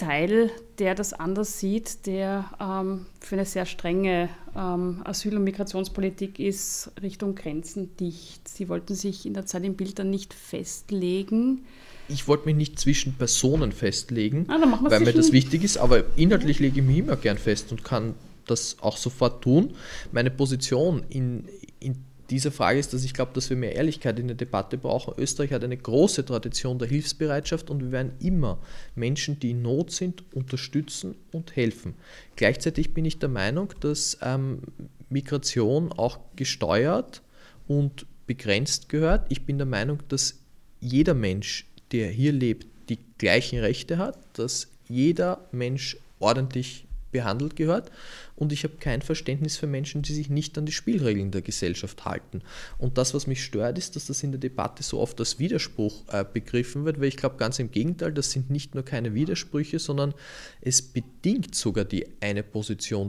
Teil, 0.00 0.50
der 0.78 0.94
das 0.94 1.12
anders 1.12 1.60
sieht, 1.60 2.06
der 2.06 2.50
ähm, 2.58 3.06
für 3.20 3.34
eine 3.34 3.44
sehr 3.44 3.66
strenge 3.66 4.30
ähm, 4.56 5.02
Asyl- 5.04 5.36
und 5.36 5.44
Migrationspolitik 5.44 6.38
ist, 6.38 6.90
Richtung 7.02 7.34
Grenzen 7.34 7.94
dicht. 7.98 8.48
Sie 8.48 8.70
wollten 8.70 8.94
sich 8.94 9.26
in 9.26 9.34
der 9.34 9.44
Zeit 9.44 9.62
im 9.64 9.76
Bild 9.76 9.98
dann 9.98 10.08
nicht 10.08 10.32
festlegen. 10.32 11.66
Ich 12.08 12.26
wollte 12.28 12.46
mich 12.46 12.56
nicht 12.56 12.80
zwischen 12.80 13.14
Personen 13.14 13.72
festlegen, 13.72 14.46
ah, 14.48 14.58
weil 14.80 15.00
mir 15.00 15.12
das 15.12 15.32
wichtig 15.32 15.62
ist, 15.64 15.76
aber 15.76 16.04
inhaltlich 16.16 16.60
lege 16.60 16.80
ich 16.80 16.86
mich 16.86 16.98
immer 16.98 17.16
gern 17.16 17.36
fest 17.36 17.70
und 17.70 17.84
kann 17.84 18.14
das 18.46 18.78
auch 18.80 18.96
sofort 18.96 19.42
tun. 19.44 19.74
Meine 20.12 20.30
Position 20.30 21.04
in, 21.10 21.46
in 21.78 21.96
dieser 22.30 22.52
Frage 22.52 22.78
ist, 22.78 22.94
dass 22.94 23.04
ich 23.04 23.12
glaube, 23.12 23.32
dass 23.34 23.50
wir 23.50 23.56
mehr 23.56 23.74
Ehrlichkeit 23.74 24.18
in 24.18 24.28
der 24.28 24.36
Debatte 24.36 24.78
brauchen. 24.78 25.14
Österreich 25.18 25.52
hat 25.52 25.64
eine 25.64 25.76
große 25.76 26.24
Tradition 26.24 26.78
der 26.78 26.88
Hilfsbereitschaft 26.88 27.70
und 27.70 27.82
wir 27.82 27.92
werden 27.92 28.12
immer 28.20 28.58
Menschen, 28.94 29.40
die 29.40 29.50
in 29.50 29.62
Not 29.62 29.90
sind, 29.90 30.22
unterstützen 30.34 31.16
und 31.32 31.56
helfen. 31.56 31.94
Gleichzeitig 32.36 32.94
bin 32.94 33.04
ich 33.04 33.18
der 33.18 33.28
Meinung, 33.28 33.74
dass 33.80 34.18
ähm, 34.22 34.60
Migration 35.08 35.92
auch 35.92 36.18
gesteuert 36.36 37.22
und 37.66 38.06
begrenzt 38.26 38.88
gehört. 38.88 39.26
Ich 39.28 39.44
bin 39.44 39.58
der 39.58 39.66
Meinung, 39.66 39.98
dass 40.08 40.38
jeder 40.80 41.14
Mensch, 41.14 41.66
der 41.90 42.08
hier 42.08 42.32
lebt, 42.32 42.66
die 42.88 42.98
gleichen 43.18 43.58
Rechte 43.58 43.98
hat, 43.98 44.18
dass 44.38 44.68
jeder 44.88 45.48
Mensch 45.52 45.96
ordentlich 46.20 46.86
behandelt 47.10 47.56
gehört 47.56 47.90
und 48.36 48.52
ich 48.52 48.64
habe 48.64 48.74
kein 48.78 49.02
Verständnis 49.02 49.56
für 49.56 49.66
Menschen, 49.66 50.02
die 50.02 50.14
sich 50.14 50.30
nicht 50.30 50.56
an 50.56 50.66
die 50.66 50.72
Spielregeln 50.72 51.30
der 51.30 51.42
Gesellschaft 51.42 52.04
halten. 52.04 52.42
Und 52.78 52.98
das, 52.98 53.14
was 53.14 53.26
mich 53.26 53.44
stört, 53.44 53.78
ist, 53.78 53.96
dass 53.96 54.06
das 54.06 54.22
in 54.22 54.32
der 54.32 54.40
Debatte 54.40 54.82
so 54.82 55.00
oft 55.00 55.18
als 55.20 55.38
Widerspruch 55.38 56.04
äh, 56.08 56.24
begriffen 56.24 56.84
wird, 56.84 57.00
weil 57.00 57.08
ich 57.08 57.16
glaube 57.16 57.36
ganz 57.36 57.58
im 57.58 57.70
Gegenteil, 57.70 58.12
das 58.12 58.30
sind 58.30 58.50
nicht 58.50 58.74
nur 58.74 58.84
keine 58.84 59.14
Widersprüche, 59.14 59.78
sondern 59.78 60.14
es 60.60 60.82
bedingt 60.82 61.54
sogar 61.54 61.84
die 61.84 62.06
eine 62.20 62.42
Position. 62.42 63.08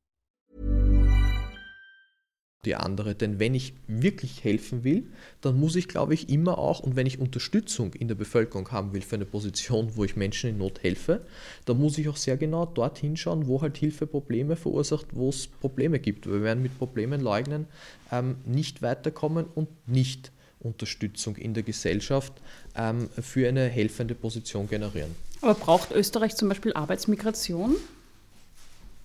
die 2.65 2.75
andere. 2.75 3.15
Denn 3.15 3.39
wenn 3.39 3.55
ich 3.55 3.73
wirklich 3.87 4.43
helfen 4.43 4.83
will, 4.83 5.07
dann 5.41 5.59
muss 5.59 5.75
ich, 5.75 5.87
glaube 5.87 6.13
ich, 6.13 6.29
immer 6.29 6.59
auch, 6.59 6.79
und 6.79 6.95
wenn 6.95 7.07
ich 7.07 7.19
Unterstützung 7.19 7.93
in 7.93 8.07
der 8.07 8.13
Bevölkerung 8.15 8.71
haben 8.71 8.93
will 8.93 9.01
für 9.01 9.15
eine 9.15 9.25
Position, 9.25 9.95
wo 9.95 10.03
ich 10.03 10.15
Menschen 10.15 10.51
in 10.51 10.57
Not 10.59 10.83
helfe, 10.83 11.25
dann 11.65 11.79
muss 11.79 11.97
ich 11.97 12.07
auch 12.07 12.17
sehr 12.17 12.37
genau 12.37 12.67
dort 12.67 12.99
hinschauen, 12.99 13.47
wo 13.47 13.61
halt 13.63 13.77
Hilfe 13.77 14.05
Probleme 14.05 14.55
verursacht, 14.55 15.07
wo 15.11 15.29
es 15.29 15.47
Probleme 15.47 15.99
gibt. 15.99 16.27
Wir 16.27 16.43
werden 16.43 16.61
mit 16.61 16.77
Problemen 16.77 17.21
leugnen, 17.21 17.65
ähm, 18.11 18.35
nicht 18.45 18.83
weiterkommen 18.83 19.45
und 19.55 19.69
nicht 19.87 20.31
Unterstützung 20.59 21.37
in 21.37 21.55
der 21.55 21.63
Gesellschaft 21.63 22.33
ähm, 22.75 23.09
für 23.19 23.47
eine 23.47 23.67
helfende 23.69 24.13
Position 24.13 24.69
generieren. 24.69 25.15
Aber 25.41 25.55
braucht 25.55 25.91
Österreich 25.91 26.35
zum 26.35 26.49
Beispiel 26.49 26.73
Arbeitsmigration? 26.73 27.75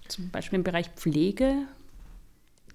Zum 0.09 0.29
Beispiel 0.29 0.59
im 0.59 0.63
Bereich 0.63 0.91
Pflege? 0.91 1.67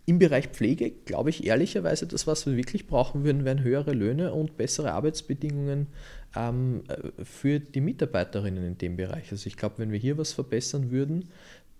Im 0.05 0.19
Bereich 0.19 0.47
Pflege 0.47 0.91
glaube 1.05 1.29
ich 1.29 1.45
ehrlicherweise, 1.45 2.07
das, 2.07 2.25
was 2.27 2.45
wir 2.45 2.57
wirklich 2.57 2.87
brauchen 2.87 3.23
würden, 3.23 3.45
wären 3.45 3.63
höhere 3.63 3.93
Löhne 3.93 4.33
und 4.33 4.57
bessere 4.57 4.93
Arbeitsbedingungen 4.93 5.87
ähm, 6.35 6.83
äh, 6.87 7.23
für 7.23 7.59
die 7.59 7.81
Mitarbeiterinnen 7.81 8.63
in 8.65 8.77
dem 8.77 8.97
Bereich. 8.97 9.31
Also 9.31 9.47
ich 9.47 9.57
glaube, 9.57 9.75
wenn 9.77 9.91
wir 9.91 9.99
hier 9.99 10.17
was 10.17 10.33
verbessern 10.33 10.91
würden, 10.91 11.29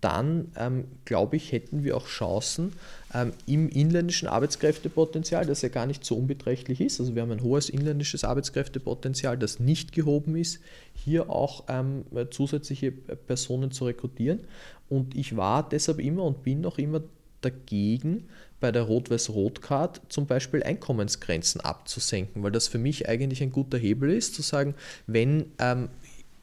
dann 0.02 0.50
ähm, 0.56 0.84
glaube 1.04 1.36
ich, 1.36 1.52
hätten 1.52 1.84
wir 1.84 1.96
auch 1.96 2.06
Chancen 2.06 2.72
ähm, 3.14 3.32
im 3.46 3.68
inländischen 3.68 4.26
Arbeitskräftepotenzial, 4.26 5.46
das 5.46 5.62
ja 5.62 5.68
gar 5.68 5.86
nicht 5.86 6.04
so 6.04 6.16
unbeträchtlich 6.16 6.80
ist. 6.80 6.98
Also 6.98 7.14
wir 7.14 7.22
haben 7.22 7.30
ein 7.30 7.42
hohes 7.42 7.70
inländisches 7.70 8.24
Arbeitskräftepotenzial, 8.24 9.38
das 9.38 9.60
nicht 9.60 9.92
gehoben 9.92 10.34
ist, 10.34 10.60
hier 10.92 11.30
auch 11.30 11.64
ähm, 11.68 12.04
zusätzliche 12.30 12.90
Personen 12.90 13.70
zu 13.70 13.84
rekrutieren. 13.84 14.40
Und 14.88 15.16
ich 15.16 15.36
war 15.36 15.68
deshalb 15.68 16.00
immer 16.00 16.24
und 16.24 16.42
bin 16.42 16.60
noch 16.60 16.78
immer 16.78 17.02
dagegen, 17.44 18.28
bei 18.60 18.72
der 18.72 18.82
Rot-Weiß-Rot-Card 18.82 20.00
zum 20.08 20.26
Beispiel 20.26 20.62
Einkommensgrenzen 20.62 21.60
abzusenken, 21.60 22.42
weil 22.42 22.52
das 22.52 22.68
für 22.68 22.78
mich 22.78 23.08
eigentlich 23.08 23.42
ein 23.42 23.50
guter 23.50 23.76
Hebel 23.76 24.10
ist, 24.10 24.34
zu 24.34 24.42
sagen, 24.42 24.74
wenn 25.06 25.46
ähm, 25.58 25.88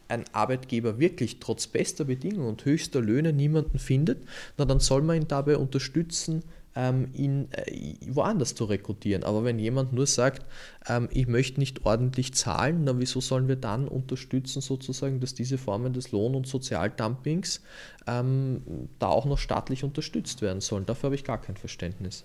ein 0.09 0.25
Arbeitgeber 0.33 0.99
wirklich 0.99 1.39
trotz 1.39 1.67
bester 1.67 2.05
Bedingungen 2.05 2.49
und 2.49 2.65
höchster 2.65 2.99
Löhne 2.99 3.31
niemanden 3.31 3.79
findet, 3.79 4.19
na, 4.57 4.65
dann 4.65 4.79
soll 4.79 5.01
man 5.01 5.17
ihn 5.17 5.27
dabei 5.27 5.57
unterstützen, 5.57 6.43
ähm, 6.75 7.09
ihn 7.13 7.47
äh, 7.51 7.95
woanders 8.07 8.55
zu 8.55 8.65
rekrutieren. 8.65 9.23
Aber 9.23 9.43
wenn 9.43 9.59
jemand 9.59 9.93
nur 9.93 10.05
sagt, 10.05 10.45
ähm, 10.87 11.09
ich 11.11 11.27
möchte 11.27 11.59
nicht 11.59 11.85
ordentlich 11.85 12.33
zahlen, 12.33 12.83
na 12.83 12.97
wieso 12.99 13.21
sollen 13.21 13.47
wir 13.47 13.55
dann 13.55 13.87
unterstützen, 13.87 14.61
sozusagen, 14.61 15.19
dass 15.19 15.33
diese 15.33 15.57
Formen 15.57 15.93
des 15.93 16.11
Lohn- 16.11 16.35
und 16.35 16.47
Sozialdumpings 16.47 17.61
ähm, 18.07 18.61
da 18.99 19.07
auch 19.07 19.25
noch 19.25 19.37
staatlich 19.37 19.83
unterstützt 19.83 20.41
werden 20.41 20.61
sollen? 20.61 20.85
Dafür 20.85 21.07
habe 21.07 21.15
ich 21.15 21.23
gar 21.23 21.41
kein 21.41 21.57
Verständnis. 21.57 22.23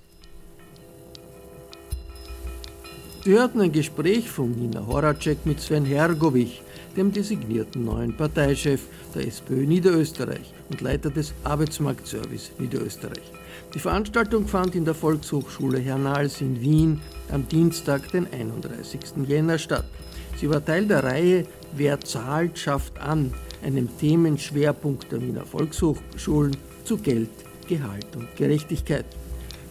Sie 3.24 3.32
hörten 3.32 3.62
ein 3.62 3.72
Gespräch 3.72 4.28
von 4.28 4.50
Nina 4.50 4.86
Horacek 4.86 5.46
mit 5.46 5.58
Sven 5.58 5.86
Hergovich, 5.86 6.60
dem 6.96 7.12
designierten 7.12 7.84
neuen 7.84 8.16
Parteichef 8.16 8.82
der 9.14 9.26
SPÖ 9.26 9.66
Niederösterreich 9.66 10.52
und 10.70 10.80
Leiter 10.80 11.10
des 11.10 11.34
Arbeitsmarktservice 11.44 12.52
Niederösterreich. 12.58 13.32
Die 13.74 13.78
Veranstaltung 13.78 14.46
fand 14.46 14.74
in 14.74 14.84
der 14.84 14.94
Volkshochschule 14.94 15.78
Hernals 15.78 16.40
in 16.40 16.60
Wien 16.60 17.00
am 17.32 17.48
Dienstag, 17.48 18.10
den 18.12 18.26
31. 18.32 19.00
Jänner 19.26 19.58
statt. 19.58 19.84
Sie 20.36 20.48
war 20.48 20.64
Teil 20.64 20.86
der 20.86 21.02
Reihe 21.04 21.46
Wer 21.76 22.00
zahlt, 22.00 22.56
schafft 22.56 23.00
an, 23.00 23.34
einem 23.64 23.88
Themenschwerpunkt 23.98 25.10
der 25.10 25.20
Wiener 25.20 25.44
Volkshochschulen 25.44 26.56
zu 26.84 26.98
Geld 26.98 27.30
Gehalt 27.66 28.14
und 28.14 28.36
Gerechtigkeit. 28.36 29.06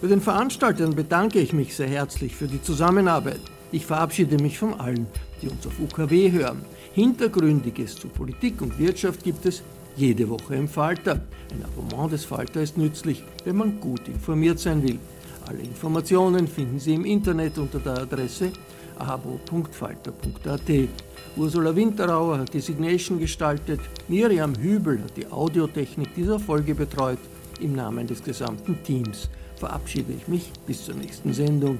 Bei 0.01 0.07
den 0.07 0.19
Veranstaltern 0.19 0.95
bedanke 0.95 1.39
ich 1.39 1.53
mich 1.53 1.75
sehr 1.75 1.87
herzlich 1.87 2.35
für 2.35 2.47
die 2.47 2.61
Zusammenarbeit. 2.61 3.39
Ich 3.71 3.85
verabschiede 3.85 4.37
mich 4.41 4.59
von 4.59 4.73
allen, 4.79 5.07
die 5.41 5.47
uns 5.47 5.65
auf 5.65 5.79
UKW 5.79 6.31
hören. 6.31 6.65
Hintergründiges 6.93 7.95
zu 7.95 8.07
Politik 8.07 8.61
und 8.61 8.77
Wirtschaft 8.77 9.23
gibt 9.23 9.45
es 9.47 9.63
jede 9.95 10.29
Woche 10.29 10.55
im 10.55 10.67
Falter. 10.67 11.21
Ein 11.51 11.65
Abonnement 11.65 12.11
des 12.11 12.23
Falter 12.23 12.61
ist 12.61 12.77
nützlich, 12.77 13.23
wenn 13.45 13.57
man 13.57 13.79
gut 13.79 14.07
informiert 14.07 14.59
sein 14.59 14.83
will. 14.83 14.99
Alle 15.47 15.59
Informationen 15.59 16.47
finden 16.47 16.79
Sie 16.79 16.93
im 16.93 17.05
Internet 17.05 17.57
unter 17.57 17.79
der 17.79 18.03
Adresse 18.03 18.51
abo.falter.at. 18.97 20.89
Ursula 21.35 21.75
Winterauer 21.75 22.37
hat 22.37 22.53
die 22.53 22.59
Signation 22.59 23.19
gestaltet, 23.19 23.79
Miriam 24.07 24.55
Hübel 24.55 25.01
hat 25.01 25.17
die 25.17 25.25
Audiotechnik 25.25 26.13
dieser 26.13 26.39
Folge 26.39 26.75
betreut. 26.75 27.17
Im 27.59 27.73
Namen 27.73 28.05
des 28.05 28.23
gesamten 28.23 28.77
Teams 28.83 29.29
verabschiede 29.55 30.13
ich 30.13 30.27
mich 30.27 30.51
bis 30.67 30.85
zur 30.85 30.95
nächsten 30.95 31.33
Sendung. 31.33 31.79